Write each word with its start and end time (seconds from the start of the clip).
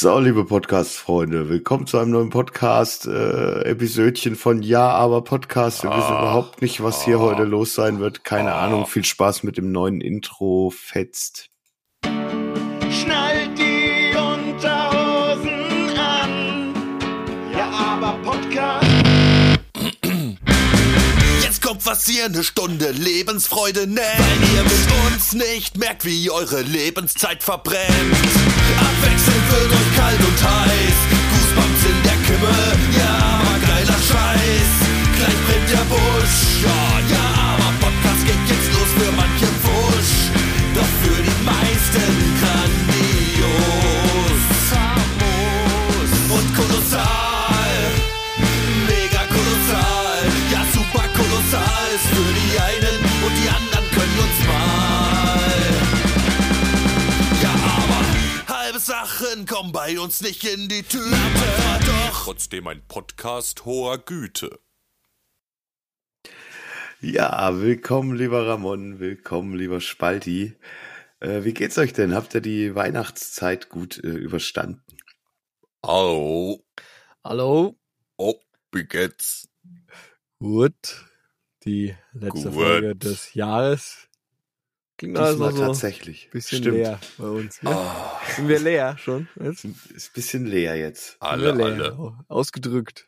So, 0.00 0.20
liebe 0.20 0.44
Podcast-Freunde, 0.44 1.48
willkommen 1.48 1.88
zu 1.88 1.98
einem 1.98 2.12
neuen 2.12 2.30
Podcast, 2.30 3.06
äh, 3.08 3.10
von 4.36 4.62
Ja, 4.62 4.90
aber 4.90 5.24
Podcast. 5.24 5.82
Wir 5.82 5.90
wissen 5.90 6.12
Ah. 6.12 6.20
überhaupt 6.20 6.62
nicht, 6.62 6.80
was 6.84 7.04
hier 7.04 7.16
Ah. 7.16 7.22
heute 7.22 7.42
los 7.42 7.74
sein 7.74 7.98
wird. 7.98 8.22
Keine 8.22 8.52
Ah. 8.54 8.64
Ahnung. 8.66 8.86
Viel 8.86 9.04
Spaß 9.04 9.42
mit 9.42 9.56
dem 9.56 9.72
neuen 9.72 10.00
Intro. 10.00 10.70
Fetzt. 10.72 11.50
Was 21.88 22.04
hier 22.04 22.26
eine 22.26 22.44
Stunde 22.44 22.90
Lebensfreude 22.90 23.86
nennt. 23.86 24.18
Weil 24.18 24.56
ihr 24.56 24.62
mit 24.62 24.88
uns 25.06 25.32
nicht 25.32 25.78
merkt, 25.78 26.04
wie 26.04 26.30
eure 26.30 26.60
Lebenszeit 26.60 27.42
verbrennt. 27.42 27.88
Abwechselnd 27.88 29.44
wird 29.50 29.72
euch 29.72 29.96
kalt 29.96 30.20
und 30.20 30.38
heiß. 30.44 30.98
Goosebumps 31.32 31.82
in 31.88 32.02
der 32.04 32.18
Kimme, 32.26 32.56
ja, 32.98 33.40
aber 33.40 33.58
geiler 33.66 34.00
Scheiß. 34.04 34.70
Gleich 35.16 35.40
brennt 35.46 35.70
der 35.72 35.86
Busch, 35.88 36.38
ja, 36.62 36.84
ja, 37.08 37.26
aber 37.54 37.72
Podcast 37.80 38.22
geht 38.26 38.44
jetzt 38.52 38.70
los 38.74 38.90
für 38.98 39.12
manche 39.12 39.48
Wusch. 39.64 40.14
Doch 40.74 40.92
für 41.02 41.22
die 41.22 41.38
meisten 41.42 42.27
Sachen 59.38 59.46
kommen 59.46 59.72
bei 59.72 59.98
uns 60.00 60.20
nicht 60.20 60.42
in 60.44 60.68
die 60.68 60.82
Tüte. 60.82 61.10
Doch 61.86 62.24
trotzdem 62.24 62.66
ein 62.66 62.82
Podcast 62.88 63.64
hoher 63.64 63.98
Güte. 63.98 64.58
Ja, 67.00 67.60
willkommen, 67.60 68.16
lieber 68.16 68.48
Ramon. 68.48 68.98
Willkommen, 68.98 69.54
lieber 69.54 69.80
Spalti. 69.80 70.56
Äh, 71.20 71.44
wie 71.44 71.54
geht's 71.54 71.78
euch 71.78 71.92
denn? 71.92 72.14
Habt 72.14 72.34
ihr 72.34 72.40
die 72.40 72.74
Weihnachtszeit 72.74 73.68
gut 73.68 74.02
äh, 74.02 74.08
überstanden? 74.08 74.82
Au, 75.82 76.58
Hallo. 77.22 77.78
oh, 78.16 78.40
wie 78.72 78.84
geht's? 78.84 79.48
Gut. 80.40 81.04
Die 81.64 81.94
letzte 82.12 82.50
Gut. 82.50 82.54
Folge 82.54 82.96
des 82.96 83.34
Jahres. 83.34 84.07
Klingt 84.98 85.16
Diesmal 85.16 85.34
noch 85.36 85.52
so 85.56 85.62
ein 85.62 85.68
tatsächlich. 85.68 86.28
bisschen 86.30 86.58
Stimmt. 86.58 86.76
leer 86.76 86.98
bei 87.18 87.28
uns. 87.28 87.62
Ne? 87.62 87.70
Ah, 87.70 88.20
Sind 88.34 88.48
wir 88.48 88.58
leer 88.58 88.98
schon? 88.98 89.28
Jetzt? 89.40 89.64
Ist 89.64 90.10
ein 90.10 90.12
bisschen 90.14 90.44
leer 90.46 90.74
jetzt. 90.76 91.16
alle, 91.20 91.52
leer. 91.52 91.66
alle. 91.66 91.94
Oh, 91.96 92.12
Ausgedrückt. 92.28 93.06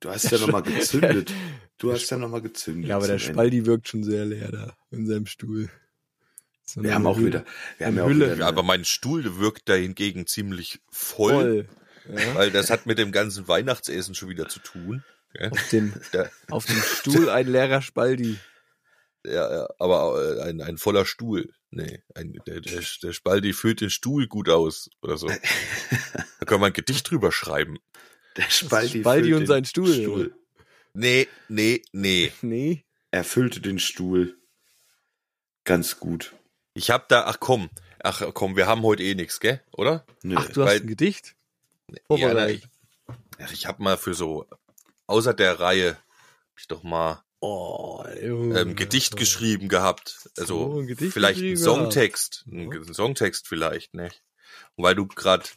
Du 0.00 0.10
hast 0.10 0.30
ja 0.30 0.38
nochmal 0.38 0.62
gezündet. 0.62 1.32
Du 1.78 1.90
hast 1.90 2.10
ja 2.10 2.18
nochmal 2.18 2.42
gezündet. 2.42 2.90
Ja, 2.90 2.96
aber 2.96 3.06
der 3.06 3.16
zum 3.16 3.28
Ende. 3.28 3.34
Spaldi 3.38 3.64
wirkt 3.64 3.88
schon 3.88 4.04
sehr 4.04 4.26
leer 4.26 4.52
da 4.52 4.76
in 4.90 5.06
seinem 5.06 5.24
Stuhl. 5.24 5.70
So 6.66 6.82
Wir 6.82 6.94
haben 6.94 7.06
auch 7.06 7.16
Hülle- 7.16 7.26
wieder, 7.26 7.44
wir 7.78 7.86
haben 7.86 7.92
eine 7.94 8.00
ja 8.00 8.04
auch 8.04 8.08
Hülle. 8.10 8.26
wieder 8.26 8.36
Ja, 8.40 8.48
aber 8.48 8.62
mein 8.62 8.84
Stuhl 8.84 9.38
wirkt 9.38 9.66
da 9.70 9.72
hingegen 9.76 10.26
ziemlich 10.26 10.80
voll, 10.90 11.66
voll. 12.04 12.18
Ja. 12.18 12.34
weil 12.34 12.50
das 12.50 12.68
hat 12.68 12.84
mit 12.84 12.98
dem 12.98 13.12
ganzen 13.12 13.48
Weihnachtsessen 13.48 14.14
schon 14.14 14.28
wieder 14.28 14.46
zu 14.46 14.60
tun. 14.60 15.02
Auf, 15.50 15.68
dem, 15.70 15.94
auf 16.50 16.66
dem 16.66 16.76
Stuhl 16.82 17.30
ein 17.30 17.46
leerer 17.48 17.80
Spaldi. 17.80 18.36
Ja, 19.24 19.52
ja, 19.52 19.68
aber 19.78 20.38
äh, 20.38 20.42
ein, 20.48 20.60
ein 20.62 20.78
voller 20.78 21.04
Stuhl. 21.04 21.52
Nee, 21.70 22.02
ein, 22.14 22.32
der, 22.46 22.60
der, 22.60 22.82
der 23.02 23.12
Spaldi 23.12 23.52
füllt 23.52 23.80
den 23.80 23.90
Stuhl 23.90 24.26
gut 24.26 24.48
aus 24.48 24.90
oder 25.02 25.16
so. 25.16 25.28
Da 25.28 26.46
kann 26.46 26.60
man 26.60 26.70
ein 26.70 26.72
Gedicht 26.72 27.10
drüber 27.10 27.30
schreiben. 27.32 27.78
Der 28.36 28.48
Spaldi, 28.48 29.00
Spaldi 29.00 29.24
füllt 29.30 29.34
und 29.34 29.40
den 29.40 29.46
sein 29.48 29.64
Stuhl. 29.64 30.34
Nee, 30.94 31.26
nee, 31.48 31.82
nee. 31.92 32.32
Nee. 32.42 32.84
Er 33.10 33.24
füllte 33.24 33.60
den 33.60 33.80
Stuhl 33.80 34.38
ganz 35.64 35.98
gut. 35.98 36.32
Ich 36.74 36.90
hab 36.90 37.08
da, 37.08 37.24
ach 37.26 37.38
komm, 37.40 37.70
ach 38.02 38.22
komm, 38.32 38.54
wir 38.56 38.68
haben 38.68 38.82
heute 38.82 39.02
eh 39.02 39.16
nix, 39.16 39.40
gell, 39.40 39.60
oder? 39.72 40.06
Nö. 40.22 40.36
Ach, 40.38 40.48
du 40.48 40.62
hast 40.62 40.70
Weil- 40.70 40.80
ein 40.80 40.86
Gedicht? 40.86 41.34
Ja, 42.08 42.32
na, 42.34 42.48
ich, 42.48 42.62
ach, 43.38 43.52
ich 43.52 43.66
hab 43.66 43.80
mal 43.80 43.96
für 43.96 44.14
so, 44.14 44.46
außer 45.08 45.34
der 45.34 45.58
Reihe, 45.58 45.94
hab 45.96 46.58
ich 46.58 46.68
doch 46.68 46.84
mal 46.84 47.24
Oh, 47.40 48.04
ähm, 48.06 48.76
Gedicht 48.76 49.16
geschrieben 49.16 49.68
gehabt. 49.68 50.28
Also 50.36 50.72
So, 50.72 50.80
ein 50.80 50.96
vielleicht 50.96 51.40
ein 51.40 51.56
Songtext, 51.56 52.44
ein, 52.46 52.70
ein 52.70 52.94
Songtext 52.94 53.48
vielleicht, 53.48 53.94
ne? 53.94 54.10
Und 54.76 54.84
weil 54.84 54.94
du 54.94 55.06
grad, 55.06 55.56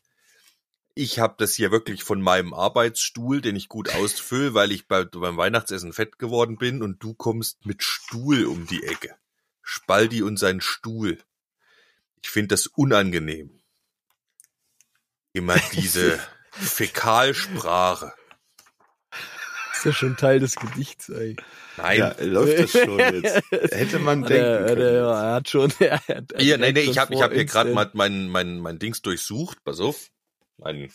ich 0.96 1.20
habe 1.20 1.36
das 1.38 1.56
hier 1.56 1.72
wirklich 1.72 2.04
von 2.04 2.22
meinem 2.22 2.54
Arbeitsstuhl, 2.54 3.42
den 3.42 3.58
ich 3.58 3.68
gut 3.68 3.90
ausfülle, 3.90 4.54
weil 4.54 4.72
ich 4.72 4.88
bei, 4.88 5.04
beim 5.04 5.36
Weihnachtsessen 5.36 5.92
fett 5.92 6.20
geworden 6.20 6.58
bin 6.58 6.82
und 6.82 7.04
du 7.04 7.14
kommst 7.14 7.66
mit 7.66 7.84
Stuhl 7.84 8.46
um 8.46 8.66
die 8.66 8.84
Ecke. 8.84 9.16
Spaldi 9.62 10.22
und 10.22 10.38
sein 10.38 10.62
Stuhl. 10.62 11.18
Ich 12.22 12.30
finde 12.30 12.50
das 12.50 12.68
unangenehm. 12.68 13.62
Immer 15.34 15.58
diese 15.74 16.20
Fäkalsprache. 16.52 18.14
Ist 19.84 19.86
ja 19.86 19.94
schon 19.94 20.16
Teil 20.18 20.40
des 20.40 20.56
Gedichts, 20.56 21.10
ey. 21.10 21.36
Nein, 21.78 22.00
Ja, 22.00 22.16
läuft 22.22 22.60
das 22.60 22.72
schon 22.72 23.00
jetzt. 23.00 23.42
Hätte 23.52 24.00
man 24.00 24.24
denken 24.24 24.46
er, 24.46 24.60
hat 24.62 24.68
können. 24.68 24.82
er, 24.82 25.04
er 25.04 25.34
hat 25.34 25.50
schon. 25.50 25.74
Er 25.80 26.00
hat 26.00 26.32
nee, 26.38 26.58
nee, 26.58 26.72
direkt 26.72 26.78
ich 26.92 26.98
habe 26.98 27.14
ich 27.14 27.22
hab 27.22 27.34
hier 27.34 27.46
gerade 27.46 27.74
mal 27.74 27.90
mein, 27.94 28.28
mein, 28.30 28.60
mein 28.60 28.80
Dings 28.80 29.02
durchsucht. 29.02 29.64
Pass 29.64 29.80
auf. 29.80 30.10
Ein 30.62 30.90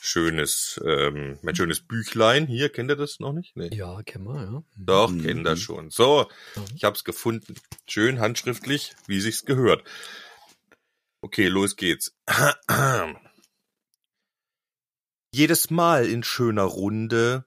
schönes, 0.00 0.80
ähm, 0.84 1.38
mein 1.42 1.54
schönes 1.54 1.80
Büchlein. 1.86 2.46
Hier, 2.46 2.70
kennt 2.70 2.90
ihr 2.90 2.96
das 2.96 3.20
noch 3.20 3.32
nicht? 3.32 3.54
Nee. 3.56 3.68
Ja, 3.72 4.02
kennen 4.02 4.24
wir, 4.24 4.42
ja. 4.42 4.62
Doch, 4.76 5.10
Mhm. 5.10 5.22
kennt 5.22 5.46
ihr 5.46 5.56
schon. 5.56 5.90
So, 5.90 6.26
Mhm. 6.56 6.62
ich 6.74 6.82
hab's 6.84 7.04
gefunden. 7.04 7.54
Schön 7.86 8.18
handschriftlich, 8.20 8.94
wie 9.06 9.20
sich's 9.20 9.44
gehört. 9.44 9.84
Okay, 11.20 11.46
los 11.48 11.76
geht's. 11.76 12.16
Jedes 15.32 15.70
Mal 15.70 16.06
in 16.06 16.22
schöner 16.24 16.62
Runde 16.64 17.44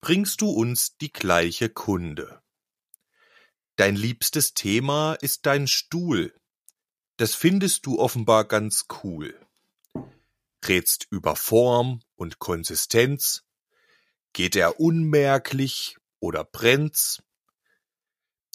bringst 0.00 0.40
du 0.40 0.50
uns 0.50 0.96
die 0.98 1.12
gleiche 1.12 1.68
Kunde. 1.68 2.42
Dein 3.76 3.96
liebstes 3.96 4.54
Thema 4.54 5.14
ist 5.14 5.46
dein 5.46 5.66
Stuhl. 5.66 6.34
Das 7.16 7.34
findest 7.34 7.86
du 7.86 7.98
offenbar 7.98 8.44
ganz 8.44 8.86
cool. 9.02 9.38
Rätst 10.66 11.06
über 11.10 11.36
Form 11.36 12.00
und 12.16 12.38
Konsistenz. 12.38 13.44
Geht 14.32 14.56
er 14.56 14.80
unmerklich 14.80 15.96
oder 16.18 16.44
brennt's? 16.44 17.22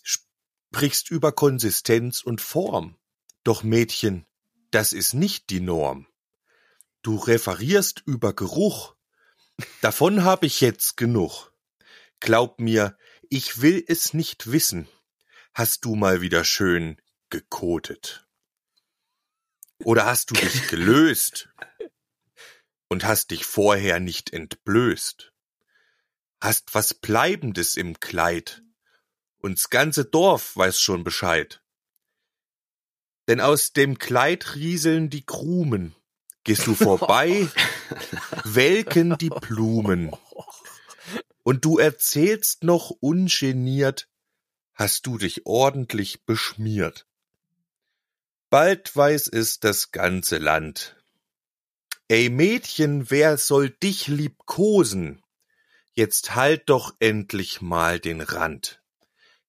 Sprichst 0.04 1.12
über 1.12 1.32
Konsistenz 1.32 2.22
und 2.22 2.42
Form. 2.42 2.98
Doch 3.44 3.64
Mädchen, 3.64 4.26
das 4.72 4.94
ist 4.94 5.14
nicht 5.14 5.50
die 5.50 5.60
Norm. 5.60 6.08
Du 7.02 7.18
referierst 7.18 8.02
über 8.06 8.34
Geruch. 8.34 8.95
Davon 9.82 10.24
hab 10.24 10.44
ich 10.44 10.62
jetzt 10.62 10.98
genug. 10.98 11.52
Glaub 12.20 12.60
mir, 12.60 12.98
ich 13.30 13.62
will 13.62 13.84
es 13.88 14.14
nicht 14.14 14.52
wissen. 14.52 14.88
Hast 15.54 15.86
du 15.86 15.96
mal 15.96 16.22
wieder 16.22 16.44
schön 16.44 17.02
gekotet? 17.30 18.28
Oder 19.84 20.06
hast 20.06 20.32
du 20.32 20.34
dich 20.36 20.68
gelöst 20.70 21.50
und 22.90 23.06
hast 23.06 23.32
dich 23.32 23.46
vorher 23.46 24.00
nicht 24.00 24.34
entblößt? 24.34 25.34
Hast 26.42 26.74
was 26.74 26.94
Bleibendes 26.94 27.76
im 27.76 28.00
Kleid 28.00 28.62
und's 29.46 29.70
ganze 29.70 30.06
Dorf 30.06 30.58
weiß 30.58 30.80
schon 30.80 31.04
Bescheid. 31.04 31.62
Denn 33.28 33.40
aus 33.40 33.74
dem 33.74 34.00
Kleid 34.00 34.56
rieseln 34.56 35.12
die 35.12 35.24
Krumen. 35.24 35.96
Gehst 36.46 36.68
du 36.68 36.76
vorbei, 36.76 37.50
welken 38.44 39.18
die 39.18 39.30
Blumen. 39.30 40.12
Und 41.42 41.66
du 41.66 41.80
erzählst 41.80 42.64
noch 42.64 42.92
ungeniert, 42.92 44.08
hast 44.76 45.08
du 45.08 45.18
dich 45.18 45.48
ordentlich 45.48 46.24
beschmiert. 46.26 47.08
Bald 48.52 48.96
weiß 48.96 49.28
es 49.30 49.60
das 49.60 49.92
ganze 49.92 50.38
Land. 50.38 50.96
Ey 52.08 52.30
Mädchen, 52.30 53.10
wer 53.10 53.38
soll 53.38 53.72
dich 53.72 54.08
liebkosen? 54.08 55.24
Jetzt 55.94 56.36
halt 56.36 56.70
doch 56.70 56.94
endlich 57.00 57.62
mal 57.62 58.00
den 58.00 58.22
Rand. 58.22 58.84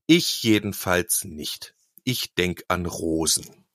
Ich 0.06 0.43
jedenfalls 0.43 1.25
nicht. 1.25 1.75
Ich 2.05 2.35
denk 2.35 2.65
an 2.69 2.87
Rosen. 2.87 3.66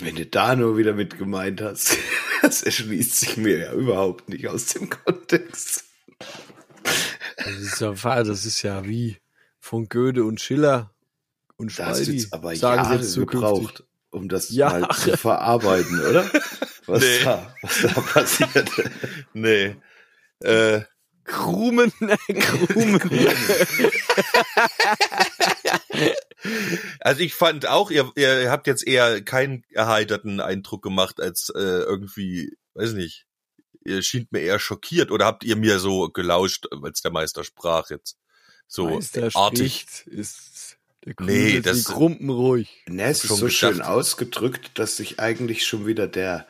Wenn 0.00 0.16
du 0.16 0.26
da 0.26 0.54
nur 0.56 0.76
wieder 0.76 0.92
mit 0.92 1.18
gemeint 1.18 1.60
hast, 1.60 1.96
das 2.42 2.62
erschließt 2.62 3.20
sich 3.20 3.36
mir 3.36 3.58
ja 3.58 3.72
überhaupt 3.72 4.28
nicht 4.28 4.46
aus 4.48 4.66
dem 4.66 4.90
Kontext. 4.90 5.84
Das 7.36 7.54
ist 7.54 7.80
ja, 7.80 8.24
das 8.24 8.44
ist 8.44 8.62
ja 8.62 8.84
wie 8.84 9.18
von 9.60 9.88
Goethe 9.88 10.24
und 10.24 10.40
Schiller 10.40 10.92
und 11.56 11.70
Spaldi. 11.72 12.12
jetzt 12.18 12.32
aber 12.32 12.54
sagen 12.56 12.82
Jahre 12.84 12.96
jetzt 12.96 13.14
gebraucht. 13.16 13.84
um 14.10 14.28
das 14.28 14.50
Ja. 14.50 14.70
mal 14.70 14.88
zu 14.94 15.16
verarbeiten, 15.16 16.00
oder? 16.00 16.30
Was, 16.86 17.02
Nee. 17.02 17.24
da, 17.24 17.54
was 17.62 17.82
da 17.82 18.00
passiert. 18.00 18.70
Nee. 19.34 19.76
Äh, 20.40 20.82
Krumen, 21.24 21.92
Krumen. 22.40 23.00
also 27.00 27.20
ich 27.20 27.34
fand 27.34 27.66
auch, 27.66 27.90
ihr, 27.90 28.10
ihr 28.16 28.50
habt 28.50 28.66
jetzt 28.66 28.86
eher 28.86 29.22
keinen 29.22 29.64
erheiterten 29.70 30.40
Eindruck 30.40 30.82
gemacht 30.82 31.20
als 31.20 31.50
äh, 31.54 31.58
irgendwie, 31.60 32.56
weiß 32.74 32.92
nicht, 32.92 33.26
ihr 33.84 34.02
schien 34.02 34.26
mir 34.30 34.40
eher 34.40 34.58
schockiert 34.58 35.10
oder 35.10 35.26
habt 35.26 35.44
ihr 35.44 35.56
mir 35.56 35.78
so 35.78 36.08
gelauscht, 36.10 36.66
als 36.82 37.02
der 37.02 37.10
Meister 37.10 37.44
sprach 37.44 37.90
jetzt? 37.90 38.16
So 38.66 38.90
Meister 38.90 39.30
artig. 39.34 39.80
spricht, 39.80 40.06
ist 40.06 40.76
der 41.04 41.14
Nee, 41.20 41.24
nee, 41.54 41.60
das- 41.60 41.78
das 41.78 41.84
die 41.86 41.92
Krumpen 41.92 42.28
ruhig. 42.28 42.82
Ne, 42.86 43.04
es 43.04 43.22
ist 43.24 43.28
Schon 43.28 43.36
so 43.38 43.46
gedacht. 43.46 43.58
schön 43.58 43.80
ausgedrückt, 43.82 44.72
dass 44.78 44.96
sich 44.98 45.18
eigentlich 45.20 45.66
schon 45.66 45.86
wieder 45.86 46.06
der, 46.06 46.40
äh, 46.40 46.44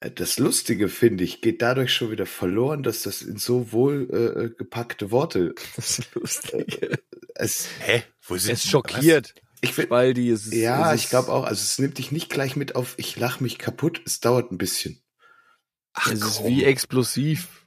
das 0.00 0.38
Lustige, 0.38 0.88
finde 0.88 1.24
ich, 1.24 1.40
geht 1.40 1.62
dadurch 1.62 1.92
schon 1.94 2.10
wieder 2.10 2.26
verloren, 2.26 2.82
dass 2.82 3.02
das 3.02 3.22
in 3.22 3.38
so 3.38 3.72
wohl 3.72 4.08
äh, 4.52 4.56
gepackte 4.56 5.10
Worte, 5.10 5.54
Das 5.76 5.98
ist 5.98 6.14
lustig. 6.14 6.80
es, 7.34 7.68
Hä? 7.80 8.02
Wo 8.26 8.36
sind 8.36 8.52
Es 8.52 8.64
schockiert. 8.68 9.34
ich 9.62 9.72
finde, 9.72 9.88
Spaldi, 9.88 10.30
es 10.30 10.46
ist, 10.46 10.52
ja, 10.54 10.92
es 10.92 11.00
ich 11.00 11.04
ist- 11.04 11.10
glaube 11.10 11.32
auch, 11.32 11.44
also 11.44 11.60
es 11.60 11.78
nimmt 11.78 11.98
dich 11.98 12.12
nicht 12.12 12.28
gleich 12.30 12.56
mit 12.56 12.76
auf, 12.76 12.94
ich 12.98 13.16
lach 13.16 13.40
mich 13.40 13.58
kaputt, 13.58 14.02
es 14.04 14.20
dauert 14.20 14.52
ein 14.52 14.58
bisschen. 14.58 15.00
Ach, 15.94 16.10
Es 16.12 16.20
ist 16.20 16.36
komm. 16.38 16.46
wie 16.48 16.64
explosiv 16.64 17.66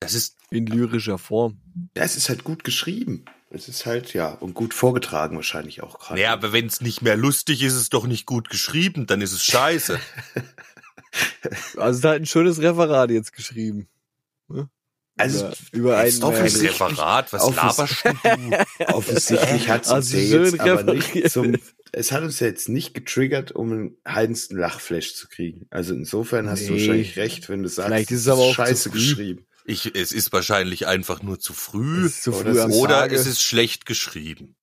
das 0.00 0.14
ist 0.14 0.36
in 0.50 0.64
lyrischer 0.66 1.18
Form. 1.18 1.60
Ja, 1.96 2.04
es 2.04 2.16
ist 2.16 2.28
halt 2.28 2.44
gut 2.44 2.62
geschrieben. 2.64 3.24
Es 3.50 3.66
ist 3.68 3.84
halt, 3.84 4.14
ja, 4.14 4.28
und 4.30 4.54
gut 4.54 4.72
vorgetragen 4.72 5.34
wahrscheinlich 5.36 5.82
auch 5.82 5.98
gerade. 5.98 6.14
Naja, 6.20 6.32
aber 6.34 6.52
wenn 6.52 6.66
es 6.66 6.80
nicht 6.80 7.02
mehr 7.02 7.16
lustig 7.16 7.62
ist, 7.62 7.72
ist 7.74 7.80
es 7.80 7.88
doch 7.88 8.06
nicht 8.06 8.24
gut 8.24 8.48
geschrieben, 8.48 9.06
dann 9.06 9.20
ist 9.20 9.32
es 9.32 9.44
scheiße. 9.44 9.98
Also 11.76 12.00
da 12.00 12.10
hat 12.10 12.16
ein 12.16 12.26
schönes 12.26 12.60
Referat 12.60 13.10
jetzt 13.10 13.32
geschrieben. 13.32 13.88
Ne? 14.48 14.68
Also, 15.16 15.50
über, 15.72 15.72
über 15.72 15.96
Ein. 15.98 16.12
Referat, 16.22 17.32
was 17.32 17.42
Auf- 17.42 17.56
laberst 17.56 18.04
du? 18.04 18.84
Offensichtlich 18.94 19.68
hat 19.68 19.84
es 19.84 19.90
uns 19.90 20.14
Also 20.14 20.16
ja 20.16 20.28
schön 20.28 20.44
jetzt 20.54 20.60
aber 20.60 20.94
nicht 20.94 21.30
zum, 21.30 21.56
es 21.92 22.12
hat 22.12 22.22
uns 22.22 22.38
ja 22.40 22.46
jetzt 22.46 22.68
nicht 22.68 22.94
getriggert, 22.94 23.50
um 23.52 23.72
einen 23.72 23.96
heidensten 24.06 24.56
Lachflash 24.56 25.14
zu 25.14 25.28
kriegen. 25.28 25.66
Also 25.70 25.94
insofern 25.94 26.48
hast 26.48 26.68
du 26.68 26.72
Nee. 26.72 26.80
wahrscheinlich 26.80 27.16
recht, 27.16 27.48
wenn 27.48 27.62
du 27.64 27.68
sagst, 27.68 27.88
Vielleicht 27.88 28.10
ist 28.12 28.20
es 28.20 28.28
aber 28.28 28.42
auch 28.42 28.48
zu 28.50 28.54
scheiße 28.54 28.90
früh. 28.90 28.98
geschrieben. 28.98 29.46
Ich, 29.64 29.94
es 29.94 30.12
ist 30.12 30.32
wahrscheinlich 30.32 30.86
einfach 30.86 31.22
nur 31.22 31.40
zu 31.40 31.52
früh 31.52 32.08
zu 32.08 32.32
Oder 32.34 32.68
früh 32.68 32.72
oder 32.74 33.00
Tage. 33.00 33.16
es 33.16 33.26
ist 33.26 33.42
schlecht 33.42 33.86
geschrieben. 33.86 34.54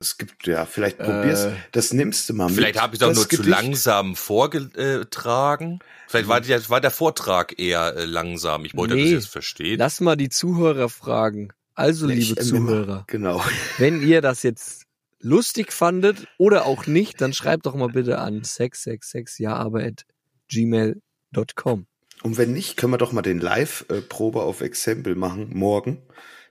Es 0.00 0.16
gibt, 0.16 0.46
ja, 0.46 0.64
vielleicht 0.64 0.98
probier's, 0.98 1.44
Äh, 1.46 1.52
das 1.72 1.92
nimmst 1.92 2.28
du 2.28 2.34
mal 2.34 2.48
Vielleicht 2.48 2.76
mit. 2.76 2.82
habe 2.82 2.94
ich 2.94 3.02
es 3.02 3.06
das 3.08 3.16
nur 3.16 3.28
zu 3.28 3.36
Gedicht. 3.36 3.48
langsam 3.48 4.14
vorgetragen. 4.14 5.80
Vielleicht 6.06 6.28
war 6.28 6.40
der, 6.40 6.68
war 6.70 6.80
der 6.80 6.92
Vortrag 6.92 7.58
eher 7.58 7.96
äh, 7.96 8.04
langsam. 8.04 8.64
Ich 8.64 8.76
wollte 8.76 8.94
Nee. 8.94 9.02
das 9.04 9.10
jetzt 9.24 9.28
verstehen. 9.28 9.78
Lass 9.78 10.00
mal 10.00 10.16
die 10.16 10.28
Zuhörer 10.28 10.88
fragen. 10.88 11.52
Also, 11.74 12.06
Nee, 12.06 12.14
liebe 12.14 12.40
äh, 12.40 12.44
Zuhörer, 12.44 13.04
Genau. 13.08 13.42
wenn 13.78 14.00
ihr 14.06 14.20
das 14.22 14.42
jetzt 14.44 14.84
lustig 15.20 15.72
fandet 15.72 16.28
oder 16.38 16.66
auch 16.66 16.86
nicht, 16.86 17.20
dann 17.20 17.32
schreibt 17.32 17.66
doch 17.66 17.74
mal 17.74 17.88
bitte 17.88 18.18
an 18.18 18.44
666 18.44 19.40
ja 19.40 19.54
aber 19.56 19.82
at 19.82 20.04
gmail.com. 20.48 21.86
Und 22.22 22.36
wenn 22.36 22.52
nicht, 22.52 22.76
können 22.76 22.92
wir 22.92 22.98
doch 22.98 23.12
mal 23.12 23.22
den 23.22 23.40
Live-Probe 23.40 24.42
auf 24.42 24.60
Exempel 24.60 25.14
machen, 25.16 25.50
morgen. 25.54 26.02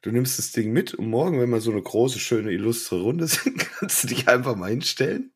Du 0.02 0.12
nimmst 0.12 0.38
das 0.38 0.52
Ding 0.52 0.72
mit 0.72 0.94
und 0.94 1.08
morgen, 1.08 1.40
wenn 1.40 1.50
wir 1.50 1.60
so 1.62 1.72
eine 1.72 1.82
große, 1.82 2.20
schöne, 2.20 2.52
illustre 2.52 3.02
Runde 3.02 3.28
sind, 3.28 3.58
kannst 3.80 4.04
du 4.04 4.08
dich 4.08 4.28
einfach 4.28 4.56
mal 4.56 4.70
hinstellen 4.70 5.32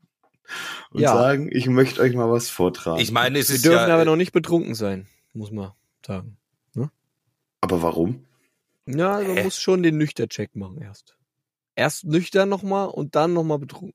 und 0.92 1.02
Ja. 1.02 1.14
sagen, 1.14 1.50
ich 1.52 1.68
möchte 1.68 2.02
euch 2.02 2.14
mal 2.14 2.30
was 2.30 2.50
vortragen. 2.50 3.02
Ich 3.02 3.12
meine, 3.12 3.40
es 3.40 3.50
Wir 3.50 3.56
ist 3.56 3.66
dürfen 3.66 3.88
ja, 3.90 3.94
aber 3.96 4.06
noch 4.06 4.16
nicht 4.16 4.32
betrunken 4.34 4.76
sein, 4.76 5.08
muss 5.34 5.52
man 5.52 5.72
sagen. 6.06 6.38
Aber 7.64 7.84
warum? 7.84 8.26
Ja, 8.88 9.20
man 9.22 9.38
Hä? 9.38 9.44
muss 9.44 9.60
schon 9.62 9.84
den 9.84 9.98
Nüchtern-Check 10.00 10.56
machen 10.56 10.82
erst. 10.82 11.16
Erst 11.76 12.06
nüchtern 12.06 12.50
nochmal 12.50 12.88
und 12.90 13.14
dann 13.16 13.34
nochmal 13.34 13.60
betrunken. 13.60 13.94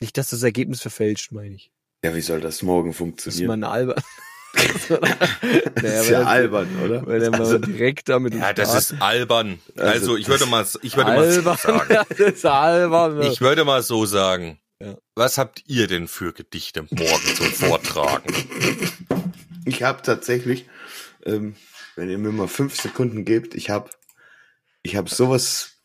Nicht, 0.00 0.16
dass 0.16 0.30
das 0.30 0.42
Ergebnis 0.42 0.80
verfälscht, 0.80 1.30
meine 1.30 1.54
ich. 1.56 1.70
Ja, 2.02 2.14
wie 2.16 2.22
soll 2.22 2.40
das 2.40 2.62
morgen 2.62 2.88
Das 2.88 2.94
ist 2.94 2.98
funktionieren? 2.98 3.46
mal 3.48 3.52
eine 3.54 3.68
albern. 3.68 4.02
Das 5.74 6.00
ist 6.02 6.10
ja 6.10 6.22
albern, 6.22 6.68
oder? 6.84 7.06
Weil 7.06 7.22
er 7.22 7.30
mal 7.30 7.40
Also, 7.40 7.58
direkt 7.58 8.08
damit 8.08 8.34
ja, 8.34 8.52
das 8.52 8.74
ist 8.74 9.00
albern. 9.00 9.58
Also, 9.76 9.90
Also 9.90 10.16
ich 10.16 10.28
würde 10.28 10.46
mal, 10.46 10.66
ich 10.82 10.96
würde 10.96 11.10
mal 11.12 11.30
so 11.30 11.42
sagen. 11.42 11.88
das 12.08 12.18
ist 12.18 12.46
albern. 12.46 13.22
Ich 13.22 13.40
würde 13.40 13.64
mal 13.64 13.82
so 13.82 14.06
sagen. 14.06 14.58
Ja. 14.80 14.96
Was 15.14 15.38
habt 15.38 15.62
ihr 15.66 15.86
denn 15.86 16.08
für 16.08 16.32
Gedichte 16.32 16.82
morgen 16.90 17.34
zum 17.36 17.46
Vortragen? 17.46 18.32
ich 19.64 19.82
habe 19.82 20.02
tatsächlich, 20.02 20.66
ähm, 21.24 21.56
wenn 21.94 22.10
ihr 22.10 22.18
mir 22.18 22.32
mal 22.32 22.48
fünf 22.48 22.78
Sekunden 22.80 23.24
gebt, 23.24 23.54
ich 23.54 23.70
habe 23.70 23.90
ich 24.82 24.96
hab 24.96 25.08
sowas, 25.08 25.75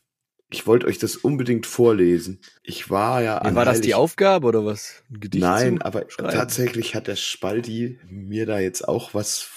ich 0.51 0.67
wollte 0.67 0.85
euch 0.85 0.99
das 0.99 1.15
unbedingt 1.15 1.65
vorlesen. 1.65 2.41
Ich 2.61 2.89
war 2.89 3.21
ja 3.21 3.37
an 3.37 3.55
war 3.55 3.65
das 3.65 3.81
die 3.81 3.95
Aufgabe 3.95 4.47
oder 4.47 4.65
was? 4.65 5.01
Ein 5.09 5.21
Gedicht 5.21 5.41
Nein, 5.41 5.81
aber 5.81 6.05
schreiben? 6.09 6.33
tatsächlich 6.33 6.93
hat 6.93 7.07
der 7.07 7.15
Spaldi 7.15 7.99
mir 8.07 8.45
da 8.45 8.59
jetzt 8.59 8.87
auch 8.87 9.13
was 9.13 9.49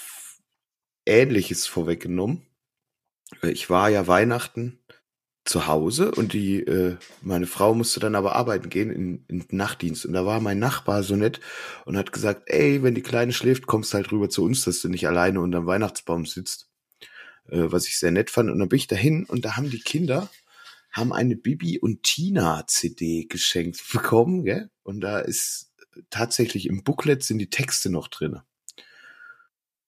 Ähnliches 1.05 1.67
vorweggenommen. 1.67 2.47
Ich 3.41 3.69
war 3.69 3.89
ja 3.89 4.07
Weihnachten 4.07 4.79
zu 5.43 5.67
Hause 5.67 6.11
und 6.11 6.33
die 6.33 6.61
äh, 6.61 6.95
meine 7.21 7.45
Frau 7.45 7.75
musste 7.75 7.99
dann 7.99 8.15
aber 8.15 8.35
arbeiten 8.35 8.69
gehen 8.69 8.89
in, 8.89 9.25
in 9.27 9.47
den 9.47 9.57
Nachtdienst 9.57 10.05
und 10.05 10.13
da 10.13 10.25
war 10.25 10.39
mein 10.39 10.59
Nachbar 10.59 11.03
so 11.03 11.15
nett 11.15 11.39
und 11.85 11.97
hat 11.97 12.11
gesagt, 12.13 12.43
ey, 12.45 12.81
wenn 12.81 12.95
die 12.95 13.03
Kleine 13.03 13.33
schläft, 13.33 13.67
kommst 13.67 13.93
du 13.93 13.97
halt 13.97 14.11
rüber 14.11 14.29
zu 14.29 14.43
uns, 14.43 14.63
dass 14.63 14.81
du 14.81 14.89
nicht 14.89 15.07
alleine 15.07 15.41
unterm 15.41 15.67
Weihnachtsbaum 15.67 16.25
sitzt, 16.25 16.69
äh, 17.49 17.65
was 17.65 17.87
ich 17.87 17.99
sehr 17.99 18.11
nett 18.11 18.31
fand 18.31 18.49
und 18.49 18.57
dann 18.57 18.69
bin 18.69 18.77
ich 18.77 18.87
dahin 18.87 19.25
und 19.25 19.45
da 19.45 19.55
haben 19.57 19.69
die 19.69 19.81
Kinder 19.81 20.29
haben 20.95 21.11
eine 21.13 21.35
Bibi 21.35 21.77
und 21.79 22.03
Tina 22.03 22.63
CD 22.67 23.25
geschenkt 23.25 23.83
bekommen, 23.91 24.45
gell? 24.45 24.69
Und 24.83 25.01
da 25.01 25.19
ist 25.19 25.73
tatsächlich 26.09 26.67
im 26.67 26.83
Booklet 26.83 27.21
sind 27.23 27.39
die 27.39 27.49
Texte 27.49 27.89
noch 27.89 28.07
drinne. 28.07 28.43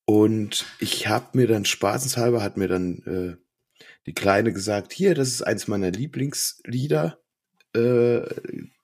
Und 0.06 0.66
ich 0.80 1.08
habe 1.08 1.38
mir 1.38 1.48
dann 1.48 1.66
spaßenshalber 1.66 2.42
hat 2.42 2.58
mir 2.58 2.68
dann 2.68 3.04
äh, 3.04 3.84
die 4.06 4.14
Kleine 4.14 4.54
gesagt, 4.54 4.94
hier, 4.94 5.16
das 5.16 5.30
ist 5.30 5.42
eins 5.42 5.68
meiner 5.68 5.92
Lieblingslieder. 5.92 7.20
Äh, 7.76 8.22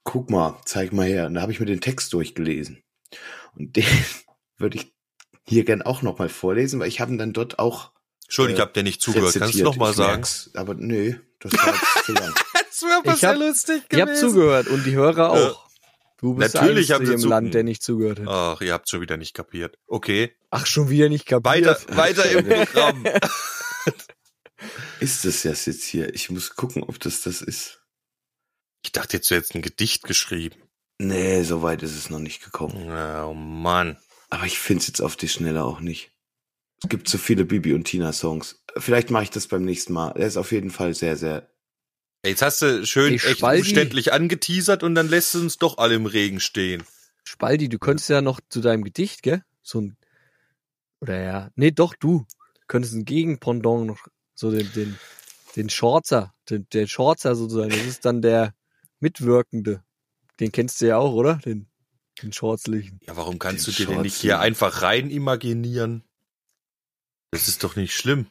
guck 0.03 0.29
mal, 0.29 0.59
zeig 0.65 0.91
mal 0.91 1.07
her. 1.07 1.27
Und 1.27 1.35
da 1.35 1.41
habe 1.41 1.51
ich 1.51 1.59
mir 1.59 1.65
den 1.65 1.81
Text 1.81 2.11
durchgelesen. 2.13 2.83
Und 3.55 3.75
den 3.77 3.85
würde 4.57 4.77
ich 4.77 4.93
hier 5.45 5.63
gern 5.65 5.81
auch 5.81 6.01
noch 6.01 6.19
mal 6.19 6.29
vorlesen, 6.29 6.79
weil 6.79 6.87
ich 6.89 6.99
habe 7.01 7.11
ihn 7.11 7.17
dann 7.17 7.33
dort 7.33 7.59
auch 7.59 7.91
Entschuldigung, 8.25 8.55
ich 8.55 8.59
Äh, 8.59 8.61
habe 8.63 8.73
dir 8.73 8.83
nicht 8.83 9.01
zugehört. 9.01 9.33
Kannst 9.33 9.59
du 9.59 9.63
rezitiert. 9.63 9.65
noch 9.65 9.75
mal 9.77 9.91
Ich 9.91 9.97
sagen? 9.97 10.11
merk's, 10.13 10.51
aber 10.55 10.73
nee, 10.73 11.15
das 11.43 11.53
war 11.53 11.73
jetzt 11.73 12.05
zu 12.05 12.13
lang. 12.13 12.33
Das 12.73 12.81
wäre 12.81 12.97
aber 12.97 13.15
sehr 13.15 13.35
lustig 13.37 13.83
Ich 13.91 14.01
habe 14.01 14.13
zugehört 14.15 14.67
und 14.67 14.83
die 14.83 14.93
Hörer 14.95 15.29
auch. 15.31 15.69
Du 16.17 16.33
bist 16.33 16.55
Natürlich 16.55 16.87
der 16.87 16.95
haben 16.95 17.01
Einzige 17.03 17.17
sie 17.19 17.21
im 17.23 17.27
zu- 17.27 17.29
Land, 17.29 17.53
der 17.53 17.63
nicht 17.63 17.83
zugehört 17.83 18.19
hat. 18.21 18.27
Ach, 18.27 18.61
ihr 18.61 18.73
habt 18.73 18.89
schon 18.89 19.01
wieder 19.01 19.15
nicht 19.17 19.33
kapiert. 19.35 19.77
Okay. 19.85 20.35
Ach, 20.49 20.65
schon 20.65 20.89
wieder 20.89 21.07
nicht 21.07 21.25
kapiert. 21.27 21.45
Weiter, 21.45 21.97
weiter 21.97 22.25
im 22.31 22.47
Programm. 22.65 23.05
Ist 24.99 25.25
das 25.25 25.41
das 25.43 25.65
jetzt 25.65 25.83
hier? 25.83 26.13
Ich 26.15 26.29
muss 26.29 26.55
gucken, 26.55 26.83
ob 26.83 26.99
das 26.99 27.21
das 27.21 27.41
ist. 27.41 27.81
Ich 28.83 28.91
dachte 28.91 29.17
jetzt, 29.17 29.29
du 29.29 29.35
hättest 29.35 29.55
ein 29.55 29.61
Gedicht 29.61 30.03
geschrieben. 30.03 30.55
Nee, 30.97 31.43
so 31.43 31.61
weit 31.61 31.83
ist 31.83 31.95
es 31.95 32.09
noch 32.09 32.19
nicht 32.19 32.43
gekommen. 32.43 32.89
Oh 32.89 33.33
Mann. 33.33 33.97
Aber 34.29 34.45
ich 34.45 34.57
find's 34.59 34.87
jetzt 34.87 35.01
auf 35.01 35.15
die 35.15 35.29
Schnelle 35.29 35.63
auch 35.63 35.79
nicht. 35.79 36.11
Es 36.81 36.89
gibt 36.89 37.07
so 37.09 37.17
viele 37.17 37.45
Bibi 37.45 37.73
und 37.73 37.83
Tina 37.85 38.13
Songs. 38.13 38.62
Vielleicht 38.77 39.11
mache 39.11 39.23
ich 39.23 39.29
das 39.29 39.47
beim 39.47 39.63
nächsten 39.63 39.93
Mal. 39.93 40.11
Er 40.11 40.27
ist 40.27 40.37
auf 40.37 40.51
jeden 40.51 40.71
Fall 40.71 40.93
sehr, 40.93 41.15
sehr. 41.15 41.49
Jetzt 42.25 42.41
hast 42.41 42.61
du 42.61 42.85
schön 42.85 43.13
echt 43.15 43.43
umständlich 43.43 44.13
angeteasert 44.13 44.83
und 44.83 44.95
dann 44.95 45.09
lässt 45.09 45.35
du 45.35 45.41
uns 45.41 45.57
doch 45.57 45.77
alle 45.77 45.95
im 45.95 46.05
Regen 46.05 46.39
stehen. 46.39 46.83
Spaldi, 47.23 47.69
du 47.69 47.79
könntest 47.79 48.09
ja 48.09 48.21
noch 48.21 48.39
zu 48.49 48.61
deinem 48.61 48.83
Gedicht, 48.83 49.23
gell? 49.23 49.43
So 49.61 49.81
ein. 49.81 49.97
Oder 51.01 51.21
ja. 51.21 51.51
Nee, 51.55 51.71
doch, 51.71 51.95
du. 51.95 52.25
Könntest 52.67 52.93
ein 52.93 53.05
Gegenpendant 53.05 53.87
noch. 53.87 54.07
So 54.35 54.51
den, 54.51 54.71
den, 54.73 54.97
den 55.55 55.69
Schorzer. 55.69 56.33
Den, 56.49 56.67
der 56.71 56.87
Schorzer 56.87 57.35
sozusagen. 57.35 57.71
Das 57.71 57.85
ist 57.85 58.05
dann 58.05 58.21
der 58.21 58.53
Mitwirkende. 58.99 59.83
Den 60.39 60.51
kennst 60.51 60.81
du 60.81 60.87
ja 60.87 60.97
auch, 60.97 61.13
oder? 61.13 61.35
Den, 61.35 61.67
den 62.21 62.33
Schwarzlichen. 62.33 62.99
Ja, 63.05 63.17
warum 63.17 63.37
kannst 63.37 63.67
Den 63.67 63.73
du 63.73 63.77
dir 63.77 63.87
den 63.87 64.01
nicht 64.01 64.15
hier 64.15 64.39
einfach 64.39 64.81
rein 64.81 65.09
imaginieren? 65.09 66.03
Das 67.31 67.47
ist 67.47 67.63
doch 67.63 67.75
nicht 67.75 67.93
schlimm. 67.95 68.27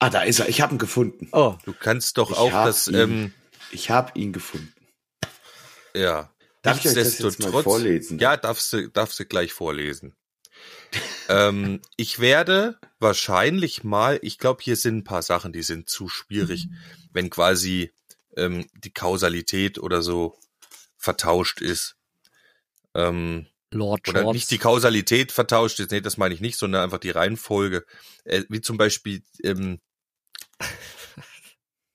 Ah, 0.00 0.10
da 0.10 0.22
ist 0.22 0.40
er. 0.40 0.48
Ich 0.48 0.60
habe 0.60 0.74
ihn 0.74 0.78
gefunden. 0.78 1.28
Oh, 1.32 1.56
Du 1.64 1.72
kannst 1.72 2.18
doch 2.18 2.30
Ich 2.32 2.36
auch 2.36 2.52
hab 2.52 2.66
das, 2.66 2.88
ihn. 2.88 2.94
ähm, 2.94 3.34
Ich 3.70 3.90
habe 3.90 4.18
ihn 4.18 4.32
gefunden. 4.32 4.74
ja. 5.94 6.32
Darf 6.62 6.78
ich 6.80 6.88
euch 6.88 6.94
das 6.94 7.18
jetzt 7.18 7.38
mal 7.40 7.62
vorlesen? 7.62 8.18
Ja, 8.18 8.36
darfst 8.36 8.70
du, 8.74 8.88
darfst 8.90 9.18
du 9.18 9.24
gleich 9.24 9.52
vorlesen. 9.54 10.14
ähm, 11.30 11.80
ich 11.96 12.18
werde 12.18 12.78
wahrscheinlich 12.98 13.82
mal, 13.82 14.18
ich 14.20 14.36
glaube, 14.36 14.62
hier 14.62 14.76
sind 14.76 14.98
ein 14.98 15.04
paar 15.04 15.22
Sachen, 15.22 15.54
die 15.54 15.62
sind 15.62 15.88
zu 15.88 16.08
schwierig, 16.08 16.68
wenn 17.12 17.30
quasi 17.30 17.92
ähm, 18.36 18.66
die 18.84 18.92
Kausalität 18.92 19.78
oder 19.78 20.02
so 20.02 20.36
vertauscht 20.98 21.62
ist. 21.62 21.96
Ähm, 22.94 23.46
Lord 23.70 24.06
Oder 24.08 24.30
nicht 24.32 24.50
die 24.50 24.58
Kausalität 24.58 25.32
vertauscht 25.32 25.78
ist, 25.80 25.92
nee, 25.92 26.00
das 26.02 26.16
meine 26.18 26.34
ich 26.34 26.40
nicht, 26.42 26.58
sondern 26.58 26.82
einfach 26.82 26.98
die 26.98 27.10
Reihenfolge. 27.10 27.86
Äh, 28.24 28.42
wie 28.50 28.60
zum 28.60 28.76
Beispiel, 28.76 29.22
ähm, 29.44 29.80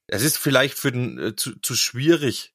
es 0.08 0.24
ist 0.24 0.38
vielleicht 0.38 0.78
für 0.78 0.92
den 0.92 1.18
äh, 1.18 1.36
zu, 1.36 1.60
zu 1.60 1.76
schwierig, 1.76 2.54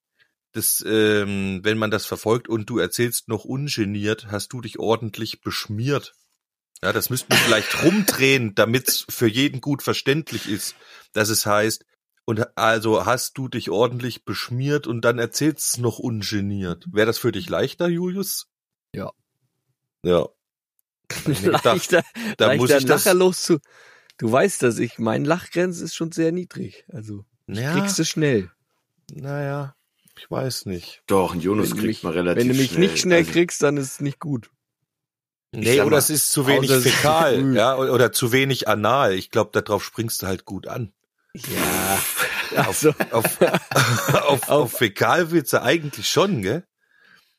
das, 0.53 0.83
ähm, 0.87 1.61
wenn 1.63 1.79
man 1.79 1.91
das 1.91 2.07
verfolgt 2.07 2.49
und 2.49 2.69
du 2.71 2.79
erzählst 2.79 3.29
noch 3.29 3.45
ungeniert, 3.45 4.27
hast 4.31 4.53
du 4.53 4.61
dich 4.61 4.79
ordentlich 4.79 5.41
beschmiert. 5.43 6.15
Ja, 6.83 6.93
das 6.93 7.11
müssten 7.11 7.31
wir 7.33 7.39
vielleicht 7.39 7.83
rumdrehen, 7.85 8.55
damit 8.55 8.89
es 8.89 9.07
für 9.09 9.29
jeden 9.29 9.61
gut 9.61 9.83
verständlich 9.83 10.49
ist, 10.49 10.75
dass 11.13 11.29
es 11.29 11.47
heißt, 11.47 11.85
und 12.25 12.57
also 12.57 13.07
hast 13.07 13.39
du 13.39 13.49
dich 13.49 13.71
ordentlich 13.71 14.25
beschmiert 14.25 14.87
und 14.87 15.03
dann 15.05 15.19
erzählst 15.19 15.79
noch 15.79 15.99
ungeniert. 15.99 16.85
Wäre 16.93 17.07
das 17.07 17.19
für 17.19 17.33
dich 17.33 17.49
leichter, 17.49 17.89
Julius? 17.89 18.47
Ja. 18.95 19.11
Ja. 20.05 20.29
Leichter, 21.27 22.05
da 22.39 22.47
leichter 22.47 22.57
muss 22.57 22.71
ich 22.71 22.87
das- 22.87 23.05
Lacher 23.05 23.15
loszu. 23.15 23.59
Du 24.19 24.31
weißt, 24.31 24.63
dass 24.63 24.79
ich, 24.79 24.99
mein 24.99 25.25
Lachgrenze 25.25 25.85
ist 25.85 25.95
schon 25.95 26.13
sehr 26.13 26.31
niedrig. 26.31 26.85
Also, 26.89 27.25
Ja, 27.55 27.73
kriegst 27.79 27.99
du 27.99 28.05
schnell. 28.05 28.51
naja, 29.13 29.75
ich 30.19 30.31
weiß 30.31 30.67
nicht. 30.67 31.03
Doch, 31.07 31.35
ein 31.35 31.41
Jonas 31.41 31.71
kriegt 31.71 31.83
mich- 31.85 32.03
man 32.03 32.13
relativ 32.13 32.41
Wenn 32.43 32.49
du 32.49 32.55
mich 32.55 32.71
schnell. 32.73 32.81
nicht 32.81 32.99
schnell 32.99 33.19
Also, 33.21 33.33
kriegst, 33.33 33.63
dann 33.63 33.77
ist 33.77 33.87
es 33.93 34.01
nicht 34.01 34.19
gut. 34.21 34.51
Nee, 35.53 35.81
oder 35.81 35.91
mal, 35.91 35.97
es 35.99 36.11
ist 36.11 36.31
zu 36.31 36.47
wenig 36.47 36.71
fäkal, 36.71 37.55
ja, 37.57 37.75
o- 37.77 37.93
oder 37.93 38.13
zu 38.13 38.31
wenig 38.31 38.69
anal. 38.69 39.15
Ich 39.15 39.31
glaube, 39.31 39.51
darauf 39.61 39.85
springst 39.85 40.23
du 40.23 40.27
halt 40.29 40.45
gut 40.45 40.69
an. 40.69 40.93
Ja. 41.35 41.95
Auf, 41.95 42.67
Also, 42.69 42.95
auf, 43.11 43.39
auf, 44.15 44.49
auf 44.49 44.73
Fäkalwitze 44.73 45.63
eigentlich 45.63 46.09
schon, 46.09 46.43
gell? 46.43 46.65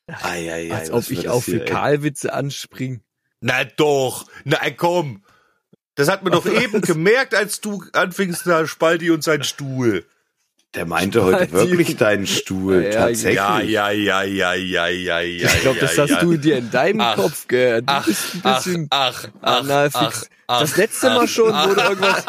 Ei, 0.07 0.51
ei, 0.51 0.71
ei, 0.71 0.73
als 0.73 0.91
ob 0.91 1.09
ich 1.09 1.29
auf? 1.29 1.45
Fäkalwitze 1.45 2.33
anspring. 2.33 3.01
Na 3.39 3.63
doch, 3.63 4.25
na 4.43 4.57
komm. 4.71 5.23
Das 6.01 6.09
hat 6.09 6.23
man 6.23 6.33
doch 6.33 6.47
eben 6.47 6.81
gemerkt, 6.81 7.35
als 7.35 7.61
du 7.61 7.83
anfingst, 7.93 8.47
na, 8.47 8.65
Spalti 8.65 9.11
und 9.11 9.23
sein 9.23 9.43
Stuhl. 9.43 10.03
Der 10.73 10.87
meinte 10.87 11.23
heute 11.23 11.51
wirklich 11.51 11.95
deinen 11.95 12.25
Stuhl, 12.25 12.81
Ja, 12.81 12.89
ja, 12.89 12.91
tatsächlich. 12.91 13.35
Ja, 13.35 13.59
ja, 13.59 13.91
ja, 13.91 14.23
ja, 14.23 14.53
ja, 14.55 14.87
ja, 14.87 15.19
ja. 15.19 15.47
Ich 15.47 15.61
glaube, 15.61 15.79
das 15.79 15.95
ja, 15.95 16.03
hast 16.03 16.09
ja. 16.09 16.19
du 16.21 16.37
dir 16.37 16.57
in 16.57 16.71
deinem 16.71 17.01
Ach, 17.01 17.17
Kopf 17.17 17.47
gehört. 17.47 17.81
Du 17.87 17.93
Ach, 17.93 18.03
bist 18.03 18.33
ein 18.33 18.41
ach, 18.41 18.57
bisschen 18.57 18.87
ach, 18.89 19.27
ach, 19.41 19.59
analfix. 19.59 20.29
ach, 20.47 20.59
das 20.61 20.77
letzte 20.77 21.09
Mal 21.09 21.25
ach, 21.25 21.27
schon, 21.27 21.53
ach, 21.53 21.69
wo 21.69 21.73
du 21.75 21.81
irgendwas, 21.81 22.25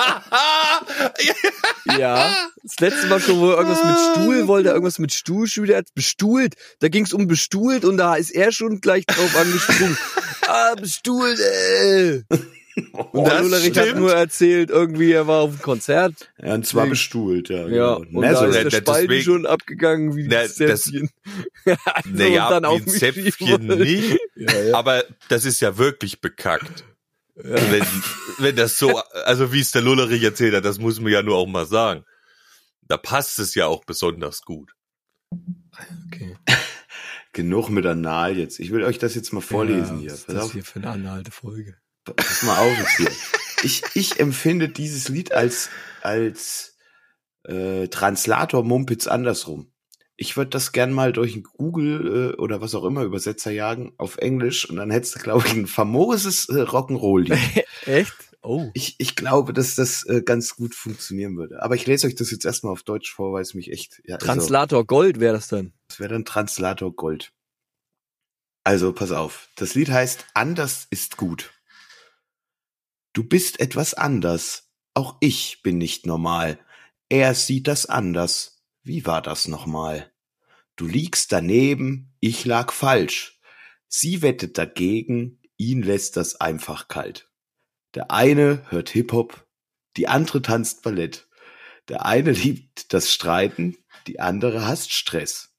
ja, 1.98 2.36
das 2.62 2.80
letzte 2.80 3.06
Mal 3.06 3.20
schon, 3.20 3.40
wo 3.40 3.52
er 3.52 3.56
irgendwas 3.56 3.84
mit 3.84 3.96
Stuhl 4.10 4.48
wollte, 4.48 4.68
er 4.68 4.74
irgendwas 4.74 4.98
mit 4.98 5.14
Stuhl, 5.14 5.48
hat 5.74 5.94
bestuhlt. 5.94 6.56
Da 6.80 6.88
ging 6.88 7.06
es 7.06 7.14
um 7.14 7.26
bestuhlt 7.26 7.86
und 7.86 7.96
da 7.96 8.16
ist 8.16 8.32
er 8.32 8.52
schon 8.52 8.82
gleich 8.82 9.06
drauf 9.06 9.34
angesprungen. 9.34 9.96
ah, 10.46 10.74
bestuhlt, 10.74 11.40
äh. 11.40 12.22
Und 13.12 13.24
der 13.26 13.42
Lullerich 13.42 13.76
hat 13.78 13.96
nur 13.96 14.12
erzählt, 14.14 14.70
irgendwie, 14.70 15.12
er 15.12 15.26
war 15.26 15.40
auf 15.42 15.50
einem 15.50 15.62
Konzert. 15.62 16.32
Ja, 16.42 16.54
und 16.54 16.66
zwar 16.66 16.86
bestuhlt, 16.86 17.48
ja. 17.50 17.68
Ja, 17.68 17.96
genau. 17.96 17.96
und 17.98 18.08
Na, 18.12 18.32
da 18.32 18.38
so- 18.40 18.46
ist 18.46 18.54
Ja, 18.56 18.62
der 18.64 18.70
Spalten 18.70 19.08
deswegen- 19.08 19.24
schon 19.24 19.46
abgegangen 19.46 20.16
wie 20.16 20.26
Na, 20.28 20.40
ein 20.40 20.48
Zäpfchen. 20.48 21.10
also, 21.66 21.78
Naja, 22.10 22.48
und 22.48 22.62
dann 22.62 22.72
wie 22.72 22.76
ein 22.82 22.88
Zäpfchen 22.88 23.66
nicht, 23.66 24.18
Ja, 24.36 24.52
ja. 24.62 24.74
aber 24.74 25.04
das 25.28 25.44
ist 25.44 25.60
ja 25.60 25.76
wirklich 25.76 26.20
bekackt. 26.20 26.84
Wenn, 27.34 27.84
wenn 28.38 28.56
das 28.56 28.78
so, 28.78 28.98
also 29.24 29.52
wie 29.52 29.60
es 29.60 29.70
der 29.70 29.82
Lullerich 29.82 30.22
erzählt 30.22 30.54
hat, 30.54 30.64
das 30.64 30.78
muss 30.78 31.00
man 31.00 31.12
ja 31.12 31.22
nur 31.22 31.36
auch 31.36 31.46
mal 31.46 31.66
sagen. 31.66 32.04
Da 32.88 32.96
passt 32.96 33.38
es 33.38 33.54
ja 33.54 33.66
auch 33.66 33.84
besonders 33.84 34.42
gut. 34.42 34.72
Okay. 36.08 36.36
Genug 37.32 37.70
mit 37.70 37.86
Anal 37.86 38.36
jetzt. 38.36 38.60
Ich 38.60 38.70
will 38.70 38.84
euch 38.84 38.98
das 38.98 39.14
jetzt 39.14 39.32
mal 39.32 39.40
vorlesen 39.40 39.96
Ja, 39.96 40.00
hier. 40.00 40.10
Was 40.12 40.18
ist 40.20 40.28
das 40.32 40.52
hier 40.52 40.62
für 40.64 40.80
eine 40.80 40.90
anhalte 40.90 41.30
Folge? 41.30 41.76
Pass 42.04 42.42
mal 42.42 42.58
auf 42.58 42.78
jetzt 42.78 42.96
hier. 42.96 43.10
Ich, 43.64 43.82
ich 43.94 44.20
empfinde 44.20 44.68
dieses 44.68 45.08
Lied 45.08 45.32
als, 45.32 45.70
als 46.02 46.76
äh, 47.44 47.88
Translator 47.88 48.64
Mumpitz 48.64 49.06
andersrum. 49.06 49.72
Ich 50.16 50.36
würde 50.36 50.50
das 50.50 50.72
gern 50.72 50.92
mal 50.92 51.12
durch 51.12 51.34
einen 51.34 51.42
Google 51.42 52.34
äh, 52.34 52.40
oder 52.40 52.60
was 52.60 52.74
auch 52.74 52.84
immer 52.84 53.02
Übersetzer 53.02 53.50
jagen 53.50 53.92
auf 53.98 54.18
Englisch 54.18 54.68
und 54.68 54.76
dann 54.76 54.90
hättest 54.90 55.16
du, 55.16 55.18
glaube 55.20 55.46
ich, 55.46 55.52
ein 55.52 55.66
famoses 55.66 56.48
äh, 56.48 56.62
Rock'n'Roll-Lied. 56.62 57.64
Echt? 57.86 58.14
Oh. 58.42 58.70
Ich, 58.74 58.96
ich 58.98 59.14
glaube, 59.14 59.52
dass 59.52 59.76
das 59.76 60.04
äh, 60.04 60.20
ganz 60.22 60.56
gut 60.56 60.74
funktionieren 60.74 61.36
würde. 61.36 61.62
Aber 61.62 61.76
ich 61.76 61.86
lese 61.86 62.08
euch 62.08 62.16
das 62.16 62.32
jetzt 62.32 62.44
erstmal 62.44 62.72
auf 62.72 62.82
Deutsch 62.82 63.12
vor, 63.12 63.32
weil 63.32 63.42
es 63.42 63.54
mich 63.54 63.70
echt. 63.70 64.02
Ja, 64.04 64.16
also, 64.16 64.26
Translator 64.26 64.84
Gold 64.84 65.20
wäre 65.20 65.34
das 65.34 65.46
dann. 65.46 65.72
das 65.86 66.00
wäre 66.00 66.12
dann 66.12 66.24
Translator 66.24 66.92
Gold. 66.94 67.32
Also, 68.64 68.92
pass 68.92 69.12
auf. 69.12 69.48
Das 69.54 69.74
Lied 69.74 69.90
heißt 69.90 70.26
Anders 70.34 70.88
ist 70.90 71.16
gut. 71.16 71.52
Du 73.12 73.24
bist 73.24 73.60
etwas 73.60 73.94
anders. 73.94 74.70
Auch 74.94 75.16
ich 75.20 75.62
bin 75.62 75.78
nicht 75.78 76.06
normal. 76.06 76.58
Er 77.08 77.34
sieht 77.34 77.68
das 77.68 77.86
anders. 77.86 78.64
Wie 78.82 79.04
war 79.06 79.22
das 79.22 79.48
nochmal? 79.48 80.12
Du 80.76 80.86
liegst 80.86 81.32
daneben, 81.32 82.14
ich 82.20 82.44
lag 82.44 82.72
falsch. 82.72 83.40
Sie 83.86 84.22
wettet 84.22 84.56
dagegen, 84.56 85.40
ihn 85.58 85.82
lässt 85.82 86.16
das 86.16 86.40
einfach 86.40 86.88
kalt. 86.88 87.30
Der 87.94 88.10
eine 88.10 88.64
hört 88.70 88.88
Hip-Hop, 88.88 89.46
die 89.98 90.08
andere 90.08 90.40
tanzt 90.40 90.82
Ballett. 90.82 91.28
Der 91.88 92.06
eine 92.06 92.32
liebt 92.32 92.92
das 92.94 93.12
Streiten, 93.12 93.76
die 94.06 94.20
andere 94.20 94.66
hasst 94.66 94.92
Stress. 94.92 95.54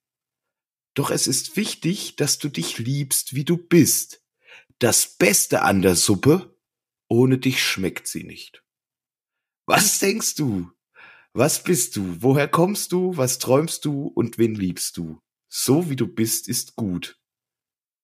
Doch 0.95 1.11
es 1.11 1.27
ist 1.27 1.55
wichtig, 1.55 2.15
dass 2.15 2.39
du 2.39 2.49
dich 2.49 2.79
liebst, 2.79 3.35
wie 3.35 3.45
du 3.45 3.57
bist. 3.57 4.23
Das 4.79 5.05
Beste 5.05 5.61
an 5.61 5.81
der 5.81 5.95
Suppe, 5.95 6.52
ohne 7.13 7.37
dich 7.37 7.61
schmeckt 7.61 8.07
sie 8.07 8.23
nicht. 8.23 8.63
Was 9.67 9.99
denkst 9.99 10.33
du? 10.33 10.71
Was 11.33 11.63
bist 11.63 11.95
du? 11.95 12.17
Woher 12.23 12.47
kommst 12.47 12.91
du? 12.91 13.15
Was 13.15 13.37
träumst 13.37 13.85
du? 13.85 14.07
Und 14.07 14.39
wen 14.39 14.55
liebst 14.55 14.97
du? 14.97 15.21
So 15.47 15.91
wie 15.91 15.95
du 15.95 16.07
bist, 16.07 16.47
ist 16.47 16.75
gut. 16.75 17.19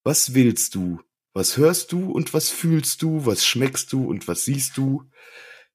Was 0.04 0.36
willst 0.36 0.76
du? 0.76 1.02
Was 1.34 1.58
hörst 1.58 1.92
du 1.92 2.12
und 2.12 2.36
was 2.36 2.50
fühlst 2.50 3.02
du? 3.02 3.26
Was 3.26 3.44
schmeckst 3.44 3.92
du 3.94 4.08
und 4.08 4.28
was 4.28 4.46
siehst 4.46 4.78
du? 4.78 5.10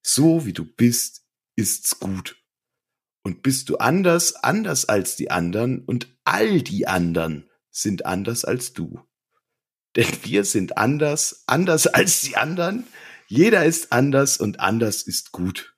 So 0.01 0.47
wie 0.47 0.53
du 0.53 0.65
bist, 0.65 1.25
ist's 1.57 1.99
gut. 1.99 2.41
Und 3.25 3.43
bist 3.43 3.69
du 3.69 3.79
anders, 3.79 4.37
anders 4.37 4.85
als 4.85 5.17
die 5.17 5.33
anderen 5.33 5.85
und 5.85 6.17
all 6.23 6.63
die 6.63 6.87
anderen 6.87 7.51
sind 7.71 8.07
anders 8.07 8.45
als 8.45 8.75
du. 8.75 9.01
Denn 9.97 10.13
wir 10.23 10.45
sind 10.45 10.79
anders, 10.79 11.43
anders 11.49 11.89
als 11.89 12.21
die 12.21 12.37
anderen. 12.37 12.87
Jeder 13.27 13.65
ist 13.65 13.93
anders 13.93 14.37
und 14.39 14.61
anders 14.61 15.03
ist 15.03 15.33
gut. 15.33 15.75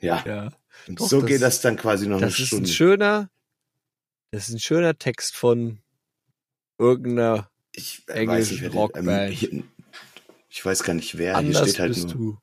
Ja, 0.00 0.22
Ja. 0.26 0.52
und 0.88 1.00
doch, 1.00 1.08
so 1.08 1.20
das- 1.20 1.28
geht 1.28 1.42
das 1.42 1.60
dann 1.60 1.76
quasi 1.76 2.06
noch 2.06 2.20
Das 2.20 2.22
eine 2.22 2.32
ist 2.32 2.40
ein 2.40 2.46
Stunde. 2.46 2.68
schöner, 2.68 3.30
das 4.30 4.48
ist 4.48 4.54
ein 4.54 4.60
schöner 4.60 4.98
Text 4.98 5.36
von 5.36 5.80
irgendeiner 6.78 7.50
ich 7.72 8.02
englischen 8.08 8.60
wer 8.60 8.70
den- 8.70 8.78
Rockband. 8.78 9.32
hier- 9.32 9.62
ich 10.48 10.64
weiß 10.64 10.82
gar 10.82 10.94
nicht 10.94 11.16
wer, 11.18 11.32
hier 11.38 11.48
Anders 11.48 11.68
steht 11.68 11.78
halt 11.80 11.94
bist 11.94 12.04
nur. 12.08 12.14
du. 12.14 12.38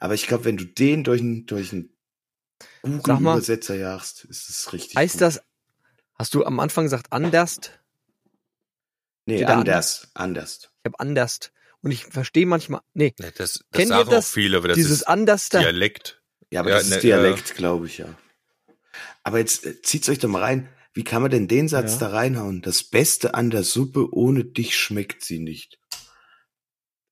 Aber 0.00 0.14
ich 0.14 0.26
glaube, 0.26 0.44
wenn 0.44 0.56
du 0.56 0.64
den 0.64 1.04
durch 1.04 1.20
einen 1.20 1.46
durch 1.46 1.72
einen 1.72 1.90
Sag 2.82 2.90
mal, 3.06 3.14
Google-Übersetzer 3.18 3.74
jagst, 3.76 4.24
ist 4.24 4.48
es 4.48 4.72
richtig. 4.72 4.96
Heißt 4.96 5.14
gut. 5.14 5.22
das, 5.22 5.40
hast 6.14 6.34
du 6.34 6.44
am 6.44 6.58
Anfang 6.60 6.84
gesagt 6.84 7.12
anders? 7.12 7.58
Nee, 9.26 9.44
anders, 9.44 10.08
anders. 10.14 10.70
Ich 10.82 10.86
habe 10.90 10.98
anders. 11.00 11.50
Und 11.82 11.90
ich 11.92 12.04
verstehe 12.04 12.46
manchmal, 12.46 12.80
nee, 12.94 13.14
Ja, 13.18 13.26
das 13.30 13.34
das 13.36 13.64
Kennt 13.72 13.90
ihr 13.92 14.04
das? 14.04 14.26
auch 14.26 14.32
viele, 14.32 14.56
aber 14.58 14.68
das 14.68 14.74
dieses 14.76 14.92
ist 14.92 15.02
anders 15.04 15.48
da. 15.48 15.60
Dialekt. 15.60 16.20
Ja, 16.50 16.60
aber 16.60 16.70
Ja, 16.70 16.78
das 16.78 16.88
ne, 16.88 16.96
ist 16.96 17.02
Dialekt, 17.02 17.54
glaube 17.54 17.86
ich, 17.86 17.98
ja. 17.98 18.14
Aber 19.22 19.38
jetzt 19.38 19.64
äh, 19.66 19.80
zieht's 19.82 20.08
euch 20.08 20.18
doch 20.18 20.28
mal 20.28 20.42
rein. 20.42 20.68
Wie 20.94 21.04
kann 21.04 21.22
man 21.22 21.30
denn 21.30 21.46
den 21.46 21.68
Satz 21.68 21.92
Ja. 21.94 21.98
da 22.00 22.08
reinhauen? 22.08 22.62
Das 22.62 22.82
Beste 22.82 23.34
an 23.34 23.50
der 23.50 23.62
Suppe, 23.62 24.08
ohne 24.12 24.44
dich 24.44 24.76
schmeckt 24.76 25.22
sie 25.24 25.38
nicht. 25.38 25.78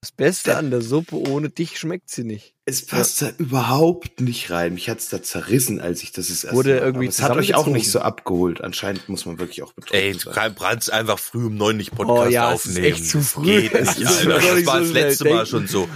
Das 0.06 0.12
Beste 0.12 0.56
an 0.56 0.70
der 0.70 0.82
Suppe, 0.82 1.16
ohne 1.16 1.48
dich 1.50 1.80
schmeckt 1.80 2.10
sie 2.10 2.22
nicht. 2.22 2.54
Es 2.64 2.86
passt 2.86 3.22
da 3.22 3.30
überhaupt 3.38 4.20
nicht 4.20 4.52
rein. 4.52 4.74
Mich 4.74 4.88
hat's 4.88 5.08
da 5.08 5.20
zerrissen, 5.20 5.80
als 5.80 6.04
ich 6.04 6.12
das 6.12 6.28
das 6.28 6.44
erste 6.44 6.56
Wurde 6.56 6.78
irgendwie 6.78 7.06
Es 7.08 7.20
hat 7.22 7.32
euch 7.36 7.56
auch 7.56 7.66
nicht 7.66 7.90
so 7.90 7.98
abgeholt. 7.98 8.60
Anscheinend 8.60 9.08
muss 9.08 9.26
man 9.26 9.40
wirklich 9.40 9.64
auch 9.64 9.72
betroffen 9.72 9.96
Ey, 9.96 10.14
sein. 10.14 10.32
du 10.54 10.54
kannst 10.62 10.92
einfach 10.92 11.18
früh 11.18 11.46
um 11.46 11.56
neun 11.56 11.76
nicht 11.76 11.90
Podcast 11.92 12.28
Oh 12.28 12.30
ja, 12.30 12.52
es 12.52 12.66
ist 12.66 12.70
aufnehmen. 12.76 12.86
echt 12.94 13.06
zu 13.08 13.18
Das 13.18 13.30
früh. 13.32 13.44
Geht 13.62 13.74
Es 13.74 13.98
nicht, 13.98 14.08
ist 14.10 14.16
Alter. 14.28 14.30
Das 14.40 14.54
nicht 14.54 14.66
war 14.66 14.78
so 14.78 14.84
das 14.84 14.92
letzte 14.92 15.24
Mal 15.24 15.30
denken. 15.30 15.46
schon 15.48 15.66
so. 15.66 15.88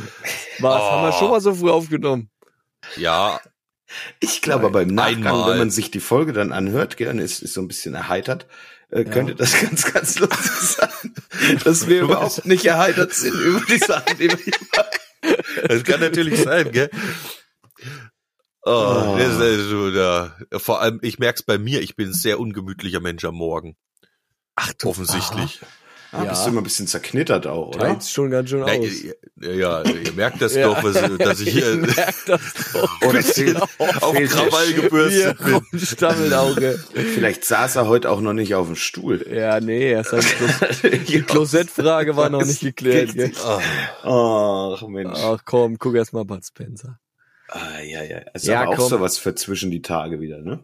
Was, 0.59 0.83
haben 0.83 1.03
wir 1.05 1.15
Oh. 1.15 1.19
schon 1.21 1.31
mal 1.31 1.41
so 1.41 1.55
früh 1.55 1.71
aufgenommen? 1.71 2.31
Ja, 2.97 3.41
Ich 4.19 4.43
glaube 4.43 4.67
aber 4.67 4.83
im 4.83 4.93
Nachgang, 4.95 5.27
Einmal. 5.27 5.51
wenn 5.53 5.59
man 5.59 5.71
sich 5.71 5.93
die 5.93 6.01
Folge 6.01 6.33
dann 6.33 6.51
anhört, 6.51 6.97
gell, 6.97 7.09
und 7.11 7.19
ist, 7.21 7.43
ist 7.43 7.55
so 7.55 7.61
ein 7.61 7.69
bisschen 7.69 7.95
erheitert, 7.95 8.47
äh, 8.91 9.05
könnte 9.05 9.35
das 9.35 9.61
ganz, 9.61 9.93
ganz 9.93 10.19
lustig 10.19 10.53
sein, 10.53 11.15
dass 11.65 11.87
wir 11.87 12.03
überhaupt 12.03 12.45
nicht 12.47 12.65
erheitert 12.65 13.13
sind 13.13 13.35
über 13.35 13.61
die 13.67 13.79
Sachen, 13.79 14.19
die 14.19 14.29
wir 14.29 14.37
hier 14.37 14.55
machen. 14.77 15.67
das 15.69 15.85
kann 15.85 16.01
natürlich 16.01 16.41
sein, 16.43 16.71
gell? 16.73 16.91
Oh, 18.63 18.71
Oh. 18.73 19.17
Das 19.19 19.35
ist 19.35 19.41
also, 19.41 19.89
ja. 19.89 20.37
Vor 20.59 20.81
allem, 20.81 20.99
ich 21.03 21.19
merk's 21.19 21.43
bei 21.43 21.59
mir, 21.59 21.81
ich 21.81 21.97
bin 21.97 22.09
ein 22.09 22.15
sehr 22.15 22.39
ungemütlicher 22.39 23.01
Mensch 23.01 23.25
am 23.25 23.35
Morgen. 23.35 23.77
Ach 24.57 24.73
Offensichtlich. 24.85 25.61
Ah, 25.63 25.67
Ja. 26.13 26.25
Bist 26.25 26.45
du 26.45 26.51
immer 26.51 26.61
ein 26.61 26.65
bisschen 26.65 26.89
zerknittert 26.89 27.47
auch, 27.47 27.69
oder? 27.69 27.79
Teilt's 27.87 28.11
schon 28.11 28.31
ganz 28.31 28.51
schön 28.51 28.65
aus. 28.65 28.71
ihr, 28.73 29.15
ja, 29.55 29.83
ihr 29.85 30.13
merkt 30.15 30.43
das 30.43 30.55
Ja. 30.57 30.67
doch, 30.67 30.83
was, 30.83 30.95
dass 31.19 31.41
ich 31.41 31.51
hier 31.53 31.83
das 31.83 32.25
doch. 32.27 33.03
Oder 33.03 33.21
auf 34.01 34.15
Krawall 34.15 34.73
gebürstet 34.73 35.39
bin. 35.39 35.55
Rumstammelauge. 35.73 36.83
Vielleicht 36.93 37.45
saß 37.45 37.77
er 37.77 37.87
heute 37.87 38.11
auch 38.11 38.21
noch 38.21 38.33
nicht 38.33 38.55
auf 38.57 38.67
dem 38.67 38.75
Stuhl. 38.77 39.25
Ja, 39.33 39.61
nee, 39.61 39.93
er 39.93 40.03
seine 40.03 40.23
Klos 40.23 40.81
die 41.07 41.23
Klosettfrage 41.23 42.17
war 42.17 42.29
noch 42.29 42.45
nicht 42.45 42.61
geklärt. 42.61 43.15
Gell? 43.15 43.33
Ach, 44.03 44.83
Mensch. 44.89 45.19
Ach 45.23 45.39
komm, 45.45 45.79
guck 45.79 45.95
erst 45.95 46.13
mal 46.13 46.25
Bud 46.25 46.45
Spencer. 46.45 46.99
Ah, 47.49 47.81
ja, 47.85 48.03
ja. 48.03 48.19
Ist 48.35 48.47
Ja, 48.47 48.63
aber 48.63 48.71
auch 48.71 48.77
komm. 48.77 48.89
sowas 48.89 49.19
für 49.19 49.35
zwischen 49.37 49.71
die 49.71 49.83
Tage 49.83 50.21
wieder, 50.21 50.39
ne? 50.41 50.61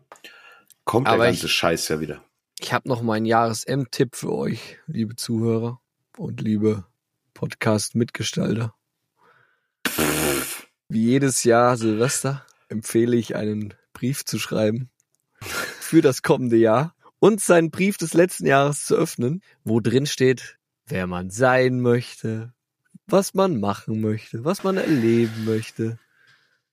Kommt 0.84 1.06
Aber 1.08 1.18
der 1.18 1.26
ganze 1.32 1.46
ich- 1.46 1.52
Scheiß 1.52 1.88
ja 1.88 2.00
wieder. 2.00 2.22
Ich 2.58 2.72
habe 2.72 2.88
noch 2.88 3.02
meinen 3.02 3.26
Jahres-M-Tipp 3.26 4.16
für 4.16 4.32
euch, 4.32 4.78
liebe 4.86 5.14
Zuhörer 5.14 5.80
und 6.16 6.40
liebe 6.40 6.84
Podcast-Mitgestalter. 7.34 8.74
Wie 10.88 11.04
jedes 11.04 11.44
Jahr 11.44 11.76
Silvester 11.76 12.46
empfehle 12.68 13.16
ich 13.16 13.36
einen 13.36 13.74
Brief 13.92 14.24
zu 14.24 14.38
schreiben 14.38 14.90
für 15.42 16.00
das 16.00 16.22
kommende 16.22 16.56
Jahr 16.56 16.94
und 17.18 17.40
seinen 17.40 17.70
Brief 17.70 17.98
des 17.98 18.14
letzten 18.14 18.46
Jahres 18.46 18.86
zu 18.86 18.94
öffnen, 18.96 19.42
wo 19.64 19.80
drin 19.80 20.06
steht, 20.06 20.58
wer 20.86 21.06
man 21.06 21.30
sein 21.30 21.80
möchte, 21.80 22.54
was 23.06 23.34
man 23.34 23.60
machen 23.60 24.00
möchte, 24.00 24.44
was 24.44 24.64
man 24.64 24.76
erleben 24.76 25.44
möchte, 25.44 25.98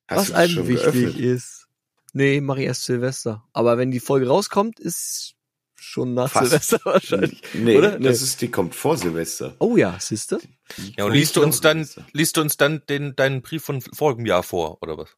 Hast 0.08 0.30
was 0.30 0.32
einem 0.32 0.68
wichtig 0.68 0.94
geöffnet? 0.94 1.20
ist. 1.20 1.68
Nee, 2.14 2.42
mach 2.42 2.58
ich 2.58 2.66
erst 2.66 2.84
Silvester. 2.86 3.44
Aber 3.54 3.78
wenn 3.78 3.92
die 3.92 4.00
Folge 4.00 4.28
rauskommt, 4.28 4.80
ist 4.80 5.36
schon 5.84 6.14
nach 6.14 6.32
Fast. 6.32 6.52
Silvester 6.52 6.80
wahrscheinlich. 6.86 7.42
Nee, 7.54 7.78
Oder? 7.78 7.92
das 8.00 8.00
Nee. 8.00 8.24
ist, 8.24 8.42
die 8.42 8.50
kommt 8.52 8.76
vor 8.76 8.98
Silvester. 8.98 9.56
Oh 9.60 9.78
ja, 9.78 9.98
siehste? 10.00 10.40
Ja, 10.98 11.06
und 11.06 11.14
liest 11.14 11.36
du 11.36 11.44
uns 11.44 11.62
dann, 11.62 11.88
liest 12.14 12.38
du 12.38 12.42
uns 12.42 12.58
dann 12.58 12.82
den, 12.90 13.16
deinen 13.16 13.42
Brief 13.42 13.64
von 13.64 13.82
folgendem 13.82 14.26
Jahr 14.28 14.44
vor, 14.44 14.82
oder 14.82 14.98
was? 14.98 15.16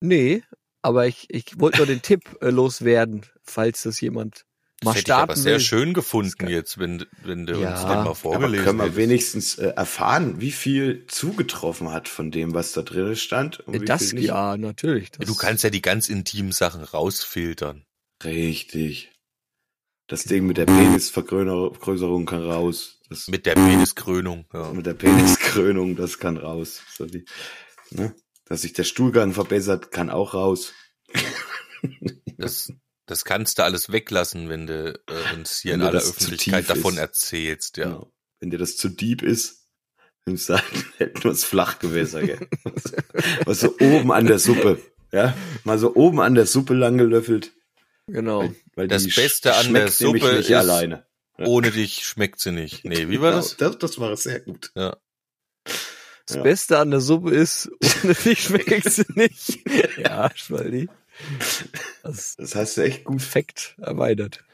Nee, 0.00 0.42
aber 0.82 1.06
ich, 1.06 1.26
ich 1.30 1.58
wollte 1.60 1.78
nur 1.78 1.86
den 1.86 2.02
Tipp 2.02 2.22
äh, 2.40 2.50
loswerden, 2.50 3.26
falls 3.42 3.82
das 3.82 4.00
jemand 4.00 4.46
mal 4.82 4.92
Das 4.92 4.96
hätte 4.96 5.10
ich 5.10 5.18
aber 5.18 5.32
starten 5.32 5.42
sehr 5.42 5.58
will. 5.58 5.60
schön 5.60 5.94
gefunden 5.94 6.48
jetzt, 6.48 6.78
wenn, 6.78 7.04
wenn 7.22 7.46
du 7.46 7.60
Ja, 7.60 7.70
uns 7.70 7.80
den 7.86 8.02
mal 8.02 8.14
Aber 8.14 8.14
vorgelesen 8.14 8.64
können 8.64 8.78
wir 8.78 8.96
wenigstens 8.96 9.58
äh, 9.58 9.68
erfahren, 9.76 10.40
wie 10.40 10.52
viel 10.52 11.06
zugetroffen 11.06 11.92
hat 11.92 12.08
von 12.08 12.30
dem, 12.30 12.54
was 12.54 12.72
da 12.72 12.82
drin 12.82 13.14
stand? 13.16 13.60
Und 13.60 13.80
wie 13.82 13.86
Das, 13.86 14.00
viel 14.00 14.12
nicht? 14.14 14.28
ja, 14.28 14.56
natürlich. 14.56 15.10
Das, 15.10 15.28
Du 15.28 15.34
kannst 15.34 15.64
ja 15.64 15.70
die 15.70 15.82
ganz 15.82 16.08
intimen 16.08 16.52
Sachen 16.52 16.82
rausfiltern. 16.82 17.84
Richtig. 18.24 19.10
Das 20.10 20.24
Ding 20.24 20.44
mit 20.44 20.56
der 20.56 20.66
Penisvergrößerung 20.66 22.26
kann 22.26 22.42
raus. 22.42 22.98
Das 23.08 23.28
Mit 23.28 23.46
der 23.46 23.54
Peniskrönung. 23.54 24.44
Ja. 24.52 24.72
mit 24.72 24.84
der 24.84 24.94
Peniskrönung, 24.94 25.94
das 25.94 26.18
kann 26.18 26.36
raus. 26.36 26.82
So 26.96 27.06
die, 27.06 27.24
ne? 27.90 28.12
Dass 28.44 28.62
sich 28.62 28.72
der 28.72 28.82
Stuhlgang 28.82 29.32
verbessert, 29.32 29.92
kann 29.92 30.10
auch 30.10 30.34
raus. 30.34 30.72
Das, 32.38 32.72
das 33.06 33.24
kannst 33.24 33.60
du 33.60 33.62
alles 33.62 33.92
weglassen, 33.92 34.48
wenn 34.48 34.66
du 34.66 34.94
äh, 34.94 35.34
uns 35.36 35.60
hier 35.60 35.74
Wenn 35.74 35.82
in 35.82 35.86
aller 35.86 36.00
Öffentlichkeit 36.00 36.68
davon 36.68 36.94
ist. 36.94 36.98
erzählst. 37.00 37.76
Ja. 37.76 37.84
Genau. 37.84 38.12
Wenn 38.40 38.50
dir 38.50 38.58
das 38.58 38.76
zu 38.76 38.88
deep 38.88 39.22
ist, 39.22 39.68
dann 40.24 40.36
sagen, 40.36 40.64
hätten 40.96 41.22
wir 41.22 41.36
Flachgewässer, 41.36 42.22
gell? 42.26 42.48
Was 43.44 43.60
so 43.60 43.76
oben 43.78 44.10
an 44.10 44.26
der 44.26 44.40
Suppe, 44.40 44.82
ja? 45.12 45.36
Mal 45.62 45.78
so 45.78 45.94
oben 45.94 46.18
an 46.18 46.34
der 46.34 46.46
Suppe 46.46 46.74
lang 46.74 46.98
gelöffelt. 46.98 47.52
Genau. 48.12 48.40
Weil, 48.42 48.54
weil 48.74 48.88
Das 48.88 49.04
die 49.04 49.10
Beste 49.10 49.54
an 49.54 49.72
der 49.74 49.90
Suppe 49.90 50.36
nicht 50.36 50.50
ist- 50.50 50.56
alleine. 50.56 51.06
Ohne 51.38 51.70
dich 51.70 52.04
schmeckt 52.06 52.38
sie 52.38 52.52
nicht. 52.52 52.84
Nee, 52.84 53.08
wie 53.08 53.20
war 53.20 53.30
das? 53.32 53.56
Genau, 53.56 53.70
das? 53.70 53.78
Das 53.78 53.98
war 53.98 54.14
sehr 54.16 54.40
gut. 54.40 54.70
Ja. 54.74 54.96
Das 56.26 56.36
Ja. 56.36 56.42
Beste 56.42 56.78
an 56.78 56.90
der 56.90 57.00
Suppe 57.00 57.30
ist, 57.30 57.70
ohne 58.04 58.14
dich 58.24 58.40
schmeckt 58.42 58.84
sie 58.90 59.04
nicht. 59.14 59.58
ja, 59.98 60.30
Schwaldi. 60.34 60.88
Das 62.02 62.36
Das 62.36 62.54
hast 62.54 62.76
du 62.76 62.82
echt 62.82 63.04
gut. 63.04 63.18
Perfekt 63.18 63.74
erweitert. 63.78 64.44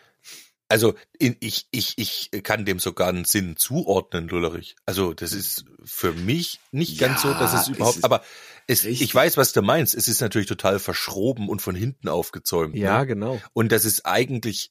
Also 0.69 0.95
in, 1.19 1.37
ich, 1.41 1.67
ich, 1.71 1.95
ich 1.97 2.31
kann 2.43 2.65
dem 2.65 2.79
sogar 2.79 3.09
einen 3.09 3.25
Sinn 3.25 3.57
zuordnen, 3.57 4.29
Lullerich. 4.29 4.77
Also 4.87 5.13
das 5.15 5.33
ist 5.33 5.65
für 5.87 6.13
mich 6.13 6.61
nicht 6.73 6.99
ganz 6.99 7.23
so, 7.23 7.29
Ja, 7.29 7.39
dass 7.39 7.55
es 7.55 7.61
es 7.63 7.69
überhaupt, 7.69 7.97
ist 7.99 8.05
aber 8.05 8.23
es, 8.67 8.85
ich 8.85 9.15
weiß, 9.15 9.37
was 9.37 9.53
du 9.53 9.63
meinst. 9.63 9.95
Es 9.95 10.09
ist 10.09 10.21
natürlich 10.21 10.49
total 10.49 10.79
verschroben 10.81 11.49
und 11.49 11.63
von 11.63 11.75
hinten 11.77 12.09
aufgezäumt. 12.09 12.75
Ja, 12.75 12.99
Ne? 13.01 13.07
genau. 13.07 13.41
Und 13.53 13.71
das 13.73 13.85
ist 13.85 14.05
eigentlich, 14.07 14.71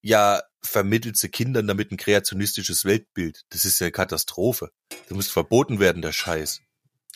ja, 0.00 0.42
vermittelt 0.62 1.18
sie 1.18 1.28
Kindern 1.28 1.66
damit 1.66 1.92
ein 1.92 1.98
kreationistisches 1.98 2.84
Weltbild. 2.86 3.42
Das 3.50 3.64
ist 3.66 3.78
ja 3.80 3.84
eine 3.86 3.92
Katastrophe. 3.92 4.70
Das 4.88 5.10
muss 5.10 5.28
verboten 5.28 5.78
werden, 5.80 6.00
der 6.00 6.12
Scheiß. 6.12 6.60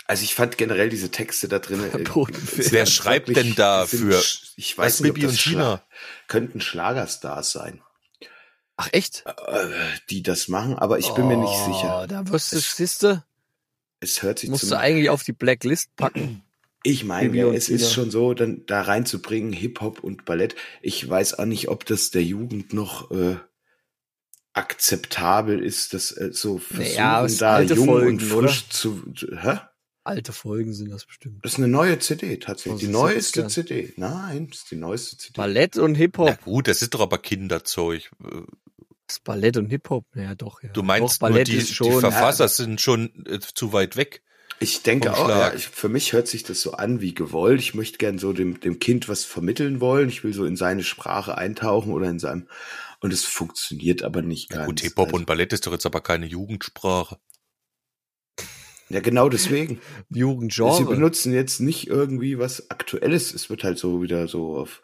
Also 0.07 0.23
ich 0.25 0.35
fand 0.35 0.57
generell 0.59 0.89
diese 0.91 1.11
Texte 1.11 1.49
da 1.49 1.59
drin. 1.59 1.83
äh, 1.85 1.91
Verboten 1.91 2.37
es. 2.59 2.73
Wer 2.73 2.85
schreibt 2.87 3.35
denn 3.35 3.55
da 3.55 3.85
es 3.85 3.91
für- 3.91 4.23
Ich 4.57 4.77
weiß 4.77 5.01
nicht, 5.01 5.11
ob 5.11 5.15
Bibi 5.15 5.27
das 5.27 5.33
und 5.33 5.39
Schla 5.41 5.53
Tina? 5.53 5.83
könnten 6.29 6.61
Schlagerstars 6.61 7.53
sein, 7.53 7.83
Ach 8.77 8.89
echt? 8.93 9.25
äh, 9.27 9.69
die 10.11 10.23
das 10.23 10.49
machen, 10.49 10.79
aber 10.79 10.99
ich 10.99 11.11
bin 11.15 11.27
mir 11.27 11.37
nicht 11.37 11.59
sicher. 11.59 12.03
Oh, 12.05 12.07
Da 12.07 12.27
wirst 12.29 12.53
du, 12.53 12.57
Es- 12.59 12.77
siehste, 12.77 13.25
Es 14.01 14.23
hört 14.23 14.39
sich 14.39 14.51
musst 14.51 14.71
du 14.71 14.79
eigentlich 14.79 15.11
auf 15.11 15.25
die 15.25 15.33
Blacklist 15.33 15.95
packen. 15.97 16.43
Ich 16.85 17.05
meine, 17.05 17.49
und 17.49 17.55
es 17.55 17.69
ist 17.69 17.93
schon 17.93 18.11
so, 18.11 18.35
dann 18.35 18.65
da 18.67 18.83
reinzubringen 18.83 19.53
Hip-Hop 19.53 20.01
und 20.01 20.25
Ballett. 20.25 20.55
Ich 20.81 21.09
weiß 21.09 21.39
auch 21.39 21.45
nicht, 21.45 21.69
ob 21.69 21.85
das 21.85 22.11
der 22.11 22.23
Jugend 22.23 22.73
noch 22.73 23.11
äh, 23.11 23.37
akzeptabel 24.53 25.63
ist, 25.63 25.93
das 25.95 26.13
äh, 26.13 26.31
so 26.33 26.59
versuchen, 26.59 26.95
Naja, 26.95 27.27
da 27.27 27.55
alte 27.57 27.75
jung 27.75 27.87
Folgen, 27.87 28.09
und 28.09 28.23
frisch 28.23 28.69
zu. 28.69 29.03
Hä? 29.41 29.59
Alte 30.05 30.33
Folgen 30.33 30.73
sind 30.73 30.91
das 30.91 31.05
bestimmt. 31.05 31.45
Das 31.45 31.53
ist 31.53 31.59
eine 31.59 31.69
neue 31.69 31.99
CD 31.99 32.39
tatsächlich. 32.39 32.81
Die 32.81 32.89
neueste 32.89 33.43
70ern. 33.45 33.49
CD. 33.49 33.93
Nein, 33.97 34.49
das 34.49 34.61
ist 34.61 34.71
die 34.71 34.77
neueste 34.77 35.19
CD. 35.19 35.33
Ballett 35.37 35.77
und 35.77 35.93
Na 35.93 35.99
Hip-Hop. 35.99 36.41
gut, 36.43 36.69
das 36.69 36.81
ist 36.81 36.95
doch 36.95 37.01
aber 37.01 37.19
Kinderzeug. 37.19 38.11
Das 39.09 39.21
Ballett 39.21 39.57
und 39.57 39.71
Hip-Hop. 39.71 40.05
Ja, 40.14 40.35
doch, 40.35 40.62
ja. 40.62 40.68
Du 40.68 40.83
meinst 40.83 41.16
doch, 41.16 41.21
Ballett 41.21 41.49
nur, 41.49 41.57
die, 41.57 41.57
ist 41.57 41.71
die 41.71 41.75
schon. 41.75 42.01
Verfasser 42.01 42.47
sind 42.49 42.81
schon 42.81 43.25
äh, 43.27 43.40
zu 43.40 43.73
weit 43.73 43.97
weg. 43.97 44.23
Ich 44.61 44.83
denke 44.83 45.16
auch, 45.16 45.29
ja, 45.29 45.55
ich, 45.55 45.68
für 45.68 45.88
mich 45.88 46.12
hört 46.12 46.27
sich 46.29 46.42
das 46.42 46.61
so 46.61 46.73
an 46.73 47.01
wie 47.01 47.14
gewollt. 47.14 47.61
Ich 47.61 47.75
möchte 47.75 47.97
gern 47.99 48.18
so 48.18 48.33
dem, 48.33 48.61
dem 48.61 48.81
Kind 48.81 49.09
was 49.09 49.25
vermitteln 49.25 49.81
wollen. 49.81 50.09
Ich 50.09 50.25
will 50.25 50.33
so 50.35 50.44
in 50.44 50.57
seine 50.57 50.83
Sprache 50.83 51.38
eintauchen 51.38 51.92
oder 51.92 52.09
in 52.11 52.18
seinem, 52.18 52.49
und 53.01 53.12
es 53.12 53.25
funktioniert 53.25 54.03
aber 54.03 54.21
nicht 54.23 54.51
Ja, 54.51 54.59
ganz. 54.59 54.66
gut, 54.66 54.81
Hip-Hop 54.81 55.07
Also- 55.07 55.16
und 55.16 55.27
Ballett 55.27 55.53
ist 55.53 55.66
doch 55.66 55.73
jetzt 55.73 55.87
aber 55.87 56.01
keine 56.01 56.27
Jugendsprache. 56.27 57.18
Ja, 58.90 59.01
genau 59.01 59.29
deswegen. 59.29 59.81
Sie 60.11 60.18
Jugendgenre. 60.21 60.85
benutzen 60.87 61.33
jetzt 61.33 61.61
nicht 61.61 61.87
irgendwie 61.88 62.38
was 62.38 62.71
Aktuelles. 62.71 63.35
Es 63.35 63.51
wird 63.51 63.62
halt 63.62 63.79
so 63.79 64.03
wieder 64.03 64.29
so 64.29 64.57
auf 64.57 64.83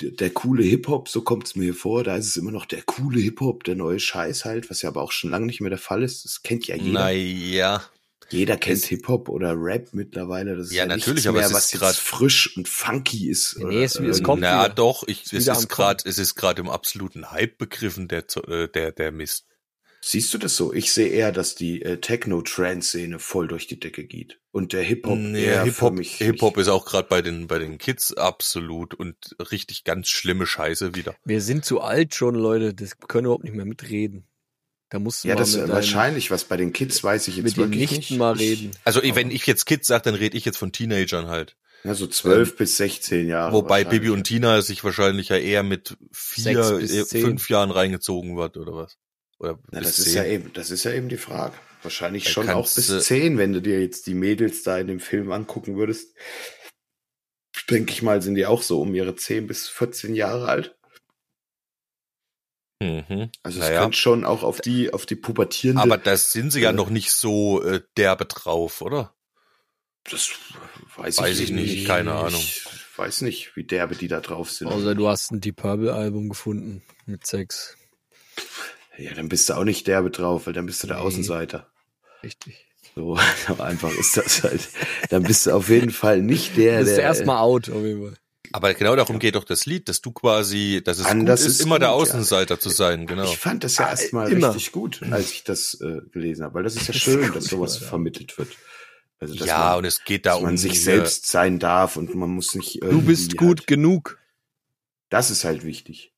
der, 0.00 0.10
der 0.12 0.30
coole 0.30 0.62
Hip-Hop, 0.64 1.08
so 1.08 1.22
kommt 1.22 1.46
es 1.46 1.56
mir 1.56 1.64
hier 1.64 1.74
vor. 1.74 2.04
Da 2.04 2.16
ist 2.16 2.26
es 2.26 2.36
immer 2.36 2.50
noch 2.50 2.66
der 2.66 2.82
coole 2.82 3.20
Hip-Hop, 3.20 3.64
der 3.64 3.74
neue 3.74 3.98
Scheiß 4.00 4.44
halt, 4.44 4.70
was 4.70 4.82
ja 4.82 4.88
aber 4.88 5.02
auch 5.02 5.12
schon 5.12 5.30
lange 5.30 5.46
nicht 5.46 5.60
mehr 5.60 5.70
der 5.70 5.78
Fall 5.78 6.02
ist. 6.02 6.24
Das 6.24 6.42
kennt 6.42 6.66
ja 6.66 6.76
jeder. 6.76 6.92
Naja, 7.00 7.82
Jeder 8.30 8.56
kennt 8.56 8.82
Hip-Hop 8.86 9.28
oder 9.28 9.54
Rap 9.54 9.88
mittlerweile. 9.92 10.56
Das 10.56 10.68
ist 10.68 10.72
Ja, 10.72 10.84
ja, 10.84 10.86
natürlich, 10.96 11.28
aber 11.28 11.38
mehr, 11.38 11.46
es 11.46 11.50
ist 11.52 11.56
was 11.56 11.70
grad- 11.72 11.94
jetzt 11.94 12.00
frisch 12.00 12.56
und 12.56 12.68
funky 12.68 13.28
ist. 13.28 13.58
Nee, 13.58 13.64
oder 13.64 13.74
es- 13.82 13.94
es 13.94 14.00
irgendwie. 14.00 14.22
kommt 14.22 14.40
na 14.42 14.64
wieder. 14.64 14.74
doch, 14.74 15.04
ich, 15.06 15.24
es 15.26 15.32
ist 15.34 15.48
am 15.50 15.68
gerade, 15.68 16.08
es 16.08 16.16
ist 16.18 16.34
gerade 16.34 16.62
im 16.62 16.70
absoluten 16.70 17.30
Hype 17.30 17.58
begriffen, 17.58 18.08
der, 18.08 18.24
äh, 18.48 18.66
der, 18.68 18.92
der 18.92 19.12
Mist. 19.12 19.46
Siehst 20.06 20.34
du 20.34 20.38
das 20.38 20.54
so? 20.54 20.74
Ich 20.74 20.92
sehe 20.92 21.08
eher, 21.08 21.32
dass 21.32 21.54
die 21.54 21.80
äh, 21.80 21.96
Techno-Trance-Szene 21.98 23.18
voll 23.18 23.48
durch 23.48 23.66
die 23.66 23.80
Decke 23.80 24.04
geht. 24.04 24.38
Und 24.50 24.74
der 24.74 24.82
Hip-Hop 24.82 25.18
Nee, 25.18 25.44
eher 25.46 25.64
Hip-Hop, 25.64 25.92
für 25.94 25.98
mich. 25.98 26.16
Hip-Hop 26.16 26.58
ist 26.58 26.68
auch 26.68 26.84
gerade 26.84 27.08
bei 27.08 27.22
den, 27.22 27.46
bei 27.46 27.58
den 27.58 27.78
Kids 27.78 28.12
absolut 28.12 28.92
und 28.92 29.16
richtig 29.50 29.82
ganz 29.82 30.10
schlimme 30.10 30.46
Scheiße 30.46 30.94
wieder. 30.94 31.16
Wir 31.24 31.40
sind 31.40 31.64
zu 31.64 31.80
alt 31.80 32.14
schon, 32.14 32.34
Leute. 32.34 32.74
Das 32.74 32.98
können 32.98 33.24
überhaupt 33.24 33.44
nicht 33.44 33.56
mehr 33.56 33.64
mitreden. 33.64 34.26
Da 34.90 34.98
musst 34.98 35.24
du 35.24 35.28
ja, 35.28 35.36
mal 35.36 35.40
das 35.40 35.52
mit 35.52 35.62
ist 35.62 35.68
deinen, 35.68 35.74
wahrscheinlich, 35.74 36.30
was 36.30 36.44
bei 36.44 36.58
den 36.58 36.74
Kids 36.74 37.02
weiß 37.02 37.26
ich 37.28 37.36
jetzt 37.36 37.56
mit 37.56 37.56
wirklich 37.56 37.90
nicht. 37.90 38.10
mal 38.18 38.34
reden. 38.34 38.72
Also 38.84 39.00
Aber- 39.00 39.16
wenn 39.16 39.30
ich 39.30 39.46
jetzt 39.46 39.64
Kids 39.64 39.86
sage, 39.86 40.04
dann 40.04 40.16
rede 40.16 40.36
ich 40.36 40.44
jetzt 40.44 40.58
von 40.58 40.70
Teenagern 40.70 41.28
halt. 41.28 41.56
Ja, 41.82 41.94
so 41.94 42.06
12 42.06 42.56
bis 42.56 42.76
16 42.76 43.26
Jahre. 43.26 43.54
Wobei. 43.54 43.84
Bibi 43.84 44.10
und 44.10 44.24
Tina 44.24 44.60
sich 44.60 44.84
wahrscheinlich 44.84 45.30
ja 45.30 45.36
eher 45.36 45.62
mit 45.62 45.96
vier, 46.12 46.62
Sechs 46.62 46.92
bis 46.92 47.12
äh, 47.12 47.20
fünf 47.22 47.48
Jahren 47.48 47.70
reingezogen 47.70 48.36
wird 48.36 48.58
oder 48.58 48.74
was. 48.74 48.98
Oder 49.38 49.58
Na, 49.70 49.80
bis 49.80 49.88
das 49.88 49.98
ist 49.98 50.04
zehn. 50.12 50.14
ja 50.14 50.24
eben, 50.24 50.52
das 50.52 50.70
ist 50.70 50.84
ja 50.84 50.92
eben 50.92 51.08
die 51.08 51.16
Frage. 51.16 51.54
Wahrscheinlich 51.82 52.24
Da 52.24 52.30
schon 52.30 52.50
auch 52.50 52.72
bis 52.72 53.04
10, 53.04 53.36
wenn 53.36 53.52
du 53.52 53.60
dir 53.60 53.80
jetzt 53.80 54.06
die 54.06 54.14
Mädels 54.14 54.62
da 54.62 54.78
in 54.78 54.86
dem 54.86 55.00
Film 55.00 55.30
angucken 55.32 55.76
würdest. 55.76 56.14
Denke 57.68 57.92
ich 57.92 58.02
mal, 58.02 58.22
sind 58.22 58.34
die 58.36 58.46
auch 58.46 58.62
so 58.62 58.80
um 58.80 58.94
ihre 58.94 59.14
10 59.14 59.46
bis 59.46 59.68
14 59.68 60.14
Jahre 60.14 60.48
alt. 60.48 60.76
Mhm. 62.80 63.30
Also 63.42 63.60
es 63.60 63.66
naja. 63.66 63.82
könnte 63.82 63.96
schon 63.96 64.24
auch 64.24 64.42
auf 64.42 64.60
die, 64.60 64.92
auf 64.92 65.06
die 65.06 65.16
pubertierende. 65.16 65.82
Aber 65.82 65.98
das 65.98 66.32
sind 66.32 66.52
sie 66.52 66.60
ja 66.60 66.70
äh, 66.70 66.74
noch 66.74 66.90
nicht 66.90 67.12
so 67.12 67.62
äh, 67.62 67.82
derbe 67.96 68.26
drauf, 68.26 68.80
oder? 68.80 69.14
das 70.04 70.30
weiß, 70.96 71.18
Weiß 71.18 71.38
ich, 71.38 71.44
ich 71.44 71.50
nicht, 71.50 71.86
keine 71.86 72.12
Ahnung. 72.12 72.40
Ich 72.40 72.66
weiß 72.96 73.22
nicht, 73.22 73.56
wie 73.56 73.64
derbe 73.64 73.96
die 73.96 74.08
da 74.08 74.20
drauf 74.20 74.50
sind. 74.50 74.68
Außer 74.68 74.94
du 74.94 75.08
hast 75.08 75.32
ein 75.32 75.40
Deep 75.40 75.56
Purple 75.56 75.92
Album 75.94 76.28
gefunden 76.28 76.82
mit 77.06 77.26
Sex. 77.26 77.76
Ja, 78.98 79.12
dann 79.14 79.28
bist 79.28 79.48
du 79.48 79.54
auch 79.54 79.64
nicht 79.64 79.86
derbe 79.86 80.10
drauf, 80.10 80.46
weil 80.46 80.52
dann 80.52 80.66
bist 80.66 80.82
du 80.82 80.86
der 80.86 80.96
Nee. 80.98 81.02
Außenseiter. 81.02 81.70
Richtig. 82.22 82.66
So 82.94 83.16
einfach 83.58 83.92
ist 83.92 84.16
das 84.16 84.42
halt. 84.44 84.68
Dann 85.10 85.22
bist 85.24 85.46
du 85.46 85.52
auf 85.52 85.68
jeden 85.68 85.90
Fall 85.90 86.22
nicht 86.22 86.56
der, 86.56 86.80
Das 86.80 86.90
ist 86.90 86.96
der 86.96 87.04
erstmal 87.04 87.38
out, 87.38 87.68
auf 87.70 87.82
jeden 87.82 88.02
Fall. 88.02 88.16
Aber 88.52 88.72
genau 88.74 88.94
darum 88.94 89.18
geht 89.18 89.34
doch 89.34 89.42
das 89.44 89.66
Lied, 89.66 89.88
dass 89.88 90.00
du 90.00 90.12
quasi, 90.12 90.80
dass 90.84 90.98
es 90.98 91.06
Anders 91.06 91.40
gut 91.40 91.48
ist, 91.50 91.54
ist 91.60 91.66
immer 91.66 91.78
der 91.80 91.88
gut, 91.88 91.96
ja. 91.96 92.02
Außenseiter 92.02 92.60
zu 92.60 92.68
sein, 92.68 93.06
genau. 93.06 93.24
Ich 93.24 93.36
fand 93.38 93.64
das 93.64 93.78
ja 93.78 93.88
erstmal 93.88 94.30
immer. 94.30 94.50
richtig 94.54 94.70
gut, 94.70 95.02
als 95.10 95.32
ich 95.32 95.42
das 95.42 95.74
äh, 95.80 96.02
gelesen 96.12 96.44
habe, 96.44 96.54
weil 96.54 96.62
das 96.62 96.76
ist 96.76 96.86
ja 96.86 96.94
schön, 96.94 97.32
dass 97.32 97.46
sowas 97.46 97.78
vermittelt 97.78 98.38
wird. 98.38 98.50
Also, 99.18 99.34
dass 99.34 99.48
ja, 99.48 99.58
man, 99.70 99.78
und 99.78 99.84
es 99.86 100.04
geht 100.04 100.26
da 100.26 100.30
dass 100.32 100.38
um 100.38 100.44
man 100.44 100.56
sich 100.58 100.72
hier- 100.72 100.82
selbst 100.82 101.26
sein 101.26 101.58
darf 101.58 101.96
und 101.96 102.14
man 102.14 102.30
muss 102.30 102.54
nicht 102.54 102.80
Du 102.82 103.00
bist 103.02 103.36
gut 103.36 103.60
Halt, 103.60 103.66
genug. 103.66 104.18
das 105.08 105.30
ist 105.30 105.42
halt 105.44 105.64
wichtig. 105.64 106.12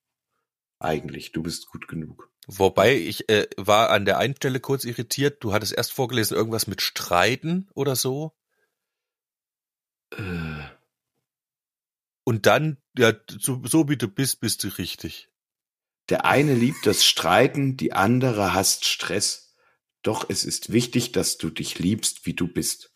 Eigentlich, 0.78 1.32
du 1.32 1.42
bist 1.42 1.68
gut 1.68 1.88
genug. 1.88 2.28
Wobei 2.46 2.94
ich 2.96 3.28
äh, 3.28 3.48
war 3.56 3.90
an 3.90 4.04
der 4.04 4.18
einen 4.18 4.36
Stelle 4.36 4.60
kurz 4.60 4.84
irritiert. 4.84 5.42
Du 5.42 5.52
hattest 5.52 5.72
erst 5.72 5.92
vorgelesen 5.92 6.36
irgendwas 6.36 6.66
mit 6.66 6.80
Streiten 6.80 7.68
oder 7.74 7.96
so. 7.96 8.32
Äh, 10.12 10.62
Und 12.24 12.46
dann, 12.46 12.78
ja, 12.96 13.12
so, 13.28 13.62
so 13.64 13.88
wie 13.88 13.96
du 13.96 14.08
bist, 14.08 14.40
bist 14.40 14.62
du 14.64 14.68
richtig. 14.68 15.28
Der 16.08 16.24
eine 16.24 16.54
liebt 16.54 16.86
das 16.86 17.04
Streiten, 17.04 17.76
die 17.76 17.92
andere 17.92 18.54
hasst 18.54 18.84
Stress. 18.84 19.54
Doch 20.02 20.26
es 20.30 20.44
ist 20.44 20.72
wichtig, 20.72 21.10
dass 21.10 21.38
du 21.38 21.50
dich 21.50 21.80
liebst, 21.80 22.26
wie 22.26 22.34
du 22.34 22.46
bist. 22.46 22.92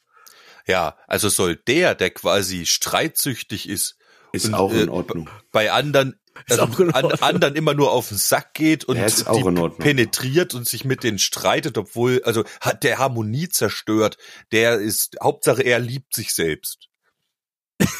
Ja, 0.66 0.96
also 1.08 1.28
soll 1.28 1.56
der, 1.56 1.96
der 1.96 2.10
quasi 2.10 2.66
streitsüchtig 2.66 3.68
ist, 3.68 3.96
Ist 4.32 4.46
Und, 4.46 4.54
auch 4.54 4.72
in 4.72 4.86
äh, 4.86 4.90
Ordnung. 4.90 5.28
bei 5.50 5.72
anderen, 5.72 6.19
also 6.48 6.62
an, 6.62 7.12
anderen 7.20 7.54
immer 7.56 7.74
nur 7.74 7.92
auf 7.92 8.08
den 8.08 8.18
Sack 8.18 8.54
geht 8.54 8.84
und 8.84 8.96
Ja, 8.96 9.04
ist 9.04 9.26
auch 9.26 9.36
die 9.36 9.68
penetriert 9.82 10.54
und 10.54 10.66
sich 10.66 10.84
mit 10.84 11.02
denen 11.04 11.18
streitet, 11.18 11.76
obwohl, 11.78 12.22
also 12.24 12.44
hat 12.60 12.82
der 12.84 12.98
Harmonie 12.98 13.48
zerstört, 13.48 14.16
der 14.52 14.76
ist, 14.76 15.16
Hauptsache 15.22 15.62
er 15.62 15.78
liebt 15.78 16.14
sich 16.14 16.32
selbst. 16.34 16.88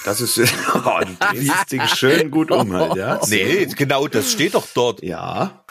Das 0.05 0.21
ist, 0.21 0.39
oh, 0.75 1.01
du 1.01 1.17
das 1.21 1.67
Ding 1.67 1.87
schön 1.87 2.31
gut 2.31 2.51
um 2.51 2.73
halt, 2.73 2.97
ja? 2.97 3.21
Nee, 3.29 3.67
genau, 3.67 4.07
das 4.09 4.31
steht 4.33 4.55
doch 4.55 4.67
dort. 4.75 5.03
Ja, 5.03 5.65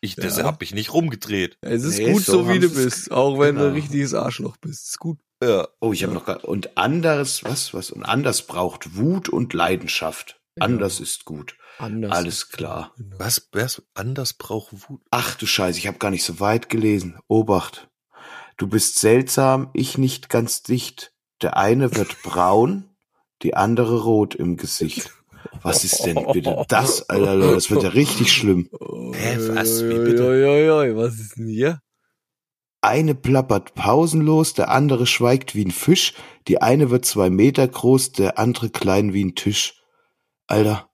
Ich, 0.00 0.16
das 0.16 0.38
Ja. 0.38 0.44
hab 0.44 0.62
ich 0.62 0.74
nicht 0.74 0.92
rumgedreht. 0.92 1.58
Es 1.60 1.82
ist 1.84 1.98
Nee, 1.98 2.12
gut 2.12 2.24
so 2.24 2.44
so, 2.44 2.48
wie 2.48 2.58
du 2.58 2.68
bist, 2.70 3.10
auch 3.10 3.38
wenn 3.38 3.56
du 3.56 3.62
genau. 3.62 3.66
ein 3.74 3.74
richtiges 3.74 4.14
Arschloch 4.14 4.56
bist. 4.58 4.88
Ist 4.88 4.98
gut. 4.98 5.18
Ja. 5.42 5.68
Oh, 5.80 5.92
ich 5.92 6.02
habe 6.02 6.14
noch 6.14 6.24
gar 6.24 6.44
und 6.44 6.78
anderes, 6.78 7.44
was, 7.44 7.74
was 7.74 7.90
und 7.90 8.04
anders 8.04 8.46
braucht 8.46 8.96
Wut 8.96 9.28
und 9.28 9.52
Leidenschaft. 9.52 10.40
Anders 10.58 11.00
ist 11.00 11.26
gut. 11.26 11.56
Anders. 11.78 12.12
Alles 12.12 12.48
klar. 12.48 12.92
Genau. 12.96 13.18
Was, 13.18 13.48
was 13.52 13.82
anders 13.94 14.34
braucht 14.34 14.72
Wut? 14.88 15.00
Ach 15.10 15.34
du 15.36 15.46
Scheiße, 15.46 15.78
ich 15.78 15.86
habe 15.86 15.98
gar 15.98 16.10
nicht 16.10 16.24
so 16.24 16.40
weit 16.40 16.68
gelesen. 16.68 17.18
Obacht. 17.28 17.88
Du 18.56 18.66
bist 18.66 18.98
seltsam, 18.98 19.70
ich 19.74 19.98
nicht 19.98 20.28
ganz 20.28 20.62
dicht. 20.62 21.12
Der 21.42 21.56
eine 21.56 21.94
wird 21.94 22.16
braun, 22.22 22.88
die 23.42 23.54
andere 23.54 24.02
rot 24.02 24.34
im 24.34 24.56
Gesicht. 24.56 25.12
Was 25.62 25.84
ist 25.84 26.04
denn 26.04 26.26
bitte 26.32 26.64
das, 26.68 27.08
Alter? 27.08 27.34
Leute? 27.34 27.54
Das 27.54 27.70
wird 27.70 27.82
ja 27.82 27.90
richtig 27.90 28.32
schlimm. 28.32 28.68
Hä, 29.12 29.36
was? 29.54 29.84
Wie 29.84 29.98
bitte? 29.98 30.26
Oi, 30.26 30.44
oi, 30.44 30.70
oi, 30.70 30.96
was 30.96 31.18
ist 31.18 31.36
denn 31.36 31.46
hier? 31.46 31.80
Eine 32.80 33.14
plappert 33.14 33.74
pausenlos, 33.74 34.54
der 34.54 34.70
andere 34.70 35.06
schweigt 35.06 35.54
wie 35.54 35.64
ein 35.64 35.70
Fisch. 35.70 36.14
Die 36.46 36.62
eine 36.62 36.90
wird 36.90 37.04
zwei 37.04 37.30
Meter 37.30 37.66
groß, 37.66 38.12
der 38.12 38.38
andere 38.38 38.70
klein 38.70 39.12
wie 39.12 39.24
ein 39.24 39.34
Tisch. 39.34 39.82
Alter, 40.46 40.85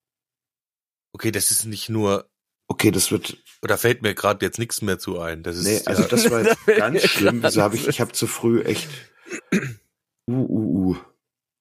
Okay, 1.13 1.31
das 1.31 1.51
ist 1.51 1.67
nicht 1.67 1.89
nur, 1.89 2.29
okay, 2.69 2.91
das 2.91 3.11
wird 3.11 3.37
oder 3.63 3.79
fällt 3.79 4.03
mir 4.03 4.15
gerade 4.15 4.45
jetzt 4.45 4.59
nichts 4.59 4.83
mehr 4.83 4.99
zu 4.99 5.21
ein. 5.21 5.43
Das 5.43 5.57
ist, 5.57 5.65
Nee, 5.65 5.81
also 5.87 6.03
ja, 6.03 6.09
das 6.09 6.31
war 6.31 6.43
jetzt 6.43 6.57
ganz 6.79 7.03
schlimm. 7.03 7.43
Wieso 7.43 7.63
habe 7.63 7.77
ich, 7.77 7.87
ich 7.87 8.01
habe 8.01 8.13
zu 8.13 8.27
früh 8.27 8.63
echt. 8.63 8.89
Uh, 10.29 10.35
uh, 10.35 10.91
uh. 10.93 10.97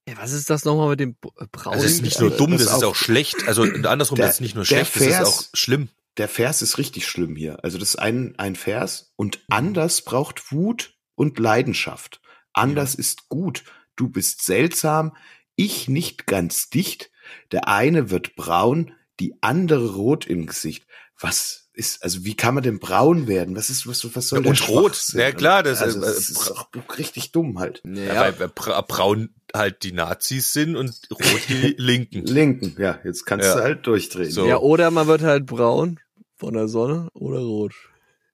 Ey, 0.05 0.15
was 0.17 0.31
ist 0.31 0.49
das 0.49 0.65
nochmal 0.65 0.89
mit 0.89 0.99
dem 0.99 1.15
äh, 1.39 1.45
Braun? 1.51 1.73
das 1.73 1.83
ist 1.83 2.01
nicht 2.01 2.19
nur 2.19 2.33
äh, 2.33 2.37
dumm, 2.37 2.51
das 2.51 2.65
das 2.65 2.77
ist 2.77 2.83
auch- 2.83 2.89
auch 2.91 2.95
schlecht. 2.95 3.47
Also 3.47 3.63
andersrum, 3.63 4.15
Der- 4.17 4.27
das 4.27 4.35
ist 4.35 4.41
nicht 4.41 4.55
nur 4.55 4.65
schlecht, 4.65 4.95
das 4.95 5.01
ist 5.01 5.07
Vers- 5.09 5.27
auch 5.27 5.43
schlimm. 5.53 5.89
Der 6.17 6.27
Vers 6.27 6.61
ist 6.61 6.77
richtig 6.77 7.07
schlimm 7.07 7.35
hier. 7.35 7.63
Also 7.63 7.77
das 7.77 7.89
ist 7.89 7.95
ein, 7.99 8.35
ein 8.37 8.55
Vers 8.55 9.13
und 9.15 9.39
anders 9.49 10.01
braucht 10.03 10.51
Wut 10.51 10.95
und 11.15 11.39
Leidenschaft. 11.39 12.19
Anders 12.53 12.95
ist 12.95 13.29
gut. 13.29 13.63
Du 13.95 14.09
bist 14.09 14.43
seltsam, 14.43 15.15
ich 15.55 15.87
nicht 15.87 16.25
ganz 16.27 16.69
dicht. 16.69 17.11
Der 17.51 17.67
eine 17.69 18.09
wird 18.09 18.35
braun, 18.35 18.93
die 19.21 19.35
andere 19.41 19.91
rot 19.93 20.25
im 20.27 20.45
Gesicht. 20.47 20.85
Was 21.19 21.69
ist, 21.73 22.03
also 22.03 22.25
wie 22.25 22.35
kann 22.35 22.53
man 22.55 22.63
denn 22.63 22.79
braun 22.79 23.27
werden? 23.27 23.55
Was 23.55 23.69
ist, 23.69 23.87
was, 23.87 24.03
was 24.15 24.27
soll 24.27 24.39
Ja, 24.39 24.43
der 24.43 24.49
und 24.51 24.67
rot. 24.67 24.97
Ja, 25.13 25.31
klar, 25.31 25.63
das- 25.63 25.81
also, 25.81 25.99
äh, 25.99 26.01
das 26.01 26.29
ist 26.29 26.49
doch 26.49 26.67
richtig 26.97 27.31
dumm 27.31 27.59
halt. 27.59 27.81
Ja, 27.85 28.19
weil 28.21 28.39
weil 28.39 28.47
Bra 28.49 28.81
Braun 28.81 29.29
halt 29.55 29.83
die 29.83 29.91
Nazis 29.93 30.51
sind 30.53 30.75
und 30.75 30.89
Rot 31.11 31.41
die 31.49 31.75
Linken. 31.77 32.25
Linken, 32.25 32.75
ja, 32.81 32.99
jetzt 33.03 33.25
kannst 33.25 33.45
Ja. 33.47 33.55
du 33.55 33.61
halt 33.61 33.85
durchdrehen. 33.87 34.31
So. 34.31 34.45
Ja, 34.47 34.57
oder 34.57 34.91
man 34.91 35.07
wird 35.07 35.21
halt 35.21 35.45
braun 35.45 35.99
von 36.37 36.53
der 36.55 36.67
Sonne 36.67 37.07
oder 37.13 37.39
rot. 37.39 37.73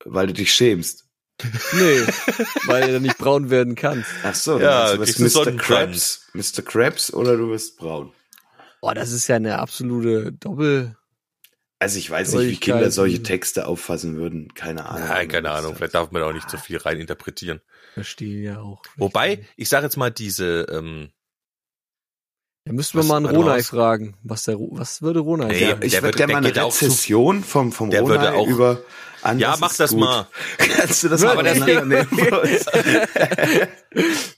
Weil 0.06 0.28
du 0.28 0.34
dich 0.34 0.54
schämst. 0.54 1.04
Nee, 1.74 2.02
weil 2.66 2.92
du 2.94 3.00
nicht 3.02 3.18
braun 3.20 3.50
werden 3.52 3.76
kannst. 3.76 4.10
Ach 4.24 4.34
so, 4.34 4.60
Ja, 4.60 4.94
du 4.94 5.00
bist 5.00 5.20
Mr. 5.20 5.52
Krabs. 5.52 6.22
Mr. 6.34 6.62
Krabs 6.64 7.14
oder 7.14 7.38
du 7.38 7.50
bist 7.52 7.78
braun. 7.78 8.12
Boah, 8.82 8.94
das 8.94 9.12
ist 9.12 9.28
ja 9.28 9.36
eine 9.38 9.60
absolute 9.60 10.32
Doppel. 10.34 10.96
Also 11.80 12.00
ich 12.00 12.10
weiß 12.10 12.34
nicht, 12.34 12.50
wie. 12.50 12.58
Kinder 12.58 12.90
solche 12.90 13.22
Texte 13.22 13.68
auffassen 13.68 14.16
würden. 14.18 14.54
Keine 14.56 14.86
Ahnung. 14.86 15.08
Nein, 15.08 15.28
keine 15.28 15.52
Ahnung, 15.52 15.76
vielleicht 15.76 15.94
darf 15.94 16.12
man 16.12 16.24
auch 16.24 16.34
nicht 16.34 16.50
so 16.50 16.58
viel 16.58 16.78
rein 16.78 17.00
interpretieren. 17.00 17.62
Verstehe 17.94 18.42
ja 18.44 18.60
auch. 18.60 18.82
Wobei, 18.96 19.46
ich 19.56 19.70
sage 19.70 19.86
jetzt 19.86 19.98
mal 19.98 20.10
diese, 20.12 20.68
ähm, 20.72 21.10
Da 22.66 22.74
müssten 22.74 22.98
wir 22.98 23.04
mal 23.06 23.18
einen 23.18 23.28
Ronay 23.28 23.62
fragen. 23.64 24.18
Was, 24.24 24.44
der, 24.44 24.58
was 24.60 25.02
würde 25.02 25.20
Ronay 25.20 25.48
Nee, 25.48 25.68
sagen? 25.68 25.82
ich 25.84 25.92
der 25.92 26.02
würde 26.04 26.18
gerne 26.18 26.34
mal 26.34 26.42
der 26.42 26.64
eine 26.64 26.66
Rezession 26.66 27.44
vom, 27.44 27.72
vom 27.72 27.90
der 27.92 28.02
Ronay 28.02 28.46
über 28.48 28.82
Anders 29.28 29.42
ja, 29.42 29.58
mach 29.60 29.76
das 29.76 29.92
gut. 29.92 30.00
mal. 30.00 30.28
Kannst 30.58 31.04
du 31.04 31.10
das 31.10 31.22
Würde- 31.22 31.36
mal 31.36 31.48
auseinandernehmen? 31.48 32.08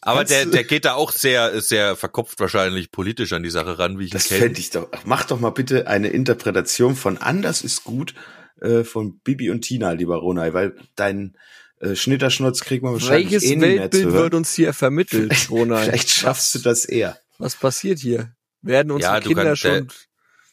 Aber 0.01 0.23
der, 0.23 0.45
der 0.45 0.63
geht 0.63 0.85
da 0.85 0.93
auch 0.93 1.11
sehr, 1.11 1.61
sehr 1.61 1.95
verkopft 1.95 2.39
wahrscheinlich 2.39 2.91
politisch 2.91 3.33
an 3.33 3.43
die 3.43 3.49
Sache 3.49 3.77
ran, 3.79 3.99
wie 3.99 4.05
ich 4.05 4.11
Das 4.11 4.31
ihn 4.31 4.37
fände 4.37 4.59
ich 4.59 4.69
doch. 4.71 4.87
Ach, 4.91 5.01
Mach 5.05 5.25
doch 5.25 5.39
mal 5.39 5.49
bitte 5.51 5.87
eine 5.87 6.07
Interpretation 6.09 6.95
von 6.95 7.17
Anders 7.17 7.61
ist 7.61 7.83
gut 7.83 8.13
äh, 8.61 8.83
von 8.83 9.19
Bibi 9.19 9.49
und 9.49 9.61
Tina, 9.61 9.91
lieber 9.91 10.17
Ronay, 10.17 10.53
weil 10.53 10.75
dein 10.95 11.37
äh, 11.79 11.95
Schnitterschnutz 11.95 12.61
kriegt 12.61 12.83
man 12.83 12.93
wahrscheinlich 12.93 13.31
Welches 13.31 13.43
eh 13.49 13.55
nie 13.55 13.61
mehr 13.61 13.69
zu 13.75 13.79
Weltbild 13.81 14.05
hören. 14.05 14.13
wird 14.15 14.33
uns 14.33 14.53
hier 14.53 14.73
vermittelt, 14.73 15.49
Ronay? 15.49 15.83
Vielleicht 15.85 16.09
schaffst 16.09 16.55
du 16.55 16.59
das 16.59 16.85
eher. 16.85 17.17
Was 17.37 17.55
passiert 17.55 17.99
hier? 17.99 18.31
Werden 18.61 18.91
unsere 18.91 19.13
Ja, 19.13 19.19
Kinder 19.21 19.43
kannst- 19.45 19.61
schon... 19.61 19.87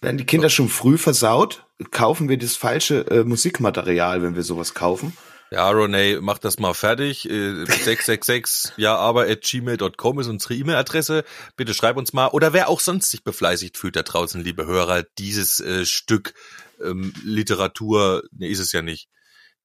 Werden 0.00 0.18
die 0.18 0.26
Kinder 0.26 0.50
schon 0.50 0.68
früh 0.68 0.98
versaut? 0.98 1.66
Kaufen 1.90 2.28
wir 2.28 2.38
das 2.38 2.56
falsche 2.56 3.06
äh, 3.10 3.24
Musikmaterial, 3.24 4.22
wenn 4.22 4.34
wir 4.34 4.42
sowas 4.42 4.74
kaufen? 4.74 5.16
Ja, 5.50 5.70
Ronay, 5.70 6.18
mach 6.20 6.38
das 6.38 6.58
mal 6.58 6.74
fertig. 6.74 7.28
Äh, 7.28 7.64
666 7.66 8.72
ja 8.76 8.96
aber 8.96 9.28
at 9.28 9.42
gmail.com 9.42 10.20
ist 10.20 10.26
unsere 10.26 10.54
E-Mail-Adresse. 10.54 11.24
Bitte 11.56 11.72
schreib 11.72 11.96
uns 11.96 12.12
mal. 12.12 12.28
Oder 12.28 12.52
wer 12.52 12.68
auch 12.68 12.80
sonst 12.80 13.10
sich 13.10 13.22
befleißigt 13.22 13.76
fühlt 13.76 13.96
da 13.96 14.02
draußen, 14.02 14.42
liebe 14.42 14.66
Hörer, 14.66 15.04
dieses 15.18 15.60
äh, 15.60 15.86
Stück 15.86 16.34
ähm, 16.82 17.12
Literatur, 17.24 18.24
nee, 18.32 18.48
ist 18.48 18.58
es 18.58 18.72
ja 18.72 18.82
nicht. 18.82 19.08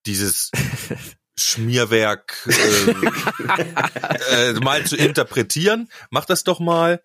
Dieses 0.06 0.52
Schmierwerk 1.38 2.48
ähm, 2.48 3.12
äh, 4.32 4.54
mal 4.54 4.86
zu 4.86 4.96
interpretieren. 4.96 5.90
Macht 6.12 6.30
das 6.30 6.44
doch 6.44 6.60
mal. 6.60 7.02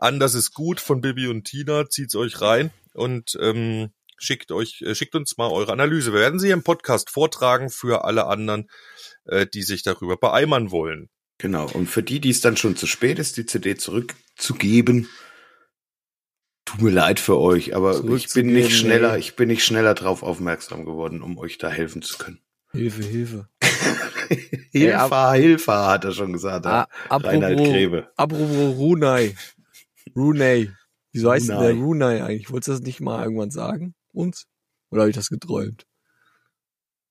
Anders 0.00 0.34
ist 0.34 0.52
gut 0.54 0.80
von 0.80 1.02
Bibi 1.02 1.28
und 1.28 1.44
Tina. 1.44 1.88
Zieht's 1.88 2.14
euch 2.14 2.40
rein 2.40 2.70
und 2.94 3.38
ähm, 3.40 3.90
schickt 4.16 4.50
euch, 4.50 4.80
äh, 4.82 4.94
schickt 4.94 5.14
uns 5.14 5.36
mal 5.36 5.50
eure 5.50 5.72
Analyse. 5.72 6.12
Wir 6.14 6.20
werden 6.20 6.40
sie 6.40 6.50
im 6.50 6.62
Podcast 6.62 7.10
vortragen 7.10 7.68
für 7.68 8.04
alle 8.04 8.26
anderen, 8.26 8.70
äh, 9.26 9.46
die 9.46 9.62
sich 9.62 9.82
darüber 9.82 10.16
beeimern 10.16 10.70
wollen. 10.70 11.10
Genau. 11.36 11.66
Und 11.72 11.86
für 11.86 12.02
die, 12.02 12.18
die 12.20 12.30
es 12.30 12.40
dann 12.40 12.56
schon 12.56 12.76
zu 12.76 12.86
spät 12.86 13.18
ist, 13.18 13.36
die 13.36 13.44
CD 13.44 13.76
zurückzugeben, 13.76 15.08
tut 16.64 16.80
mir 16.80 16.90
leid 16.90 17.20
für 17.20 17.38
euch, 17.38 17.74
aber 17.74 18.02
ich 18.14 18.32
bin 18.32 18.52
nicht 18.52 18.76
schneller, 18.76 19.18
ich 19.18 19.36
bin 19.36 19.48
nicht 19.48 19.64
schneller 19.64 19.94
drauf 19.94 20.22
aufmerksam 20.22 20.84
geworden, 20.84 21.22
um 21.22 21.38
euch 21.38 21.58
da 21.58 21.68
helfen 21.68 22.02
zu 22.02 22.16
können. 22.16 22.40
Hilfe, 22.72 23.02
Hilfe. 23.02 23.48
Hilfe, 24.70 25.32
Hilfe, 25.32 25.72
hat 25.72 26.04
er 26.04 26.12
schon 26.12 26.32
gesagt. 26.32 26.64
Ah, 26.66 26.88
Reinhard 27.10 27.52
apropos, 27.52 27.68
Grebe. 27.68 28.08
apropos 28.16 28.76
Runai. 28.76 29.34
Runay. 30.16 30.70
Wieso 31.12 31.30
heißt 31.30 31.48
denn 31.48 31.60
der. 31.60 31.72
Runai 31.74 32.22
eigentlich? 32.22 32.50
Wolltest 32.50 32.68
du 32.68 32.72
das 32.72 32.80
nicht 32.82 33.00
mal 33.00 33.22
irgendwann 33.24 33.50
sagen? 33.50 33.94
Uns? 34.12 34.46
Oder 34.90 35.02
habe 35.02 35.10
ich 35.10 35.16
das 35.16 35.28
geträumt? 35.28 35.84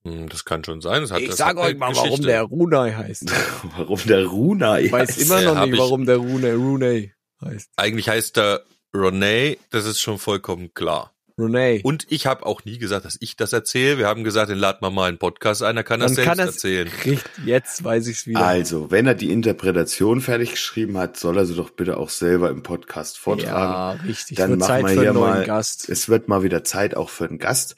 Hm, 0.04 0.30
Das 0.30 0.46
kann 0.46 0.64
schon 0.64 0.82
sein. 0.82 1.02
Das 1.02 1.12
hat, 1.12 1.20
ich 1.22 1.28
das 1.30 1.38
sag 1.38 1.48
hat 1.50 1.58
euch 1.58 1.78
mal, 1.78 1.94
warum 1.94 2.04
Geschichte. 2.10 2.28
der 2.28 2.44
Runai 2.44 2.92
heißt. 2.94 3.26
Warum 3.78 4.00
der 4.06 4.26
Runa? 4.26 4.80
Ich 4.80 4.92
weiß 4.92 5.18
immer 5.18 5.42
noch 5.42 5.66
nicht, 5.66 5.74
ich- 5.74 5.80
warum 5.80 6.06
der 6.06 6.18
Runai 6.18 6.54
Runay 6.54 7.14
heißt. 7.42 7.70
Eigentlich 7.76 8.08
heißt 8.08 8.38
der 8.38 8.64
Ronay, 8.96 9.58
das 9.70 9.86
ist 9.86 10.00
schon 10.00 10.18
vollkommen 10.18 10.74
klar. 10.74 11.14
Renee. 11.42 11.82
Und 11.84 12.06
ich 12.10 12.26
habe 12.26 12.46
auch 12.46 12.66
nie 12.66 12.78
gesagt, 12.78 13.06
dass 13.06 13.18
ich 13.20 13.36
das 13.36 13.54
erzähle. 13.54 13.98
Wir 13.98 14.08
haben 14.08 14.24
gesagt, 14.24 14.50
den 14.50 14.58
laden 14.58 14.80
wir 14.82 14.90
mal 14.92 15.10
einen 15.10 15.18
Podcast 15.18 15.64
ein, 15.64 15.76
dann 15.76 15.86
kann 15.86 16.02
er 16.02 16.08
Dann 16.08 16.16
selbst 16.16 16.28
kann 16.30 16.40
er's- 16.40 16.56
erzählen. 16.56 16.88
Richtig, 16.88 17.20
jetzt 17.46 17.84
weiß 17.84 18.08
ich's 18.08 18.28
wieder. 18.28 18.46
Also, 18.46 18.92
wenn 18.92 19.08
er 19.08 19.16
die 19.16 19.32
Interpretation 19.32 20.22
fertig 20.22 20.52
geschrieben 20.52 20.98
hat, 20.98 21.18
soll 21.18 21.38
er 21.38 21.46
sie 21.46 21.56
doch 21.56 21.70
bitte 21.72 21.98
auch 21.98 22.10
selber 22.10 22.50
im 22.50 22.64
Podcast 22.64 23.18
vortragen. 23.18 23.48
ja, 23.50 23.92
richtig. 24.08 24.38
Dann 24.38 24.52
Wird 24.52 24.60
machen 24.60 24.68
Zeit 24.70 24.84
wir 24.84 24.90
für 24.90 25.00
hier 25.02 25.10
einen 25.12 25.20
neuen 25.20 25.34
mal, 25.40 25.46
Gast. 25.46 25.90
es 25.90 26.10
wird 26.10 26.28
mal 26.28 26.44
wieder 26.44 26.64
Zeit 26.64 26.96
auch 26.96 27.10
für 27.10 27.26
einen 27.26 27.40
Gast. 27.40 27.76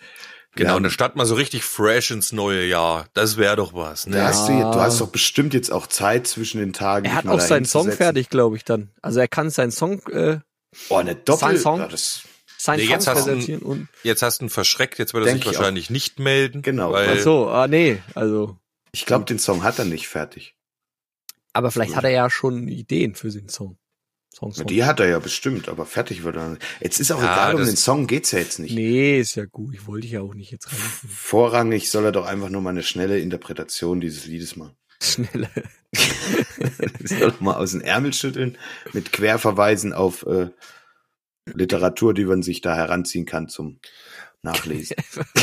Genau, 0.53 0.75
und 0.75 0.83
dann 0.83 0.91
starten 0.91 1.17
wir 1.17 1.25
so 1.25 1.35
richtig 1.35 1.63
fresh 1.63 2.11
ins 2.11 2.33
neue 2.33 2.65
Jahr. 2.65 3.05
Das 3.13 3.37
wäre 3.37 3.55
doch 3.55 3.73
was, 3.73 4.05
ne? 4.05 4.21
hast 4.21 4.49
du, 4.49 4.51
du 4.59 4.75
hast 4.81 4.99
doch 4.99 5.07
bestimmt 5.07 5.53
jetzt 5.53 5.71
auch 5.71 5.87
Zeit 5.87 6.27
zwischen 6.27 6.59
den 6.59 6.73
Tagen. 6.73 7.05
Er 7.05 7.15
hat 7.15 7.23
mal 7.23 7.35
auch 7.35 7.39
seinen 7.39 7.63
Song 7.63 7.89
fertig, 7.89 8.29
glaube 8.29 8.57
ich, 8.57 8.65
dann. 8.65 8.89
Also 9.01 9.21
er 9.21 9.29
kann 9.29 9.49
seinen 9.49 9.71
Song, 9.71 10.01
äh, 10.09 10.39
Oh, 10.89 10.97
eine 10.97 11.15
Doppel. 11.15 11.39
Sein 11.39 11.57
Song? 11.57 11.79
Ja, 11.79 11.87
das, 11.87 12.23
seinen 12.63 12.77
Nee, 12.79 12.85
Song 12.85 12.93
jetzt 12.93 13.07
hast 13.07 13.17
du- 13.19 13.23
präsentieren 13.31 13.61
und. 13.61 13.87
Jetzt 14.03 14.21
hast 14.21 14.41
du 14.41 14.45
ihn 14.45 14.49
verschreckt, 14.49 14.99
jetzt 14.99 15.13
wird 15.13 15.25
er 15.25 15.33
sich 15.33 15.41
ich 15.41 15.47
wahrscheinlich 15.47 15.89
nicht 15.89 16.19
melden. 16.19 16.61
Genau, 16.61 16.91
Weil, 16.91 17.17
Ach 17.17 17.21
so, 17.23 17.49
ah 17.49 17.67
nee, 17.67 18.01
also. 18.15 18.57
ich 18.91 19.05
glaube, 19.05 19.25
den 19.25 19.39
Song 19.39 19.63
hat 19.63 19.79
er 19.79 19.85
nicht 19.85 20.07
fertig. 20.07 20.55
Aber 21.53 21.71
vielleicht 21.71 21.95
hat 21.95 22.03
er 22.05 22.11
ja 22.11 22.29
schon 22.29 22.67
Ideen 22.67 23.13
für 23.15 23.29
den 23.29 23.49
Song. 23.49 23.77
Song, 24.33 24.53
Song. 24.53 24.65
die 24.67 24.85
hat 24.85 25.01
er 25.01 25.09
ja 25.09 25.19
bestimmt, 25.19 25.67
aber 25.67 25.85
fertig 25.85 26.23
wird 26.23 26.37
er 26.37 26.49
nicht. 26.51 26.61
Jetzt 26.79 27.01
ist 27.01 27.11
auch 27.11 27.21
Ja, 27.21 27.33
egal, 27.33 27.55
um 27.55 27.65
den 27.65 27.75
Song 27.75 28.07
geht's 28.07 28.31
ja 28.31 28.39
jetzt 28.39 28.59
nicht. 28.59 28.73
Nee, 28.73 29.19
ist 29.19 29.35
ja 29.35 29.43
gut. 29.43 29.73
Ich 29.75 29.85
wollte 29.87 30.03
dich 30.03 30.11
ja 30.13 30.21
auch 30.21 30.33
nicht 30.33 30.51
jetzt 30.51 30.71
rein. 30.71 30.79
Vorrangig 31.09 31.91
soll 31.91 32.05
er 32.05 32.11
doch 32.13 32.25
einfach 32.25 32.47
nur 32.47 32.61
mal 32.61 32.69
eine 32.69 32.83
schnelle 32.83 33.19
Interpretation 33.19 33.99
dieses 33.99 34.25
Liedes 34.27 34.55
machen. 34.55 34.77
Schnelle. 35.03 35.49
soll 37.03 37.33
mal 37.39 37.55
aus 37.55 37.71
den 37.71 37.81
Ärmel 37.81 38.13
schütteln 38.13 38.57
mit 38.93 39.11
Querverweisen 39.11 39.91
auf 39.93 40.25
äh, 40.25 40.49
Literatur, 41.53 42.13
die 42.13 42.25
man 42.25 42.41
sich 42.43 42.61
da 42.61 42.75
heranziehen 42.75 43.25
kann 43.25 43.47
zum 43.49 43.79
Nachlesen. 44.41 44.95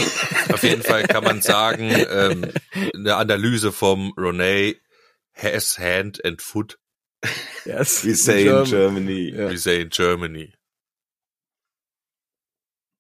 Auf 0.53 0.63
jeden 0.63 0.83
Fall 0.83 1.05
kann 1.05 1.23
man 1.25 1.41
sagen, 1.41 1.91
ähm, 2.11 2.47
eine 2.95 3.17
Analyse 3.17 3.71
vom 3.73 4.13
Rene 4.17 4.75
has 5.35 5.79
hand 5.79 6.25
and 6.25 6.43
foot, 6.43 6.79
Yes. 7.65 8.05
We 8.05 8.15
say 8.15 8.47
in 8.47 8.65
Germany. 8.65 9.31
Ja. 9.35 9.51
we 9.51 9.57
say 9.59 9.81
in 9.83 9.89
Germany. 9.91 10.53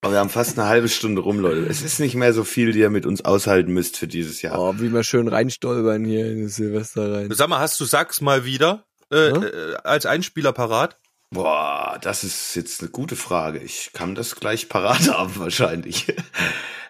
Aber 0.02 0.12
wir 0.14 0.18
haben 0.20 0.30
fast 0.30 0.58
eine 0.58 0.68
halbe 0.68 0.88
Stunde 0.88 1.20
rum, 1.22 1.40
Leute. 1.40 1.66
Es 1.66 1.82
ist 1.82 1.98
nicht 1.98 2.14
mehr 2.14 2.32
so 2.32 2.44
viel, 2.44 2.72
die 2.72 2.78
ihr 2.80 2.90
mit 2.90 3.04
uns 3.06 3.24
aushalten 3.24 3.72
müsst 3.72 3.96
für 3.96 4.06
dieses 4.06 4.42
Jahr. 4.42 4.58
Oh, 4.58 4.74
wie 4.78 4.92
wir 4.92 5.02
schön 5.02 5.26
reinstolpern 5.28 6.04
hier 6.04 6.30
in 6.30 6.44
das 6.44 6.56
Silvester 6.56 7.12
rein. 7.12 7.30
Sag 7.32 7.48
mal, 7.48 7.58
hast 7.58 7.80
du 7.80 7.84
Sachs 7.84 8.20
mal 8.20 8.44
wieder 8.44 8.84
äh, 9.12 9.28
Ja? 9.30 9.42
äh, 9.44 9.74
als 9.82 10.06
Einspieler 10.06 10.52
parat? 10.52 10.98
Boah, 11.30 11.98
das 12.00 12.24
ist 12.24 12.54
jetzt 12.54 12.80
eine 12.80 12.90
gute 12.90 13.14
Frage. 13.16 13.58
Ich 13.58 13.90
kann 13.92 14.14
das 14.14 14.36
gleich 14.36 14.68
parat 14.68 15.08
haben 15.12 15.36
wahrscheinlich. 15.38 16.06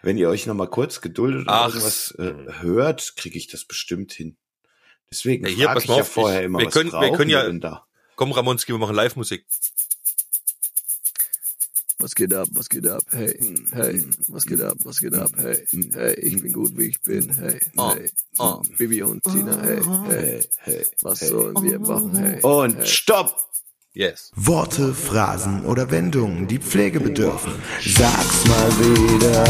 Wenn 0.03 0.17
ihr 0.17 0.29
euch 0.29 0.47
noch 0.47 0.55
mal 0.55 0.69
kurz 0.69 1.01
geduldet 1.01 1.43
und 1.43 1.49
Ach 1.49 1.69
irgendwas 1.69 2.13
äh, 2.19 2.35
hört, 2.61 3.17
kriege 3.17 3.37
ich 3.37 3.49
das 3.49 3.65
bestimmt 3.65 4.13
hin. 4.13 4.37
Deswegen 5.11 5.45
Ja, 5.47 5.51
hier, 5.51 5.77
ich 5.77 5.89
mal 5.89 5.97
ja 5.97 6.03
auf, 6.03 6.09
vorher 6.13 6.41
ich- 6.41 6.47
immer, 6.47 6.61
wir 6.61 6.67
was 6.67 6.75
können- 6.75 6.93
wir 6.93 7.13
können 7.13 7.31
ja- 7.31 7.43
denn 7.45 7.61
da? 7.61 7.87
Komm, 8.15 8.31
Ramonski, 8.33 8.73
wir 8.73 8.79
machen 8.79 8.95
Live-Musik. 8.97 9.45
Was 12.01 12.15
geht 12.15 12.33
ab, 12.33 12.47
was 12.53 12.69
geht 12.69 12.87
ab, 12.87 13.03
hey, 13.11 13.37
hey, 13.73 14.05
was 14.29 14.47
geht 14.47 14.61
ab, 14.61 14.77
was 14.85 15.01
geht 15.01 15.15
ab, 15.15 15.33
hey, 15.37 15.67
hey, 15.95 16.15
ich 16.21 16.41
bin 16.41 16.53
gut, 16.53 16.77
wie 16.79 16.85
ich 16.85 17.01
bin, 17.03 17.29
hey, 17.35 17.59
Oh, 17.77 17.93
hey, 17.93 18.09
oh. 18.39 18.63
Bibi 18.77 19.03
und 19.03 19.21
Tina, 19.25 19.61
hey, 19.61 19.81
hey, 20.09 20.45
Hey, 20.59 20.87
was 21.03 21.23
hey. 21.23 21.29
sollen 21.29 21.57
wir 21.61 21.81
machen, 21.81 22.15
hey. 22.15 22.41
Und 22.43 22.77
hey. 22.77 22.87
stopp! 22.87 23.37
Yes. 23.95 24.31
Worte, 24.37 24.95
Phrasen 24.95 25.65
oder 25.65 25.91
Wendungen, 25.91 26.47
die 26.47 26.59
Pflege 26.59 27.01
bedürfen. 27.01 27.53
Sag's 27.81 28.45
mal 28.47 28.71
wieder. 28.79 29.45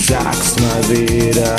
Sag's 0.00 0.56
mal 0.60 0.88
wieder. 0.88 1.56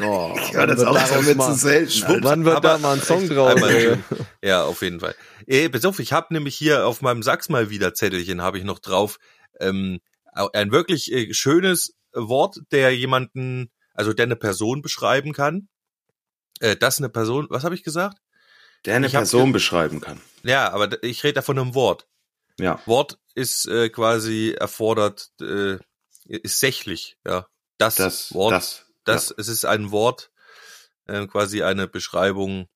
Oh, 0.00 0.34
Ich 0.36 0.52
höre 0.52 0.66
das 0.66 0.80
auch 0.82 0.98
so 1.06 1.22
mit 1.22 1.36
mal- 1.36 1.52
zu 1.52 1.58
selten. 1.58 2.22
Wann 2.22 2.44
wird 2.44 2.64
da 2.64 2.78
mal 2.78 2.94
ein 2.96 3.02
Song 3.02 3.28
drauf? 3.28 3.54
Ja, 4.42 4.64
auf 4.64 4.82
jeden 4.82 5.00
Fall. 5.00 5.14
Ey, 5.46 5.68
pass 5.68 5.84
auf, 5.84 5.98
ich 5.98 6.12
habe 6.12 6.32
nämlich 6.34 6.56
hier 6.56 6.86
auf 6.86 7.00
meinem 7.02 7.22
Sachs 7.22 7.48
mal 7.48 7.70
wieder 7.70 7.94
Zettelchen 7.94 8.42
habe 8.42 8.58
ich 8.58 8.64
noch 8.64 8.78
drauf 8.78 9.18
ähm, 9.60 10.00
ein 10.32 10.72
wirklich 10.72 11.12
äh, 11.12 11.32
schönes 11.32 11.94
Wort, 12.12 12.56
der 12.72 12.94
jemanden, 12.94 13.70
also 13.94 14.12
der 14.12 14.24
eine 14.24 14.36
Person 14.36 14.82
beschreiben 14.82 15.32
kann. 15.32 15.68
Äh, 16.60 16.76
das 16.76 16.98
eine 16.98 17.08
Person, 17.08 17.46
was 17.50 17.64
habe 17.64 17.74
ich 17.74 17.82
gesagt? 17.82 18.18
Der 18.84 18.96
eine 18.96 19.06
Ich 19.06 19.12
Person 19.12 19.52
beschreiben 19.52 20.00
kann. 20.00 20.20
Ja, 20.42 20.70
aber 20.72 21.02
ich 21.02 21.24
rede 21.24 21.34
da 21.34 21.42
von 21.42 21.58
einem 21.58 21.74
Wort. 21.74 22.06
Ja. 22.60 22.80
Wort 22.86 23.18
ist 23.34 23.66
äh, 23.66 23.88
quasi 23.88 24.54
erfordert, 24.58 25.30
äh, 25.40 25.78
ist 26.26 26.60
sächlich, 26.60 27.16
ja. 27.26 27.46
Das, 27.78 27.96
Das, 27.96 28.32
Wort, 28.34 28.52
das. 28.52 28.84
das, 29.04 29.34
es 29.36 29.48
ist 29.48 29.64
ein 29.64 29.90
Wort, 29.90 30.30
äh, 31.06 31.26
quasi 31.26 31.62
eine 31.62 31.88
Beschreibung. 31.88 32.68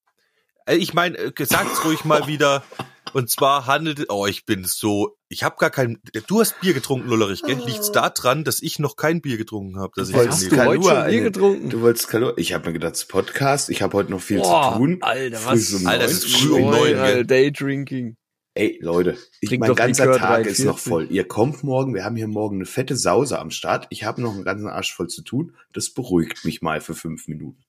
Äh, 0.67 0.77
Ich 0.77 0.95
meine, 0.95 1.17
äh, 1.19 1.33
sagt's 1.45 1.85
ruhig 1.85 2.05
mal 2.05 2.27
wieder. 2.27 2.65
Und 3.13 3.31
zwar 3.31 3.67
handelt, 3.67 4.07
oh, 4.09 4.27
ich 4.27 4.45
bin 4.47 4.65
so, 4.65 5.17
ich 5.29 5.43
habe 5.43 5.57
gar 5.59 5.71
kein, 5.71 5.99
du 6.27 6.41
hast 6.41 6.61
Bier 6.61 6.75
getrunken, 6.75 7.09
Lullerich, 7.09 7.43
gell? 7.43 7.61
Liegt's 7.65 7.93
da 7.93 8.11
dran, 8.11 8.45
dass 8.45 8.63
ich 8.63 8.79
noch 8.79 8.97
kein 8.97 9.21
Bier 9.21 9.37
getrunken 9.37 9.79
habe, 9.79 9.93
dass 9.97 10.11
ich 10.11 10.15
wolltest 10.15 10.51
das 10.51 10.59
Hast 10.59 10.67
du 10.67 10.71
heute 10.71 10.83
schon 10.83 11.07
Bier 11.07 11.23
getrunken? 11.23 11.71
Du 11.71 11.81
wolltest 11.81 12.09
Kalor. 12.09 12.37
Ich 12.37 12.53
habe 12.53 12.67
mir 12.67 12.73
gedacht, 12.73 12.93
das 12.93 13.03
ist 13.03 13.09
Podcast. 13.09 13.71
Ich 13.71 13.83
habe 13.83 13.97
heute 13.97 14.11
noch 14.11 14.21
viel 14.21 14.39
Boah, 14.39 14.73
zu 14.73 14.79
tun. 14.79 14.99
Alter, 15.01 15.45
was? 15.45 15.73
um 15.75 15.87
Alter, 15.87 16.05
es 16.05 16.25
ist 16.25 16.37
früh 16.37 16.53
um 16.53 16.71
neun? 16.71 16.97
Alter, 16.97 17.25
Daydrinking. 17.25 18.17
Ey, 18.55 18.79
Leute, 18.83 19.17
ich, 19.41 19.51
Trink 19.51 19.61
mein 19.61 19.75
ganzer 19.77 20.07
Likör 20.07 20.19
Tag 20.19 20.47
ist 20.47 20.59
43. 20.59 20.65
noch 20.65 20.79
voll. 20.79 21.07
Ihr 21.11 21.29
kommt 21.29 21.63
morgen, 21.63 21.95
wir 21.95 22.05
haben 22.05 22.17
hier 22.17 22.27
morgen 22.27 22.57
eine 22.57 22.67
fette 22.67 22.97
Sause 22.97 23.39
am 23.39 23.53
Start. 23.53 23.87
Ich 23.91 24.03
habe 24.03 24.21
noch 24.21 24.35
einen 24.35 24.43
ganzen 24.43 24.67
Arsch 24.67 24.93
voll 24.93 25.07
zu 25.07 25.23
tun. 25.23 25.55
Das 25.73 25.91
beruhigt 25.91 26.45
mich 26.45 26.61
mal 26.61 26.81
für 26.81 26.95
fünf 26.95 27.29
Minuten. 27.29 27.63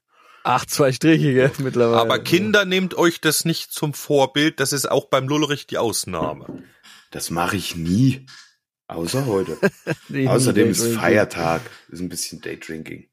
Ach, 0.51 0.65
zwei 0.65 0.91
Striche, 0.91 1.31
gell, 1.31 1.51
mittlerweile. 1.59 2.01
Aber 2.01 2.17
Kinder, 2.17 2.65
nehmt 2.65 2.95
euch 2.95 3.21
das 3.21 3.45
nicht 3.45 3.71
zum 3.71 3.93
Vorbild, 3.93 4.59
das 4.59 4.73
ist 4.73 4.89
auch 4.89 5.05
beim 5.05 5.27
Lullerich 5.27 5.67
die 5.67 5.77
Ausnahme. 5.77 6.63
Das 7.11 7.29
mache 7.29 7.55
ich 7.55 7.75
nie. 7.75 8.25
Außer 8.87 9.27
heute. 9.27 9.59
Nee, 10.09 10.27
Außerdem 10.27 10.71
ist. 10.71 10.95
Feiertag. 10.95 11.61
Ist 11.89 11.99
ein 11.99 12.09
bisschen 12.09 12.41
Daydrinking. 12.41 13.07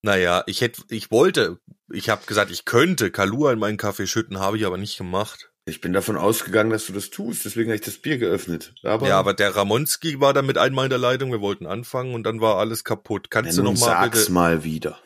Naja, 0.00 0.44
ich 0.46 0.62
hätte, 0.62 0.80
ich 0.88 1.10
wollte, 1.10 1.58
ich 1.92 2.08
habe 2.08 2.24
gesagt, 2.24 2.50
ich 2.50 2.64
könnte 2.64 3.10
Kalua 3.10 3.52
in 3.52 3.58
meinen 3.58 3.76
Kaffee 3.76 4.06
schütten, 4.06 4.40
habe 4.40 4.56
ich 4.56 4.64
aber 4.64 4.78
nicht 4.78 4.96
gemacht. 4.96 5.50
Ich 5.66 5.82
bin 5.82 5.92
davon 5.92 6.16
ausgegangen, 6.16 6.70
dass 6.70 6.86
du 6.86 6.94
das 6.94 7.10
tust. 7.10 7.44
Deswegen 7.44 7.68
habe 7.68 7.76
ich 7.76 7.82
das 7.82 7.98
Bier 7.98 8.16
geöffnet. 8.16 8.72
Aber, 8.82 9.06
ja, 9.08 9.18
aber 9.18 9.34
der 9.34 9.54
Ramonski 9.54 10.20
war 10.20 10.32
dann 10.32 10.46
mit 10.46 10.56
einmal 10.56 10.86
in 10.86 10.90
der 10.90 10.98
Leitung, 10.98 11.32
wir 11.32 11.42
wollten 11.42 11.66
anfangen 11.66 12.14
und 12.14 12.22
dann 12.22 12.40
war 12.40 12.56
alles 12.56 12.82
kaputt. 12.82 13.26
ja, 13.26 13.42
Kannst 13.42 13.58
du 13.58 13.62
nun 13.62 13.74
noch 13.74 13.80
mal 13.80 13.86
sag's 13.88 14.20
bitte, 14.20 14.32
mal 14.32 14.64
wieder. 14.64 14.98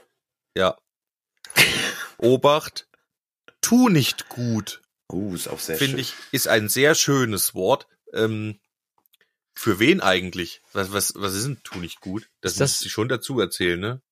Ja. 0.57 0.77
Obacht, 2.19 2.88
tu 3.61 3.88
nicht 3.88 4.29
gut, 4.29 4.83
Uh, 5.12 5.35
ist 5.37 5.47
auch 5.47 5.61
sehr 5.61 5.77
finde 5.77 6.01
ich, 6.01 6.14
ist 6.33 6.49
ein 6.49 6.69
sehr 6.69 6.97
schönes 6.97 7.55
Wort. 7.55 7.87
Ähm, 8.12 8.59
für 9.55 9.79
wen 9.79 10.01
eigentlich? 10.01 10.62
Was, 10.73 10.92
was, 10.92 11.14
was 11.16 11.35
ist 11.35 11.47
denn 11.47 11.61
tu 11.62 11.79
nicht 11.79 12.01
gut? 12.01 12.29
Das, 12.40 12.53
Ist 12.53 12.61
das- 12.61 12.71
muss 12.73 12.87
ich 12.87 12.92
schon 12.92 13.09
dazu 13.09 13.38
erzählen, 13.38 13.79
ne? 13.79 14.03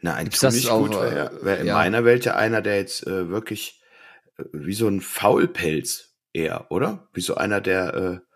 Na, 0.00 0.14
ein 0.14 0.26
Gibt's 0.26 0.40
Tu 0.40 0.46
das 0.46 0.54
nicht 0.54 0.68
auch, 0.68 0.80
gut 0.86 0.92
wäre 0.92 1.30
äh, 1.40 1.44
wär 1.44 1.60
in 1.60 1.66
ja. 1.66 1.74
meiner 1.74 2.04
Welt 2.04 2.24
ja 2.24 2.36
einer, 2.36 2.60
der 2.60 2.76
jetzt 2.76 3.06
äh, 3.06 3.28
wirklich 3.30 3.80
äh, 4.36 4.44
wie 4.52 4.74
so 4.74 4.86
ein 4.86 5.00
Faulpelz 5.00 6.14
eher, 6.32 6.70
oder? 6.70 7.08
Wie 7.14 7.20
so 7.22 7.34
einer, 7.36 7.60
der, 7.60 7.94
äh, 7.94 8.31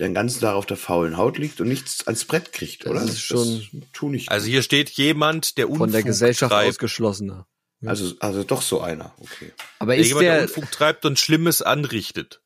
der 0.00 0.08
den 0.08 0.14
ganzen 0.14 0.40
Tag 0.40 0.54
auf 0.54 0.66
der 0.66 0.76
faulen 0.76 1.16
Haut 1.16 1.38
liegt 1.38 1.60
und 1.60 1.68
nichts 1.68 2.06
ans 2.06 2.24
Brett 2.24 2.52
kriegt, 2.52 2.84
Das 2.84 2.90
oder? 2.90 3.02
ist 3.04 3.20
schon 3.20 3.86
tu 3.92 4.08
nicht 4.08 4.30
Also 4.30 4.46
hier 4.46 4.62
steht 4.62 4.90
jemand, 4.90 5.56
der 5.58 5.68
Unfug 5.68 5.78
von 5.84 5.92
der 5.92 6.02
Gesellschaft 6.02 6.50
treibt. 6.52 6.68
ausgeschlossener. 6.70 7.46
Also, 7.84 8.14
also 8.20 8.42
doch 8.44 8.60
so 8.62 8.80
einer, 8.80 9.14
okay. 9.18 9.52
Aber 9.78 9.92
Der 9.92 10.00
ist 10.02 10.08
jemand, 10.08 10.24
der 10.24 10.34
der, 10.34 10.42
Unfug 10.44 10.70
treibt 10.70 11.04
und 11.06 11.18
Schlimmes 11.18 11.62
anrichtet. 11.62 12.42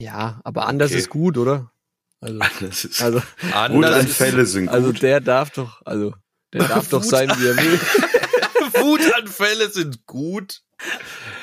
ja, 0.00 0.40
aber 0.44 0.66
anders 0.66 0.90
Okay. 0.92 0.98
ist 1.00 1.08
gut, 1.10 1.36
oder? 1.38 1.72
Also, 2.20 2.38
Das 2.60 2.84
ist, 2.84 3.00
also, 3.02 3.22
Anders 3.52 3.90
ist, 4.04 4.20
Wutanfälle 4.20 4.46
sind 4.46 4.68
also 4.68 4.88
gut. 4.88 5.02
der 5.02 5.20
darf 5.20 5.50
doch, 5.50 5.82
also, 5.84 6.14
der 6.52 6.66
darf 6.66 6.88
doch 6.88 7.02
sein, 7.02 7.28
wie 7.38 7.46
er 7.46 7.56
will. 7.56 7.80
Wutanfälle 8.82 9.70
sind 9.70 10.06
gut. 10.06 10.62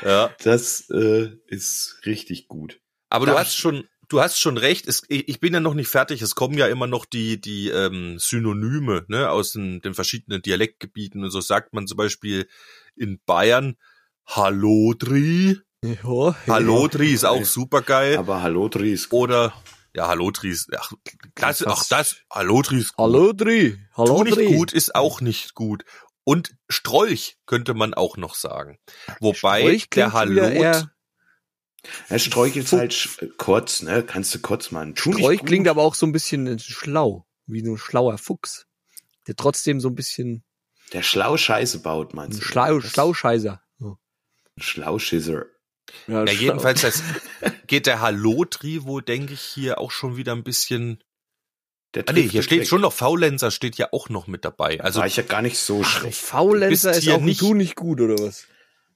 Ja. 0.04 0.34
Das 0.44 0.90
äh, 0.90 1.32
ist 1.48 2.00
richtig 2.06 2.48
gut. 2.48 2.80
Aber 3.10 3.26
du 3.26 3.38
hast 3.38 3.56
schon, 3.56 3.88
du 4.08 4.22
hast 4.22 4.40
schon 4.40 4.58
recht. 4.58 4.88
Es, 4.88 5.04
ich 5.08 5.40
bin 5.40 5.54
ja 5.54 5.60
noch 5.60 5.74
nicht 5.74 5.88
fertig. 5.88 6.22
Es 6.22 6.36
kommen 6.36 6.58
ja 6.58 6.68
immer 6.68 6.88
noch 6.88 7.06
die 7.06 7.40
die 7.40 7.70
ähm, 7.70 8.18
Synonyme 8.20 9.06
ne, 9.08 9.30
aus 9.30 9.54
den, 9.54 9.82
den 9.82 9.94
verschiedenen 9.94 10.42
Dialektgebieten. 10.42 11.24
Und 11.24 11.32
so 11.32 11.42
sagt 11.42 11.74
man 11.74 11.88
zum 11.88 11.98
Beispiel 11.98 12.48
in 12.96 13.20
Bayern 13.26 13.78
Hallodri. 14.26 15.60
Ja, 15.84 16.36
Hallodri 16.48 17.14
ist 17.14 17.26
auch 17.26 17.46
super 17.46 17.82
geil. 17.82 18.18
Aber 18.18 18.42
Hallo 18.42 18.70
Dries. 18.70 19.12
Oder 19.12 19.54
ja, 19.96 20.08
Hallodri 20.08 20.50
ist 20.50 20.70
ach, 20.78 20.92
das, 21.36 21.66
ach 21.66 21.84
das 21.88 22.18
Hallodri 22.30 22.80
ist 22.80 22.96
gut. 22.96 23.04
Hallo 23.06 23.34
Dri, 23.34 23.78
hallo 23.96 24.24
Tu 24.24 24.36
nicht 24.36 24.54
gut 24.54 24.74
ist 24.74 24.94
auch 24.94 25.22
nicht 25.22 25.54
gut. 25.54 25.86
Und 26.26 26.56
Strolch 26.68 27.38
könnte 27.46 27.76
man 27.76 27.94
auch 27.94 28.18
noch 28.18 28.36
sagen. 28.36 28.80
Wobei 29.20 29.80
der 29.96 30.10
klingt 30.10 30.90
eher- 31.86 32.12
Er 32.12 32.20
sträuchelt 32.20 32.72
halt 32.72 32.94
sch- 32.94 33.32
kurz, 33.38 33.82
ne? 33.82 34.04
Kannst 34.04 34.34
du 34.36 34.40
kurz 34.40 34.72
machen. 34.72 34.94
Gut. 34.96 35.46
klingt 35.46 35.68
aber 35.68 35.82
auch 35.84 35.96
so 35.96 36.06
ein 36.06 36.12
bisschen 36.12 36.58
schlau, 36.60 37.26
wie 37.48 37.64
so 37.64 37.72
ein 37.74 37.78
schlauer 37.78 38.18
Fuchs, 38.18 38.68
der 39.28 39.36
trotzdem 39.36 39.80
so 39.80 39.90
ein 39.90 39.96
bisschen 39.96 40.44
Der 40.94 41.02
schlau 41.04 41.38
Scheiße 41.38 41.80
baut, 41.80 42.14
ein 42.14 42.16
meinst 42.16 42.40
du? 42.40 42.44
Schlau. 42.46 42.80
So. 43.80 43.98
Schlauschisser. 44.60 45.46
Ja, 46.08 46.24
ja, 46.24 46.28
schlau. 46.28 46.42
jedenfalls 46.42 46.82
das, 46.82 47.04
geht 47.68 47.86
der 47.86 48.02
Halotri 48.02 48.84
wohl, 48.84 49.02
denke 49.02 49.34
ich, 49.34 49.42
hier 49.42 49.80
auch 49.80 49.92
schon 49.92 50.18
wieder 50.18 50.32
ein 50.34 50.44
bisschen. 50.44 51.04
Der 51.94 52.04
Ah 52.08 52.12
nee, 52.14 52.28
hier 52.28 52.42
steht 52.44 52.62
weg. 52.62 52.68
schon 52.68 52.82
noch 52.82 52.92
Faulenzer 52.92 53.52
steht 53.52 53.78
ja 53.78 53.88
auch 53.94 54.10
noch 54.10 54.28
mit 54.28 54.44
dabei. 54.44 54.82
Also 54.82 55.00
War 55.00 55.08
ich 55.08 55.16
ja 55.16 55.24
gar 55.24 55.42
nicht 55.42 55.58
so 55.58 55.82
schlecht. 55.84 56.18
Faulenzer 56.20 56.92
ist 56.92 57.08
auch 57.10 57.22
nicht- 57.22 57.40
Tu 57.40 57.54
nicht 57.54 57.76
gut, 57.76 58.02
oder 58.02 58.16
was? 58.20 58.48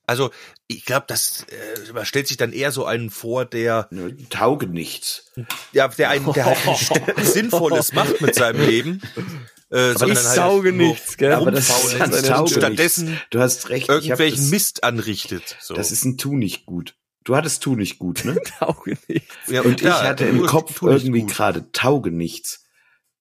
Also, 0.09 0.31
ich 0.67 0.85
glaube, 0.85 1.05
das 1.07 1.45
äh, 1.49 1.93
man 1.93 2.05
stellt 2.05 2.27
sich 2.27 2.37
dann 2.37 2.51
eher 2.51 2.71
so 2.71 2.85
einen 2.85 3.09
vor, 3.09 3.45
der 3.45 3.87
Ne, 3.91 4.15
Tauge 4.29 4.67
nichts. 4.67 5.31
ja, 5.71 5.87
der 5.87 6.09
einen, 6.09 6.31
der 6.33 6.45
halt 6.45 6.65
nichts 6.65 6.91
Sinnvolles 7.33 7.93
macht 7.93 8.19
mit 8.21 8.35
seinem 8.35 8.65
Leben. 8.67 9.01
Äh, 9.71 9.93
sondern 9.93 10.17
ich 10.17 10.25
halt 10.25 10.35
sauge 10.35 10.73
nichts, 10.73 11.15
gell? 11.17 11.31
Aber 11.33 11.51
das 11.51 11.69
ist 11.69 11.99
ganz 11.99 12.17
und 12.17 12.25
Tauge 12.25 12.49
stattdessen 12.55 13.05
nichts. 13.11 13.25
Du 13.29 13.39
hast 13.39 13.69
recht. 13.69 13.87
irgendwelchen 13.87 14.41
das, 14.41 14.49
Mist 14.49 14.83
anrichtet. 14.83 15.57
So. 15.61 15.75
Das 15.75 15.91
ist 15.91 16.03
ein 16.05 16.17
Tu 16.17 16.35
nicht 16.35 16.65
gut. 16.65 16.95
Du 17.23 17.35
hattest 17.35 17.61
Tu 17.61 17.75
nicht 17.75 17.99
gut, 17.99 18.25
ne? 18.25 18.35
Tauge 18.59 18.97
nicht. 19.07 19.27
ja, 19.47 19.61
Und 19.61 19.79
klar, 19.79 20.01
ich 20.01 20.07
hatte 20.09 20.25
im 20.25 20.43
Kopf 20.47 20.81
irgendwie 20.81 21.23
gerade 21.25 21.71
Tauge 21.71 22.09
nichts. 22.11 22.65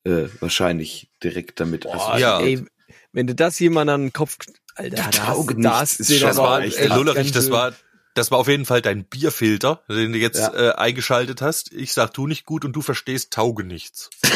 Äh, 0.05 0.29
wahrscheinlich 0.41 1.11
direkt 1.23 1.61
damit. 1.61 1.83
Boah, 1.83 2.17
ja. 2.19 2.41
Ey, 2.41 2.65
wenn 3.13 3.27
du 3.27 3.35
das 3.35 3.59
jemand 3.59 3.91
an 3.91 4.03
den 4.05 4.13
Kopf, 4.15 4.39
Alter, 4.79 4.97
da 4.97 5.11
Tauge 5.11 5.55
hast, 5.55 5.65
da 5.65 5.69
nichts 5.81 5.81
hast 5.81 6.01
ist 6.11 6.23
Das 6.23 6.37
war 6.37 6.63
echt 6.63 6.89
Lullerich, 6.89 7.33
das 7.33 7.51
war 7.51 7.75
das 8.15 8.31
war 8.33 8.39
auf 8.39 8.49
jeden 8.49 8.65
Fall 8.65 8.83
dein 8.83 9.05
Bierfilter, 9.05 9.83
den 9.89 10.13
du 10.13 10.19
jetzt 10.19 10.39
Ja. 10.41 10.53
äh, 10.55 10.73
eingeschaltet 10.75 11.41
hast. 11.41 11.73
Ich 11.73 11.93
sag 11.93 12.13
tu 12.15 12.27
nicht 12.27 12.47
gut 12.47 12.65
und 12.65 12.73
du 12.73 12.83
verstehst 12.83 13.33
Tauge 13.33 13.65
nichts. 13.65 14.11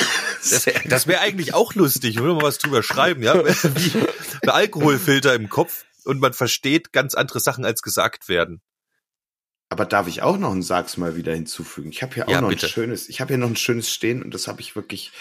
Das, 0.50 0.66
das 0.87 1.07
wäre 1.07 1.20
eigentlich 1.20 1.55
auch 1.55 1.72
lustig, 1.74 2.16
wenn 2.16 2.24
wir 2.24 2.35
mal 2.35 2.42
was 2.42 2.59
drüber 2.59 2.83
schreiben, 2.83 3.22
ja? 3.22 3.35
Wie 3.46 3.92
ein 4.42 4.48
Alkoholfilter 4.48 5.37
im 5.37 5.48
Kopf 5.48 5.85
und 6.02 6.18
man 6.20 6.33
versteht 6.33 6.92
ganz 6.92 7.14
andere 7.14 7.38
Sachen 7.38 7.64
als 7.64 7.81
gesagt 7.81 8.28
werden. 8.28 8.61
Aber 9.68 9.85
darf 9.85 10.09
ich 10.09 10.22
auch 10.22 10.38
noch 10.38 10.50
ein 10.50 10.62
Sag's 10.62 10.96
mal 10.96 11.14
wieder 11.14 11.33
hinzufügen? 11.33 11.90
Ich 11.92 12.02
habe 12.02 12.14
hier 12.14 12.26
auch 12.26 12.33
Ja, 12.33 12.40
noch 12.40 12.48
bitte. 12.48 12.66
ein 12.66 12.70
schönes, 12.70 13.09
ich 13.09 13.20
habe 13.20 13.28
hier 13.28 13.38
noch 13.38 13.50
ein 13.50 13.55
schönes 13.55 13.88
stehen 13.92 14.20
und 14.20 14.35
das 14.35 14.48
habe 14.48 14.61
ich 14.61 14.74
wirklich 14.74 15.12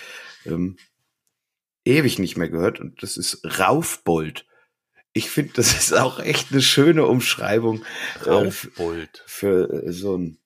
ähm, 0.48 0.78
ewig 1.86 2.18
nicht 2.18 2.36
mehr 2.38 2.50
gehört 2.50 2.80
und 2.80 3.04
das 3.04 3.16
ist 3.16 3.42
Raufbold. 3.60 4.48
Ich 5.14 5.30
finde, 5.30 5.54
das 5.54 5.74
ist 5.74 5.94
auch 5.94 6.20
echt 6.20 6.52
eine 6.52 6.62
schöne 6.62 7.06
Umschreibung 7.06 7.84
äh, 8.26 8.30
Raufbold. 8.30 9.24
für 9.26 9.84
äh, 9.84 9.92
so 9.92 10.16
einen 10.16 10.40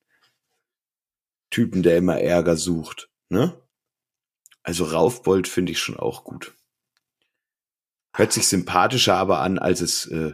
Typen, 1.52 1.84
der 1.84 1.98
immer 1.98 2.20
Ärger 2.20 2.58
sucht. 2.58 3.10
Ne? 3.30 3.60
Also 4.64 4.86
Raufbold 4.86 5.48
finde 5.48 5.72
ich 5.72 5.80
schon 5.80 5.98
auch 5.98 6.24
gut. 6.24 6.56
Hört 8.14 8.34
sich 8.34 8.48
sympathischer 8.48 9.16
aber 9.16 9.40
an, 9.40 9.60
als 9.60 9.82
es 9.82 10.08
äh, 10.08 10.34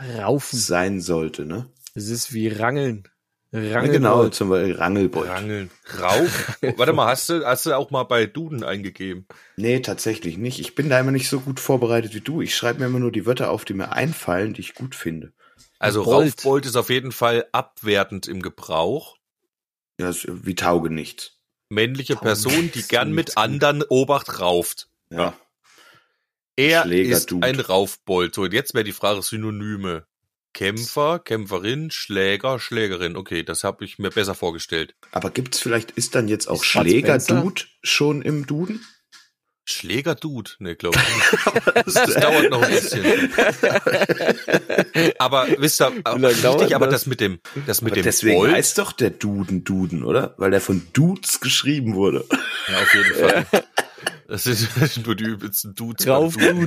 Raufen. 0.00 0.58
sein 0.58 1.00
sollte, 1.00 1.44
ne? 1.44 1.72
Das 1.94 2.08
ist 2.08 2.32
wie 2.32 2.48
Rangeln. 2.48 3.08
Rangeln. 3.54 3.92
genau, 3.92 4.28
zum 4.28 4.48
Beispiel 4.48 4.76
Rangelbold. 4.76 5.28
Rangeln. 5.28 5.70
Rauf. 6.00 6.58
Warte 6.76 6.94
mal, 6.94 7.06
hast 7.06 7.28
du, 7.28 7.44
hast 7.44 7.66
du 7.66 7.76
auch 7.76 7.90
mal 7.90 8.04
bei 8.04 8.24
Duden 8.24 8.64
eingegeben? 8.64 9.26
Nee, 9.56 9.80
tatsächlich 9.80 10.38
nicht. 10.38 10.58
Ich 10.58 10.74
bin 10.74 10.88
da 10.88 10.98
immer 10.98 11.10
nicht 11.10 11.28
so 11.28 11.40
gut 11.40 11.60
vorbereitet 11.60 12.14
wie 12.14 12.22
du. 12.22 12.40
Ich 12.40 12.56
schreibe 12.56 12.80
mir 12.80 12.86
immer 12.86 12.98
nur 12.98 13.12
die 13.12 13.26
Wörter 13.26 13.50
auf, 13.50 13.66
die 13.66 13.74
mir 13.74 13.92
einfallen, 13.92 14.54
die 14.54 14.62
ich 14.62 14.74
gut 14.74 14.94
finde. 14.94 15.32
Also 15.78 16.04
Bold. 16.04 16.28
Raufbold 16.28 16.64
ist 16.64 16.76
auf 16.76 16.88
jeden 16.88 17.12
Fall 17.12 17.46
abwertend 17.52 18.26
im 18.26 18.40
Gebrauch. 18.40 19.18
Ja, 20.00 20.08
ist 20.08 20.26
wie 20.28 20.54
Tauge 20.54 20.88
nichts. 20.88 21.32
Männliche 21.68 22.14
Tauge 22.14 22.24
Person, 22.26 22.70
die 22.74 22.82
gern 22.82 23.12
mit 23.12 23.36
anderen 23.36 23.82
Obacht 23.82 24.40
rauft. 24.40 24.88
Ja. 25.10 25.34
Er 26.56 26.82
Schläger, 26.82 27.16
ist 27.16 27.30
Dude. 27.30 27.46
ein 27.46 27.60
Raufbold. 27.60 28.34
So, 28.34 28.42
und 28.42 28.52
jetzt 28.52 28.72
wäre 28.74 28.84
die 28.84 28.92
Frage 28.92 29.22
Synonyme. 29.22 30.06
Kämpfer, 30.54 31.18
Kämpferin, 31.18 31.90
Schläger, 31.90 32.58
Schlägerin. 32.58 33.16
Okay, 33.16 33.42
das 33.42 33.64
habe 33.64 33.84
ich 33.84 33.98
mir 33.98 34.10
besser 34.10 34.34
vorgestellt. 34.34 34.94
Aber 35.10 35.30
gibt's 35.30 35.58
vielleicht, 35.58 35.92
ist 35.92 36.14
dann 36.14 36.28
jetzt 36.28 36.46
auch 36.46 36.62
Schläger-Dude 36.62 37.62
schon 37.82 38.22
im 38.22 38.46
Duden? 38.46 38.84
Schläger-Dude? 39.64 40.50
Nee, 40.58 40.74
glaube 40.74 40.98
ich 40.98 41.16
nicht. 41.16 41.76
das, 41.86 41.94
das 41.94 42.14
dauert 42.14 42.50
noch 42.50 42.62
ein 42.62 42.70
bisschen. 42.70 43.04
aber 45.18 45.46
wisst 45.58 45.80
ihr, 45.80 45.92
richtig, 45.92 46.74
aber 46.74 46.86
das? 46.86 47.02
das 47.02 47.06
mit 47.06 47.20
dem, 47.20 47.38
das 47.66 47.80
mit 47.80 47.94
dem 47.94 48.02
deswegen 48.02 48.38
Bold, 48.38 48.52
heißt 48.52 48.78
doch 48.78 48.90
der 48.92 49.10
Duden 49.10 49.62
Duden, 49.62 50.02
oder? 50.02 50.34
Weil 50.36 50.50
der 50.50 50.60
von 50.60 50.88
Dudes 50.92 51.40
geschrieben 51.40 51.94
wurde. 51.94 52.24
ja, 52.68 52.82
auf 52.82 52.94
jeden 52.94 53.14
Fall. 53.14 53.46
Das 54.28 54.44
sind 54.44 55.04
nur 55.04 55.14
die 55.14 55.24
übelsten 55.24 55.74
Dudes. 55.74 56.06
beim 56.06 56.14
Rauf, 56.14 56.36
Duden. 56.36 56.66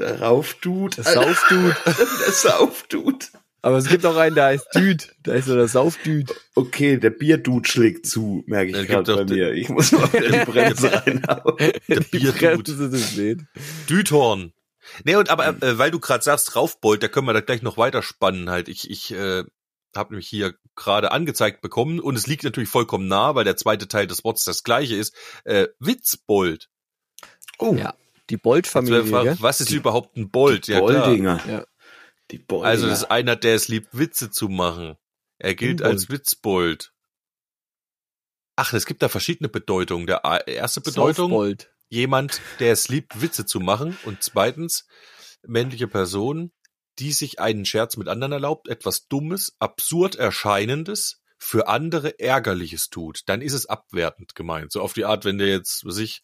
Der 0.00 0.20
Raufdude. 0.20 0.96
Der 1.02 1.04
Saufdude. 1.04 1.76
der 1.84 2.32
Saufdude. 2.32 3.26
Aber 3.62 3.76
es 3.76 3.88
gibt 3.88 4.06
auch 4.06 4.16
einen, 4.16 4.34
der 4.34 4.46
heißt 4.46 4.68
Düd. 4.74 5.14
Da 5.22 5.34
ist 5.34 5.44
so 5.44 5.54
der 5.54 5.68
Saufdüd. 5.68 6.34
Okay, 6.54 6.96
der 6.96 7.10
Bierdude 7.10 7.68
schlägt 7.68 8.06
zu, 8.06 8.42
merke 8.46 8.70
ich 8.70 8.86
gerade 8.88 9.14
bei 9.16 9.24
mir. 9.26 9.52
Ich 9.52 9.68
muss 9.68 9.92
mal 9.92 10.10
wieder 10.12 10.30
die 10.44 10.50
Bremse 10.50 10.90
reinhauen. 11.06 11.56
Der 11.86 12.00
Bierdude. 12.00 13.46
Düthorn. 13.90 14.54
Nee, 15.04 15.16
und 15.16 15.28
aber 15.28 15.48
äh, 15.62 15.76
weil 15.78 15.90
du 15.90 16.00
gerade 16.00 16.24
sagst 16.24 16.56
Raufbold, 16.56 17.02
da 17.02 17.08
können 17.08 17.26
wir 17.26 17.34
da 17.34 17.42
gleich 17.42 17.60
noch 17.60 17.76
weiterspannen 17.76 18.48
halt. 18.48 18.68
Ich 18.68 18.90
ich 18.90 19.12
äh, 19.12 19.44
habe 19.94 20.14
nämlich 20.14 20.28
hier 20.28 20.54
gerade 20.74 21.12
angezeigt 21.12 21.60
bekommen 21.60 22.00
und 22.00 22.16
es 22.16 22.26
liegt 22.26 22.44
natürlich 22.44 22.70
vollkommen 22.70 23.08
nah, 23.08 23.34
weil 23.34 23.44
der 23.44 23.58
zweite 23.58 23.88
Teil 23.88 24.06
des 24.06 24.24
Wortes 24.24 24.44
das 24.44 24.62
gleiche 24.62 24.96
ist. 24.96 25.14
Äh, 25.44 25.68
Witzbold. 25.78 26.70
Oh, 27.58 27.74
Ja. 27.74 27.94
Die 28.30 28.36
Bold-Familie, 28.36 29.02
die 29.02 29.10
Frage, 29.10 29.30
gell? 29.30 29.36
was 29.40 29.60
ist 29.60 29.72
überhaupt 29.72 30.16
ein 30.16 30.30
Bold? 30.30 30.68
Ja, 30.68 30.80
klar. 30.80 31.04
Boldinger. 31.04 31.40
Ja. 31.46 31.66
Die 32.30 32.38
Boldinger. 32.38 32.68
Also 32.68 32.86
das 32.86 33.00
ist 33.00 33.10
einer, 33.10 33.36
der 33.36 33.56
es 33.56 33.68
liebt, 33.68 33.98
Witze 33.98 34.30
zu 34.30 34.48
machen. 34.48 34.96
Er 35.38 35.54
gilt 35.54 35.78
Bold. 35.78 35.90
als 35.90 36.08
Witzbold. 36.08 36.92
Ach, 38.56 38.72
es 38.72 38.86
gibt 38.86 39.02
da 39.02 39.08
verschiedene 39.08 39.48
Bedeutungen. 39.48 40.06
Der 40.06 40.22
erste 40.46 40.80
Bedeutung, 40.80 41.30
Saufbold. 41.30 41.72
jemand, 41.88 42.40
der 42.60 42.72
es 42.72 42.88
liebt, 42.88 43.20
Witze 43.20 43.46
zu 43.46 43.58
machen. 43.58 43.98
Und 44.04 44.22
zweitens, 44.22 44.86
männliche 45.42 45.88
Person, 45.88 46.52
die 46.98 47.12
sich 47.12 47.40
einen 47.40 47.64
Scherz 47.64 47.96
mit 47.96 48.08
anderen 48.08 48.32
erlaubt, 48.32 48.68
etwas 48.68 49.08
Dummes, 49.08 49.56
absurd 49.58 50.16
Erscheinendes, 50.16 51.20
für 51.42 51.68
andere 51.68 52.20
Ärgerliches 52.20 52.90
tut. 52.90 53.22
Dann 53.26 53.40
ist 53.40 53.54
es 53.54 53.64
abwertend 53.64 54.34
gemeint. 54.34 54.72
So 54.72 54.82
auf 54.82 54.92
die 54.92 55.06
Art, 55.06 55.24
wenn 55.24 55.38
der 55.38 55.48
jetzt, 55.48 55.86
was 55.86 55.96
ich, 55.96 56.22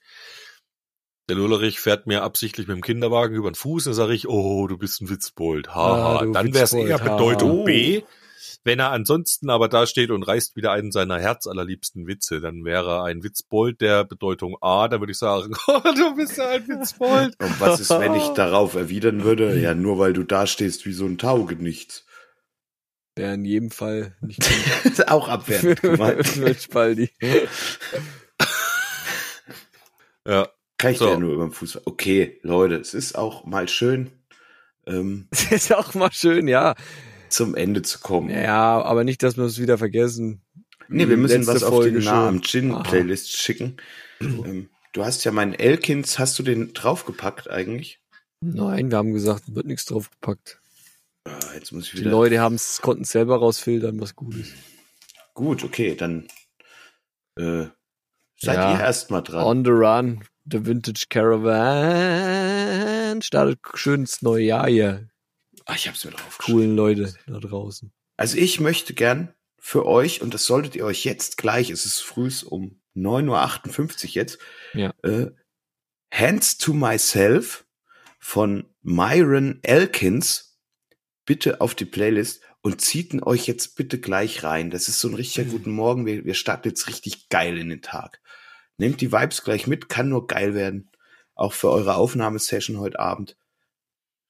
der 1.28 1.36
Lullerich 1.36 1.80
fährt 1.80 2.06
mir 2.06 2.22
absichtlich 2.22 2.68
mit 2.68 2.76
dem 2.76 2.82
Kinderwagen 2.82 3.34
über 3.34 3.50
den 3.50 3.56
Fuß, 3.56 3.84
dann 3.84 3.94
sage 3.94 4.14
ich, 4.14 4.28
oh, 4.28 4.66
du 4.66 4.78
bist 4.78 5.00
ein 5.00 5.10
Witzbold. 5.10 5.74
Haha. 5.74 6.20
Ah, 6.20 6.26
dann 6.26 6.54
wäre 6.54 6.64
es 6.64 6.72
eher. 6.72 6.98
Bedeutung 6.98 7.60
Oh. 7.60 7.64
B. 7.64 8.02
Wenn 8.62 8.78
er 8.80 8.90
ansonsten 8.90 9.48
aber 9.48 9.68
da 9.68 9.86
steht 9.86 10.10
und 10.10 10.24
reißt 10.24 10.56
wieder 10.56 10.72
einen 10.72 10.90
seiner 10.90 11.20
herzallerliebsten 11.20 12.06
Witze, 12.08 12.40
dann 12.40 12.64
wäre 12.64 12.96
er 12.96 13.04
ein 13.04 13.22
Witzbold 13.22 13.80
der 13.80 14.04
Bedeutung 14.04 14.56
A, 14.60 14.88
dann 14.88 15.00
würde 15.00 15.12
ich 15.12 15.18
sagen, 15.18 15.54
oh, 15.68 15.80
du 15.84 16.16
bist 16.16 16.36
ja 16.36 16.48
ein 16.50 16.66
Witzbold. 16.66 17.34
Und 17.40 17.60
was 17.60 17.80
ist, 17.80 17.90
wenn 17.90 18.14
ich 18.14 18.28
darauf 18.30 18.74
erwidern 18.74 19.22
würde? 19.24 19.56
Ja, 19.60 19.74
nur 19.74 19.98
weil 19.98 20.12
du 20.12 20.24
da 20.24 20.46
stehst 20.46 20.84
wie 20.84 20.92
so 20.92 21.06
ein 21.06 21.18
Taugenichts. 21.18 22.04
Der 23.16 23.34
in 23.34 23.44
jedem 23.44 23.70
Fall 23.70 24.16
nicht 24.20 24.42
auch 25.08 25.28
abwertend 25.28 25.80
gemeint. 25.82 26.36
mit 26.36 26.60
Spaldi. 26.62 27.10
Ja, 30.26 30.48
Kann 30.78 30.92
ich 30.92 30.98
So. 30.98 31.08
ja 31.08 31.18
nur 31.18 31.32
über 31.34 31.44
den 31.46 31.52
Fuß. 31.52 31.86
Okay, 31.86 32.38
Leute, 32.42 32.74
es 32.76 32.92
ist 32.94 33.16
auch 33.16 33.44
mal 33.46 33.68
schön, 33.68 34.10
ähm, 34.86 35.26
Das 35.30 35.50
ist 35.52 35.72
auch 35.74 35.94
mal 35.94 36.12
schön, 36.12 36.48
ja. 36.48 36.74
zum 37.28 37.54
Ende 37.54 37.82
zu 37.82 37.98
kommen. 38.00 38.30
Ja, 38.30 38.82
aber 38.82 39.04
nicht, 39.04 39.22
dass 39.22 39.36
wir 39.36 39.44
es 39.44 39.58
wieder 39.60 39.78
vergessen. 39.78 40.42
nee, 40.88 41.08
wir 41.08 41.16
müssen 41.16 41.46
was 41.46 41.62
auf 41.62 41.74
Folge 41.74 41.98
die 42.00 42.04
Nah 42.04 42.28
am 42.28 42.34
schon. 42.36 42.42
Gin 42.42 42.72
Aha. 42.74 42.82
Playlist 42.82 43.36
schicken. 43.36 43.76
ähm, 44.20 44.68
du 44.92 45.04
hast 45.04 45.24
ja 45.24 45.32
meinen 45.32 45.54
Elkins, 45.54 46.18
hast 46.18 46.38
du 46.38 46.42
den 46.42 46.72
draufgepackt 46.74 47.50
eigentlich? 47.50 48.00
Nein, 48.40 48.90
wir 48.90 48.98
haben 48.98 49.12
gesagt, 49.14 49.54
wird 49.54 49.66
nichts 49.66 49.86
draufgepackt. 49.86 50.60
Ah, 51.24 51.38
jetzt 51.54 51.72
muss 51.72 51.86
ich 51.86 51.92
Die 51.92 52.00
wieder. 52.00 52.10
Leute 52.10 52.38
haben's, 52.40 52.80
konnten 52.82 53.02
es 53.02 53.10
selber 53.10 53.36
rausfiltern, 53.38 53.98
was 54.00 54.14
gut 54.14 54.36
ist. 54.36 54.52
Gut, 55.34 55.64
okay, 55.64 55.96
dann 55.96 56.28
äh, 57.36 57.66
seid 58.38 58.56
Ja. 58.56 58.74
ihr 58.74 58.80
erst 58.80 59.10
mal 59.10 59.22
dran. 59.22 59.44
On 59.44 59.64
the 59.64 59.70
Run, 59.72 60.22
The 60.50 60.64
Vintage 60.64 61.06
Caravan. 62.26 63.22
Startet 63.22 63.58
schön 63.74 64.00
ins 64.02 64.22
neue 64.22 64.44
Jahr 64.44 64.68
hier. 64.68 65.08
Ah, 65.64 65.74
ich 65.74 65.88
hab's 65.88 66.04
mir 66.04 66.12
draufgeschrieben. 66.12 66.60
Coolen 66.60 66.76
Leute 66.76 67.12
da 67.26 67.38
draußen. 67.40 67.92
Also 68.16 68.36
ich 68.36 68.60
möchte 68.60 68.94
gern 68.94 69.34
für 69.58 69.84
euch, 69.86 70.22
und 70.22 70.32
das 70.34 70.44
solltet 70.44 70.76
ihr 70.76 70.84
euch 70.84 71.04
jetzt 71.04 71.36
gleich, 71.36 71.70
es 71.70 71.84
ist 71.86 72.00
frühs 72.00 72.44
um 72.44 72.80
9.58 72.94 74.04
Uhr 74.04 74.10
jetzt, 74.14 74.38
Ja. 74.74 74.94
äh, 75.02 75.30
Hands 76.12 76.56
to 76.58 76.72
Myself 76.72 77.66
von 78.20 78.72
Myron 78.82 79.58
Elkins 79.62 80.58
bitte 81.26 81.60
auf 81.60 81.74
die 81.74 81.84
Playlist 81.84 82.42
und 82.62 82.80
zieht 82.80 83.12
ihn 83.12 83.22
euch 83.22 83.46
jetzt 83.48 83.74
bitte 83.76 83.98
gleich 83.98 84.44
rein. 84.44 84.70
Das 84.70 84.86
ist 84.88 85.00
so 85.00 85.08
ein 85.08 85.14
richtiger 85.14 85.50
guten 85.50 85.72
Morgen. 85.72 86.06
Wir, 86.06 86.24
wir 86.24 86.34
starten 86.34 86.68
jetzt 86.68 86.86
richtig 86.88 87.28
geil 87.28 87.58
in 87.58 87.68
den 87.68 87.82
Tag. 87.82 88.20
Nehmt 88.78 89.00
die 89.00 89.12
Vibes 89.12 89.42
gleich 89.42 89.66
mit, 89.66 89.88
kann 89.88 90.08
nur 90.08 90.26
geil 90.26 90.54
werden. 90.54 90.90
Auch 91.34 91.52
für 91.52 91.70
eure 91.70 91.96
Aufnahmesession 91.96 92.78
heute 92.78 92.98
Abend. 93.00 93.36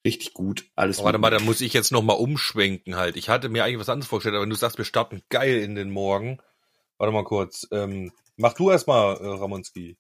Richtig 0.05 0.35
gut. 0.35 0.65
Alles 0.77 1.03
Warte 1.03 1.19
mit- 1.19 1.23
mal, 1.23 1.31
da 1.31 1.41
muss 1.41 1.61
ich 1.61 1.73
jetzt 1.73 1.91
noch 1.91 2.03
mal 2.03 2.13
umschwenken 2.13 2.97
halt. 2.97 3.17
Ich 3.17 3.29
hatte 3.29 3.49
mir 3.49 3.65
eigentlich 3.65 3.81
was 3.81 3.89
anderes 3.89 4.09
vorgestellt, 4.09 4.35
aber 4.37 4.43
wenn 4.43 4.51
du 4.51 4.57
sagst, 4.57 4.79
wir 4.79 4.85
starten 4.85 5.23
geil 5.31 5.57
in 5.59 5.75
den 5.75 5.91
Morgen. 5.91 6.39
Warte 6.99 7.13
mal 7.13 7.25
kurz. 7.25 7.67
Ähm, 7.73 8.13
mach 8.37 8.53
du 8.55 8.71
erstmal, 8.71 9.17
äh, 9.17 9.27
Ramonski. 9.27 9.97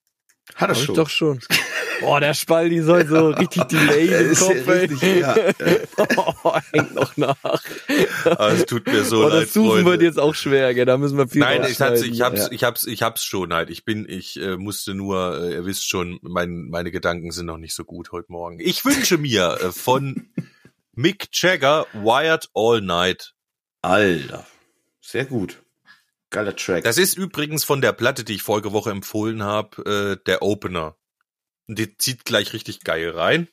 Hat 0.55 0.68
er 0.70 0.74
schon. 0.74 0.94
doch 0.94 1.09
schon. 1.09 1.40
Boah, 2.01 2.20
der 2.20 2.34
Spaldi 2.34 2.82
soll 2.82 3.07
so 3.07 3.30
richtig 3.30 3.64
delayed 3.64 4.11
Er 4.11 4.20
im 4.20 4.30
ist 4.32 4.40
Kopf, 4.40 4.66
ja 4.66 4.72
ey. 4.74 4.80
richtig, 4.86 5.20
ja. 5.20 5.34
Oh, 6.44 6.53
hängt 6.72 6.94
noch 6.94 7.16
nach. 7.16 7.36
Ah, 8.26 8.49
es 8.49 8.66
tut 8.66 8.86
mir 8.86 9.03
so 9.03 9.24
oh, 9.24 9.28
leid, 9.28 9.44
das 9.44 9.55
Suchen 9.55 9.70
Freunde. 9.70 9.90
wird 9.92 10.03
jetzt 10.03 10.18
auch 10.18 10.34
schwer, 10.34 10.74
gell? 10.74 10.84
Da 10.84 10.99
müssen 10.99 11.16
wir 11.16 11.26
viel 11.26 11.40
Nein, 11.40 11.64
ich 11.68 11.80
hab's, 11.80 12.03
ich 12.03 12.20
hab's, 12.20 12.40
Ja. 12.40 12.49
ich 12.53 12.64
hab's, 12.64 12.84
ich 12.86 13.03
hab's 13.03 13.24
schon 13.24 13.53
halt. 13.55 13.70
Ich 13.70 13.84
bin, 13.86 14.07
ich 14.09 14.38
äh, 14.38 14.59
musste 14.59 14.94
nur, 14.94 15.40
äh, 15.42 15.55
ihr 15.55 15.64
wisst 15.64 15.88
schon, 15.88 16.18
mein, 16.20 16.68
meine 16.68 16.90
Gedanken 16.90 17.30
sind 17.32 17.47
noch 17.47 17.57
nicht 17.57 17.74
so 17.74 17.84
gut 17.84 18.12
heute 18.12 18.30
Morgen. 18.30 18.61
Ich 18.61 18.84
wünsche 18.84 19.16
mir 19.16 19.59
äh, 19.62 19.72
von 19.72 20.28
Mick 20.92 21.28
Jagger 21.32 21.86
Wired 21.94 22.51
All 22.55 22.82
Night. 22.82 23.32
Alter. 23.80 24.47
Sehr 25.01 25.24
gut. 25.24 25.62
Geiler 26.31 26.57
Track. 26.57 26.85
Das 26.85 26.99
ist 26.99 27.16
übrigens 27.16 27.64
von 27.64 27.81
der 27.81 27.93
Platte, 27.93 28.24
die 28.24 28.35
ich 28.35 28.43
vorige 28.43 28.72
Woche 28.72 28.91
empfohlen 28.91 29.43
habe, 29.43 30.16
äh, 30.18 30.24
der 30.27 30.43
Opener. 30.43 30.97
Und 31.68 31.79
die 31.79 31.97
zieht 31.97 32.24
gleich 32.24 32.53
richtig 32.53 32.81
geil 32.81 33.11
rein 33.11 33.49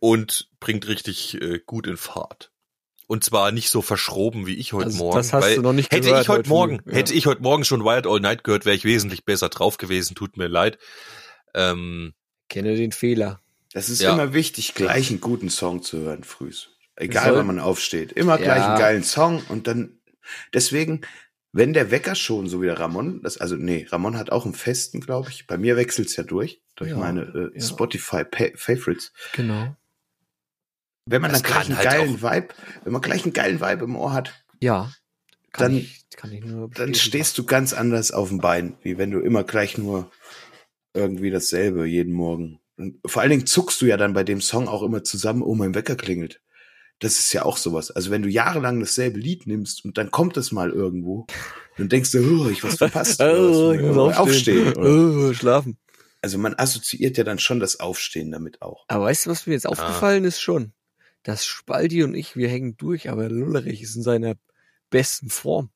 und 0.00 0.48
bringt 0.60 0.86
richtig 0.88 1.40
äh, 1.40 1.60
gut 1.64 1.86
in 1.86 1.96
Fahrt. 1.96 2.50
Und 3.06 3.24
zwar 3.24 3.52
nicht 3.52 3.68
so 3.68 3.82
verschroben 3.82 4.46
wie 4.46 4.54
ich 4.54 4.72
heute 4.72 4.86
Also, 4.86 4.98
Morgen. 4.98 5.16
das 5.16 5.32
hast 5.32 5.44
weil 5.44 5.56
du 5.56 5.62
noch 5.62 5.72
nicht 5.74 5.92
hätte 5.92 6.08
gehört 6.08 6.22
ich 6.22 6.28
heute 6.28 6.38
heute 6.40 6.48
Morgen, 6.48 6.80
ja. 6.86 6.92
hätte 6.94 7.12
ich 7.14 7.26
heute 7.26 7.42
Morgen 7.42 7.64
schon 7.64 7.84
Wild 7.84 8.06
All 8.06 8.20
Night 8.20 8.42
gehört, 8.44 8.64
wäre 8.64 8.76
ich 8.76 8.84
wesentlich 8.84 9.24
besser 9.24 9.48
drauf 9.50 9.76
gewesen. 9.76 10.14
Tut 10.14 10.36
mir 10.36 10.48
leid. 10.48 10.78
Ähm, 11.54 12.14
Kenne 12.48 12.74
den 12.76 12.92
Fehler. 12.92 13.40
Das 13.72 13.88
ist 13.88 14.00
Ja. 14.02 14.12
immer 14.12 14.32
wichtig, 14.32 14.74
gleich 14.74 15.10
einen 15.10 15.20
guten 15.20 15.50
Song 15.50 15.82
zu 15.82 15.98
hören 15.98 16.24
frühs. 16.24 16.70
Egal, 16.96 17.28
Soll- 17.30 17.38
wann 17.38 17.46
man 17.46 17.58
aufsteht. 17.58 18.12
Immer 18.12 18.38
Ja. 18.38 18.44
gleich 18.44 18.62
einen 18.64 18.78
geilen 18.78 19.04
Song 19.04 19.42
und 19.48 19.66
dann, 19.66 19.98
deswegen, 20.54 21.02
wenn 21.52 21.72
der 21.72 21.90
Wecker 21.90 22.14
schon, 22.14 22.48
so 22.48 22.62
wie 22.62 22.66
der 22.66 22.78
Ramon, 22.80 23.22
das, 23.22 23.38
also 23.38 23.56
nee, 23.56 23.86
Ramon 23.90 24.16
hat 24.16 24.30
auch 24.30 24.44
einen 24.44 24.54
festen, 24.54 25.00
glaube 25.00 25.30
ich. 25.30 25.46
Bei 25.46 25.58
mir 25.58 25.76
wechselt's 25.76 26.16
ja 26.16 26.22
durch, 26.24 26.62
durch 26.76 26.90
Ja, 26.90 26.96
meine 26.96 27.22
äh, 27.54 27.58
ja. 27.58 27.64
Spotify 27.66 28.24
Favorites. 28.56 29.12
Genau. 29.34 29.76
Wenn 31.06 31.20
man 31.20 31.32
Das 31.32 31.42
dann 31.42 31.52
gleich 31.52 31.66
einen 31.66 31.76
halt 31.78 31.88
geilen 31.90 32.22
Vibe, 32.22 32.48
wenn 32.84 32.92
man 32.92 33.02
gleich 33.02 33.24
einen 33.24 33.32
geilen 33.32 33.60
Vibe 33.60 33.84
im 33.84 33.96
Ohr 33.96 34.12
hat, 34.12 34.32
Ja. 34.60 34.92
Dann- 35.54 35.76
ich, 35.76 36.06
kann 36.16 36.32
ich 36.32 36.42
nur 36.44 36.70
dann 36.70 36.94
stehst 36.94 37.36
du 37.36 37.44
ganz 37.44 37.72
anders 37.74 38.10
auf 38.12 38.28
dem 38.30 38.38
Bein, 38.38 38.76
wie 38.82 38.96
wenn 38.96 39.10
du 39.10 39.20
immer 39.20 39.44
gleich 39.44 39.76
nur 39.76 40.10
irgendwie 40.94 41.30
dasselbe 41.30 41.84
jeden 41.86 42.12
Morgen. 42.14 42.60
Und 42.76 42.98
vor 43.04 43.20
allen 43.20 43.30
Dingen 43.30 43.46
zuckst 43.46 43.80
du 43.82 43.86
ja 43.86 43.96
dann 43.98 44.14
bei 44.14 44.24
dem 44.24 44.40
Song 44.40 44.68
auch 44.68 44.82
immer 44.82 45.04
zusammen, 45.04 45.42
oh, 45.42 45.54
mein 45.54 45.74
Wecker 45.74 45.96
klingelt. 45.96 46.40
Das 47.02 47.18
ist 47.18 47.32
ja 47.32 47.44
auch 47.44 47.56
sowas. 47.56 47.90
Also 47.90 48.10
wenn 48.10 48.22
du 48.22 48.28
jahrelang 48.28 48.78
dasselbe 48.78 49.18
Lied 49.18 49.46
nimmst 49.48 49.84
und 49.84 49.98
dann 49.98 50.10
kommt 50.12 50.36
es 50.36 50.52
mal 50.52 50.70
irgendwo, 50.70 51.26
dann 51.76 51.88
denkst 51.88 52.12
du, 52.12 52.18
oh, 52.44 52.48
ich 52.48 52.62
was 52.62 52.76
verpasst. 52.76 53.20
oder 53.20 53.38
Oh, 53.40 53.68
was, 53.70 53.76
ich 53.76 53.82
muss 53.82 53.96
oder 53.96 54.20
aufstehen. 54.20 54.72
oder? 54.74 55.28
Oh, 55.28 55.32
schlafen. 55.32 55.78
Also 56.22 56.38
man 56.38 56.54
assoziiert 56.56 57.18
ja 57.18 57.24
dann 57.24 57.40
schon 57.40 57.58
das 57.58 57.80
Aufstehen 57.80 58.30
damit 58.30 58.62
auch. 58.62 58.84
Aber 58.86 59.06
weißt 59.06 59.26
du, 59.26 59.30
was 59.30 59.46
mir 59.48 59.54
jetzt 59.54 59.66
aufgefallen 59.66 60.24
ist 60.24 60.40
schon? 60.40 60.72
Dass 61.24 61.44
Spaldi 61.44 62.04
und 62.04 62.14
ich, 62.14 62.36
wir 62.36 62.48
hängen 62.48 62.76
durch, 62.76 63.10
aber 63.10 63.28
Lullerich 63.28 63.82
ist 63.82 63.96
in 63.96 64.02
seiner 64.02 64.34
besten 64.88 65.28
Form. 65.30 65.70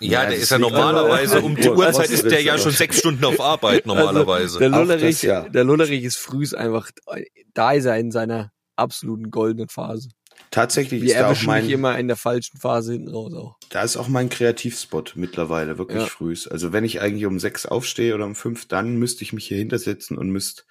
ja, 0.00 0.24
Ja, 0.24 0.28
der 0.30 0.38
ist 0.38 0.50
ja 0.50 0.58
normalerweise 0.58 1.40
um 1.40 1.54
die 1.54 1.68
Uhrzeit 1.68 2.10
ist 2.10 2.24
der 2.24 2.42
ja 2.42 2.58
schon 2.58 2.72
sechs 2.72 2.98
Stunden 2.98 3.24
auf 3.24 3.40
Arbeit 3.40 3.86
normalerweise. 3.86 4.42
Also, 4.42 4.58
der 4.58 4.68
Lullerich, 4.70 5.20
das, 5.20 5.22
ja. 5.22 5.48
der 5.48 5.62
Lullerich 5.62 6.02
ist 6.02 6.16
frühs 6.16 6.52
einfach, 6.54 6.90
da 7.52 7.72
ist 7.72 7.84
er 7.84 7.96
in 7.96 8.10
seiner 8.10 8.50
absoluten 8.74 9.30
goldenen 9.30 9.68
Phase. 9.68 10.08
Tatsächlich 10.54 11.02
Wir 11.02 11.08
ist 11.08 11.20
da 11.20 11.30
auch 11.32 11.42
mein, 11.42 11.68
immer 11.68 11.98
in 11.98 12.06
der 12.06 12.16
falschen 12.16 12.58
Phase 12.58 12.92
hinten 12.92 13.08
raus 13.08 13.34
auch. 13.34 13.56
Da 13.70 13.82
ist 13.82 13.96
auch 13.96 14.06
mein 14.06 14.28
Kreativspot 14.28 15.14
mittlerweile, 15.16 15.78
wirklich 15.78 16.02
Ja. 16.02 16.06
frühs. 16.06 16.46
Also 16.46 16.72
wenn 16.72 16.84
ich 16.84 17.00
eigentlich 17.00 17.26
um 17.26 17.40
sechs 17.40 17.66
aufstehe 17.66 18.14
oder 18.14 18.24
um 18.24 18.36
fünf, 18.36 18.68
dann 18.68 18.94
müsste 18.94 19.24
ich 19.24 19.32
mich 19.32 19.48
hier 19.48 19.58
hintersetzen 19.58 20.16
und 20.16 20.30
müsste 20.30 20.62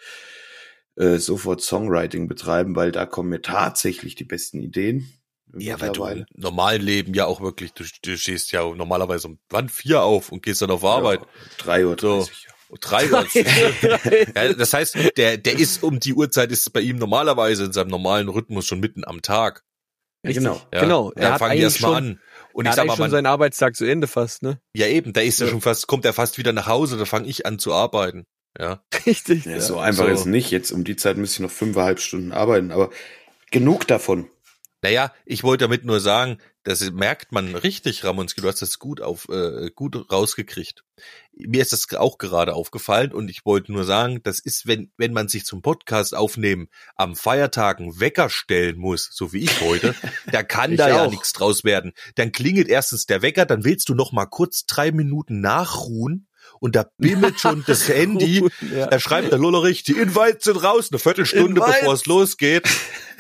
äh, 0.95 1.17
sofort 1.17 1.59
Songwriting 1.59 2.29
betreiben, 2.29 2.77
weil 2.77 2.93
da 2.93 3.05
kommen 3.05 3.27
mir 3.27 3.41
tatsächlich 3.41 4.15
die 4.15 4.23
besten 4.23 4.61
Ideen. 4.61 5.19
Ja, 5.57 5.81
weil 5.81 5.91
du 5.91 6.05
im 6.05 6.25
normalen 6.34 6.81
Leben 6.81 7.13
ja 7.13 7.25
auch 7.25 7.41
wirklich, 7.41 7.73
du, 7.73 7.84
du 8.03 8.17
stehst 8.17 8.53
ja 8.53 8.63
normalerweise 8.73 9.27
um 9.27 9.39
wann 9.49 9.67
vier 9.67 10.01
auf 10.01 10.31
und 10.31 10.43
gehst 10.43 10.61
dann 10.61 10.71
auf 10.71 10.86
Arbeit. 10.86 11.19
Ja, 11.19 11.27
drei 11.57 11.86
Uhr. 11.86 11.97
So. 11.99 12.25
Drei 12.79 13.11
Uhr. 13.11 13.27
ja, 14.36 14.53
das 14.53 14.73
heißt, 14.73 14.97
der, 15.17 15.38
der 15.38 15.59
ist 15.59 15.84
um 15.84 15.99
die 15.99 16.13
Uhrzeit 16.13 16.53
ist 16.53 16.71
bei 16.71 16.79
ihm 16.79 16.95
normalerweise 16.95 17.65
in 17.65 17.73
seinem 17.73 17.89
normalen 17.89 18.29
Rhythmus 18.29 18.65
schon 18.65 18.79
mitten 18.79 19.03
am 19.03 19.21
Tag. 19.21 19.65
Richtig. 20.24 20.43
genau. 20.43 20.61
Ja? 20.74 20.80
Genau. 20.82 21.05
Und 21.07 21.19
dann 21.21 21.38
fangen 21.39 21.55
die 21.57 21.61
erst 21.63 21.82
mal 21.82 21.95
an. 21.95 22.19
Und 22.53 22.65
er 22.65 22.69
ich 22.69 22.69
hat 22.71 22.76
sag 22.76 22.82
eigentlich 22.84 22.88
mal, 22.89 22.95
schon 22.95 23.03
man, 23.03 23.11
seinen 23.11 23.26
Arbeitstag 23.26 23.76
zu 23.76 23.86
Ende 23.86 24.07
fast, 24.07 24.43
ne? 24.43 24.59
ja 24.76 24.88
eben, 24.88 25.11
da 25.13 25.21
ist 25.21 25.41
er 25.41 25.47
Ja. 25.47 25.51
schon 25.51 25.61
fast, 25.61 25.88
kommt 25.88 26.05
er 26.05 26.13
fast 26.13 26.38
wieder 26.38 26.53
nach 26.53 26.67
Hause, 26.67 26.97
da 26.97 27.05
fange 27.05 27.28
ich 27.28 27.45
an 27.45 27.57
zu 27.59 27.74
arbeiten. 27.74 28.26
Ja. 28.59 28.84
Richtig. 29.05 29.45
Ja, 29.45 29.59
so 29.59 29.80
einfach 29.80 30.05
so. 30.05 30.11
ist 30.11 30.19
es 30.21 30.26
nicht. 30.28 30.51
Jetzt 30.51 30.71
um 30.71 30.84
die 30.84 30.95
Zeit 30.95 31.17
müsste 31.17 31.38
ich 31.38 31.39
noch 31.49 31.51
fünfeinhalb 31.55 31.99
Stunden 31.99 32.32
arbeiten, 32.32 32.71
aber 32.71 32.89
genug 33.51 33.88
davon. 33.88 34.30
Naja, 34.84 35.11
ich 35.26 35.43
wollte 35.43 35.63
damit 35.65 35.86
nur 35.86 35.99
sagen, 35.99 36.38
das 36.64 36.91
merkt 36.91 37.32
man 37.32 37.55
richtig, 37.55 38.03
Ramonski, 38.03 38.41
du 38.41 38.47
hast 38.47 38.61
das 38.61 38.80
gut 38.80 39.01
auf 39.01 39.28
äh, 39.30 39.70
gut 39.76 40.11
rausgekriegt. 40.11 40.84
Mir 41.36 41.61
ist 41.61 41.74
das 41.74 41.91
auch 41.93 42.18
gerade 42.18 42.53
aufgefallen 42.53 43.11
und 43.11 43.30
ich 43.30 43.45
wollte 43.45 43.72
nur 43.72 43.84
sagen, 43.84 44.22
das 44.24 44.39
ist, 44.39 44.66
wenn 44.66 44.91
wenn 44.97 45.14
man 45.14 45.28
sich 45.28 45.45
zum 45.45 45.61
Podcast 45.61 46.16
aufnehmen 46.16 46.70
am 46.95 47.16
Feiertagen 47.16 47.99
Wecker 47.99 48.30
stellen 48.30 48.78
muss, 48.78 49.09
so 49.11 49.34
wie 49.34 49.43
ich 49.43 49.61
heute, 49.61 49.93
da 50.32 50.43
kann 50.43 50.78
da 50.78 50.89
ja 50.89 51.05
auch. 51.05 51.11
nichts 51.11 51.34
draus 51.34 51.64
werden. 51.64 51.93
Dann 52.16 52.32
klingelt 52.32 52.70
erstens 52.70 53.05
der 53.05 53.22
Wecker, 53.22 53.45
dann 53.45 53.66
willst 53.66 53.89
du 53.89 53.95
noch 53.95 54.11
mal 54.11 54.26
kurz 54.26 54.66
drei 54.66 54.91
Minuten 54.91 55.41
nachruhen 55.41 56.28
und 56.64 56.78
da 56.78 56.86
bimmelt 56.97 57.41
schon 57.41 57.64
das 57.68 57.89
Handy 57.89 58.41
Ja. 58.74 58.88
da 58.88 58.97
schreibt 58.97 59.32
der 59.34 59.38
Lullerich, 59.38 59.84
die 59.84 59.91
Invites 59.97 60.45
sind 60.45 60.64
raus, 60.64 60.88
eine 60.91 60.99
Viertelstunde 60.99 61.59
Invites. 61.59 61.80
bevor 61.82 61.93
es 61.93 62.05
losgeht. 62.05 62.64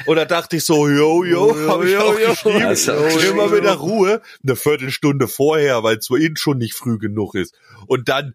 Und 0.05 0.15
da 0.15 0.23
dachte 0.23 0.55
ich 0.55 0.63
so, 0.65 0.87
yo, 0.87 1.25
yo, 1.25 1.53
habe 1.67 1.89
ich 1.89 1.97
auch 1.97 2.15
geschrieben. 2.15 2.69
Geschrieben. 2.69 3.35
mal 3.37 3.51
wieder 3.55 3.73
Ruhe. 3.73 4.21
Eine 4.43 4.55
Viertelstunde 4.55 5.27
vorher, 5.27 5.83
weil 5.83 5.97
es 5.97 6.07
für 6.07 6.17
ihn 6.17 6.37
schon 6.37 6.57
nicht 6.57 6.73
früh 6.73 6.97
genug 6.97 7.35
ist. 7.35 7.53
Und 7.85 8.07
dann, 8.07 8.33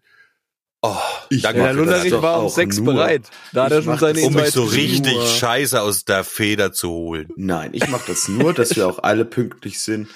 oh, 0.83 0.95
Ich 1.29 1.41
mache 1.41 1.53
der 1.55 1.73
Lullerich 1.73 2.11
doch 2.11 2.21
war 2.21 2.39
um 2.39 2.45
auch 2.45 2.53
sechs 2.53 2.77
nur. 2.77 2.93
bereit. 2.93 3.23
Da 3.51 3.65
hat 3.65 3.71
er 3.71 3.81
schon 3.81 3.97
seine 3.97 4.21
um 4.21 4.33
mich 4.35 4.51
so 4.51 4.63
richtig 4.63 5.13
Nur- 5.15 5.25
scheiße 5.25 5.81
aus 5.81 6.05
der 6.05 6.23
Feder 6.23 6.71
zu 6.71 6.89
holen. 6.89 7.29
Nein, 7.35 7.71
ich 7.73 7.87
mache 7.89 8.03
das 8.07 8.27
nur, 8.27 8.53
dass 8.53 8.75
wir 8.75 8.87
auch 8.87 8.99
alle 8.99 9.25
pünktlich 9.25 9.79
sind. 9.81 10.07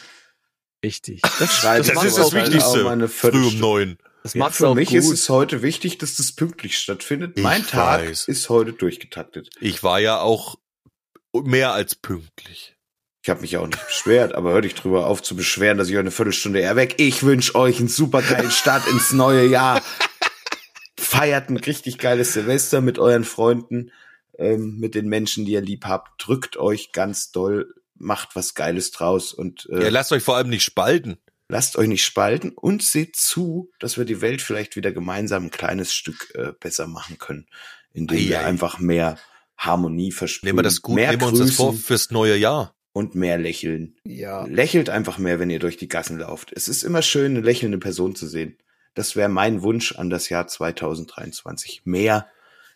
Richtig. 0.84 1.22
Das, 1.40 1.62
Das 1.62 1.80
ist 1.88 1.96
das 1.96 2.20
auch 2.20 2.34
Wichtigste. 2.34 3.08
Früh 3.10 3.48
um 3.48 3.60
neun. 3.60 3.98
Das 4.24 4.34
Ja, 4.34 4.50
für 4.50 4.74
mich 4.76 4.90
gut. 4.90 4.98
ist 4.98 5.10
es 5.12 5.30
heute 5.30 5.62
wichtig, 5.62 5.98
dass 6.00 6.16
das 6.16 6.32
pünktlich 6.32 6.78
stattfindet. 6.78 7.34
Ich 7.38 7.44
mein 7.44 7.66
Tag 7.66 8.02
weiß. 8.02 8.28
ist 8.28 8.50
heute 8.50 8.74
durchgetaktet. 8.74 9.50
Ich 9.60 9.84
war 9.84 10.00
ja 10.00 10.20
auch 10.20 10.56
mehr 11.34 11.74
als 11.74 11.96
pünktlich. 11.96 12.76
Ich 13.22 13.30
habe 13.30 13.42
mich 13.42 13.52
ja 13.52 13.60
auch 13.62 13.68
nicht 13.68 13.86
beschwert, 13.86 14.36
aber 14.36 14.52
hör 14.52 14.62
dich 14.62 14.76
drüber 14.76 15.08
auf 15.08 15.22
zu 15.22 15.36
beschweren, 15.36 15.78
dass 15.78 15.88
ich 15.90 15.96
euch 15.96 16.00
eine 16.02 16.12
Viertelstunde 16.12 16.60
eher 16.60 16.76
weg. 16.76 16.96
Ich 16.98 17.24
wünsche 17.24 17.56
euch 17.56 17.80
einen 17.80 17.88
super 17.88 18.22
geilen 18.22 18.52
Start 18.52 18.86
ins 18.88 19.14
neue 19.14 19.46
Jahr. 19.48 19.82
Feiert 20.98 21.50
ein 21.50 21.58
richtig 21.58 21.98
geiles 22.00 22.34
Silvester 22.34 22.82
mit 22.82 23.00
euren 23.00 23.24
Freunden, 23.24 23.92
ähm, 24.38 24.78
mit 24.80 24.94
den 24.96 25.08
Menschen, 25.08 25.46
die 25.46 25.54
ihr 25.54 25.62
lieb 25.62 25.86
habt. 25.86 26.12
Drückt 26.26 26.58
euch 26.58 26.92
ganz 26.92 27.32
doll, 27.32 27.74
macht 27.96 28.36
was 28.36 28.56
Geiles 28.56 28.92
draus 28.92 29.34
und 29.34 29.68
äh, 29.72 29.84
Ja, 29.84 29.90
lasst 29.90 30.12
euch 30.12 30.24
vor 30.24 30.36
allem 30.38 30.50
nicht 30.50 30.64
spalten. 30.64 31.18
Lasst 31.54 31.78
euch 31.78 31.88
nicht 31.88 32.04
spalten 32.04 32.50
und 32.50 32.82
seht 32.82 33.16
zu, 33.16 33.70
dass 33.80 33.96
wir 34.00 34.06
die 34.06 34.22
Welt 34.22 34.42
vielleicht 34.42 34.76
wieder 34.76 34.92
gemeinsam 34.92 35.46
ein 35.46 35.52
kleines 35.52 35.94
Stück 35.94 36.32
äh, 36.34 36.52
besser 36.60 36.88
machen 36.88 37.20
können, 37.20 37.46
indem 37.94 38.18
wir 38.18 38.40
Ei, 38.40 38.44
ei. 38.44 38.46
einfach 38.46 38.80
mehr 38.80 39.20
Harmonie 39.56 40.12
versprühen, 40.12 40.48
Nehmen 40.50 40.58
wir 40.60 40.64
das 40.64 40.82
gut, 40.82 40.96
mehr 40.96 41.12
nehmen 41.12 41.22
wir 41.22 41.28
uns 41.28 41.38
das 41.40 41.52
vor 41.56 41.74
fürs 41.74 42.10
neue 42.10 42.36
Jahr. 42.38 42.76
und 42.92 43.14
mehr 43.14 43.38
lächeln. 43.38 43.96
ja. 44.04 44.46
Lächelt 44.46 44.90
einfach 44.90 45.20
mehr, 45.20 45.40
wenn 45.40 45.52
ihr 45.52 45.60
durch 45.60 45.78
die 45.78 45.88
Gassen 45.88 46.18
lauft. 46.18 46.52
Es 46.56 46.68
ist 46.68 46.82
immer 46.82 47.04
schön, 47.04 47.34
eine 47.38 47.46
lächelnde 47.46 47.78
Person 47.78 48.16
zu 48.16 48.26
sehen. 48.28 48.58
Das 48.96 49.16
wäre 49.16 49.30
mein 49.30 49.62
Wunsch 49.62 49.96
an 49.96 50.10
das 50.10 50.30
Jahr 50.30 50.48
2023. 50.48 51.84
Mehr 51.86 52.28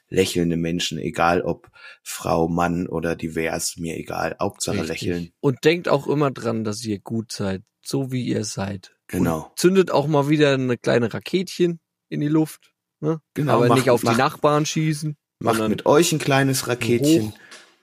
lächelnde 0.07 0.55
Menschen, 0.55 0.99
egal 0.99 1.41
ob 1.41 1.69
Frau, 2.03 2.47
Mann 2.47 2.87
oder 2.87 3.15
divers, 3.15 3.77
mir 3.77 3.97
egal. 3.97 4.35
Hauptsache 4.39 4.81
Richtig. 4.81 5.01
lächeln. 5.01 5.31
Und 5.39 5.63
denkt 5.65 5.89
auch 5.89 6.07
immer 6.07 6.29
dran, 6.29 6.63
dass 6.63 6.85
ihr 6.85 6.99
gut 6.99 7.31
seid, 7.31 7.63
so 7.87 8.11
wie 8.11 8.23
ihr 8.25 8.43
seid. 8.43 8.95
Genau. 9.07 9.47
Und 9.49 9.59
zündet 9.59 9.91
auch 9.91 10.07
mal 10.07 10.29
wieder 10.29 10.53
eine 10.53 10.77
kleine 10.77 11.13
Raketchen 11.13 11.79
in 12.09 12.19
die 12.19 12.27
Luft. 12.27 12.73
Ne? 12.99 13.21
Genau, 13.33 13.53
Aber 13.57 13.67
macht- 13.67 13.79
nicht 13.79 13.89
auf 13.89 14.03
macht- 14.03 14.15
die 14.15 14.19
Nachbarn 14.19 14.65
schießen. 14.65 15.15
Macht 15.39 15.67
mit 15.69 15.85
euch 15.85 16.11
ein 16.11 16.19
kleines 16.19 16.67
Raketchen. 16.67 17.31
hoch. 17.31 17.37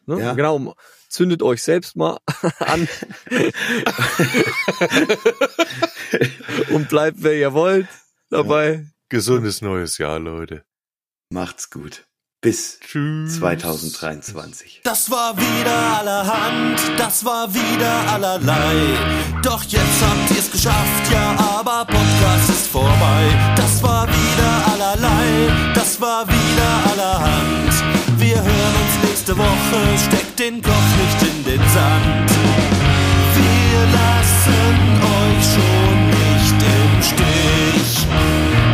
Ne? 0.07 0.21
Ja. 0.21 0.35
Genau, 0.35 0.75
zündet 1.09 1.43
euch 1.43 1.63
selbst 1.63 1.97
mal 1.97 2.19
an 2.59 2.87
und 6.73 6.89
bleibt, 6.89 7.19
wer 7.23 7.35
ihr 7.35 7.53
wollt, 7.53 7.87
dabei. 8.31 8.87
Gesundes 9.09 9.61
neues 9.63 9.99
Jahr, 9.99 10.19
Leute. 10.19 10.65
Macht's 11.31 11.71
gut. 11.71 12.07
Bis 12.45 12.79
Tschüss. 12.79 13.37
2023. 13.39 14.83
Das 14.85 15.11
war 15.11 15.35
wieder 15.35 15.99
allerhand, 15.99 16.79
das 16.99 17.25
war 17.25 17.49
wieder 17.55 18.13
allerlei. 18.13 18.75
Doch 19.43 19.63
jetzt 19.65 20.03
habt 20.03 20.31
ihr's 20.31 20.53
geschafft, 20.53 21.11
ja, 21.11 21.35
aber 21.39 21.87
Podcast 21.87 22.51
ist 22.51 22.67
vorbei. 22.67 23.23
Das 23.57 23.83
war 23.83 24.07
wieder 24.07 24.73
allerlei, 24.75 25.73
das 25.75 25.99
war 26.03 26.29
wieder 26.29 26.71
allerhand. 26.93 27.73
Wir 28.19 28.37
hören 28.37 28.75
uns 28.85 29.09
nächste 29.09 29.39
Woche, 29.39 29.79
steckt 30.07 30.39
den 30.39 30.61
Kopf 30.61 30.91
nicht 31.01 31.23
in 31.23 31.45
den 31.45 31.61
Sand. 31.71 32.31
Wir 33.41 33.81
lassen 33.97 34.77
euch 35.17 35.45
schon 35.55 36.11
nicht 36.11 36.63
im 36.63 37.03
Stich. 37.03 38.74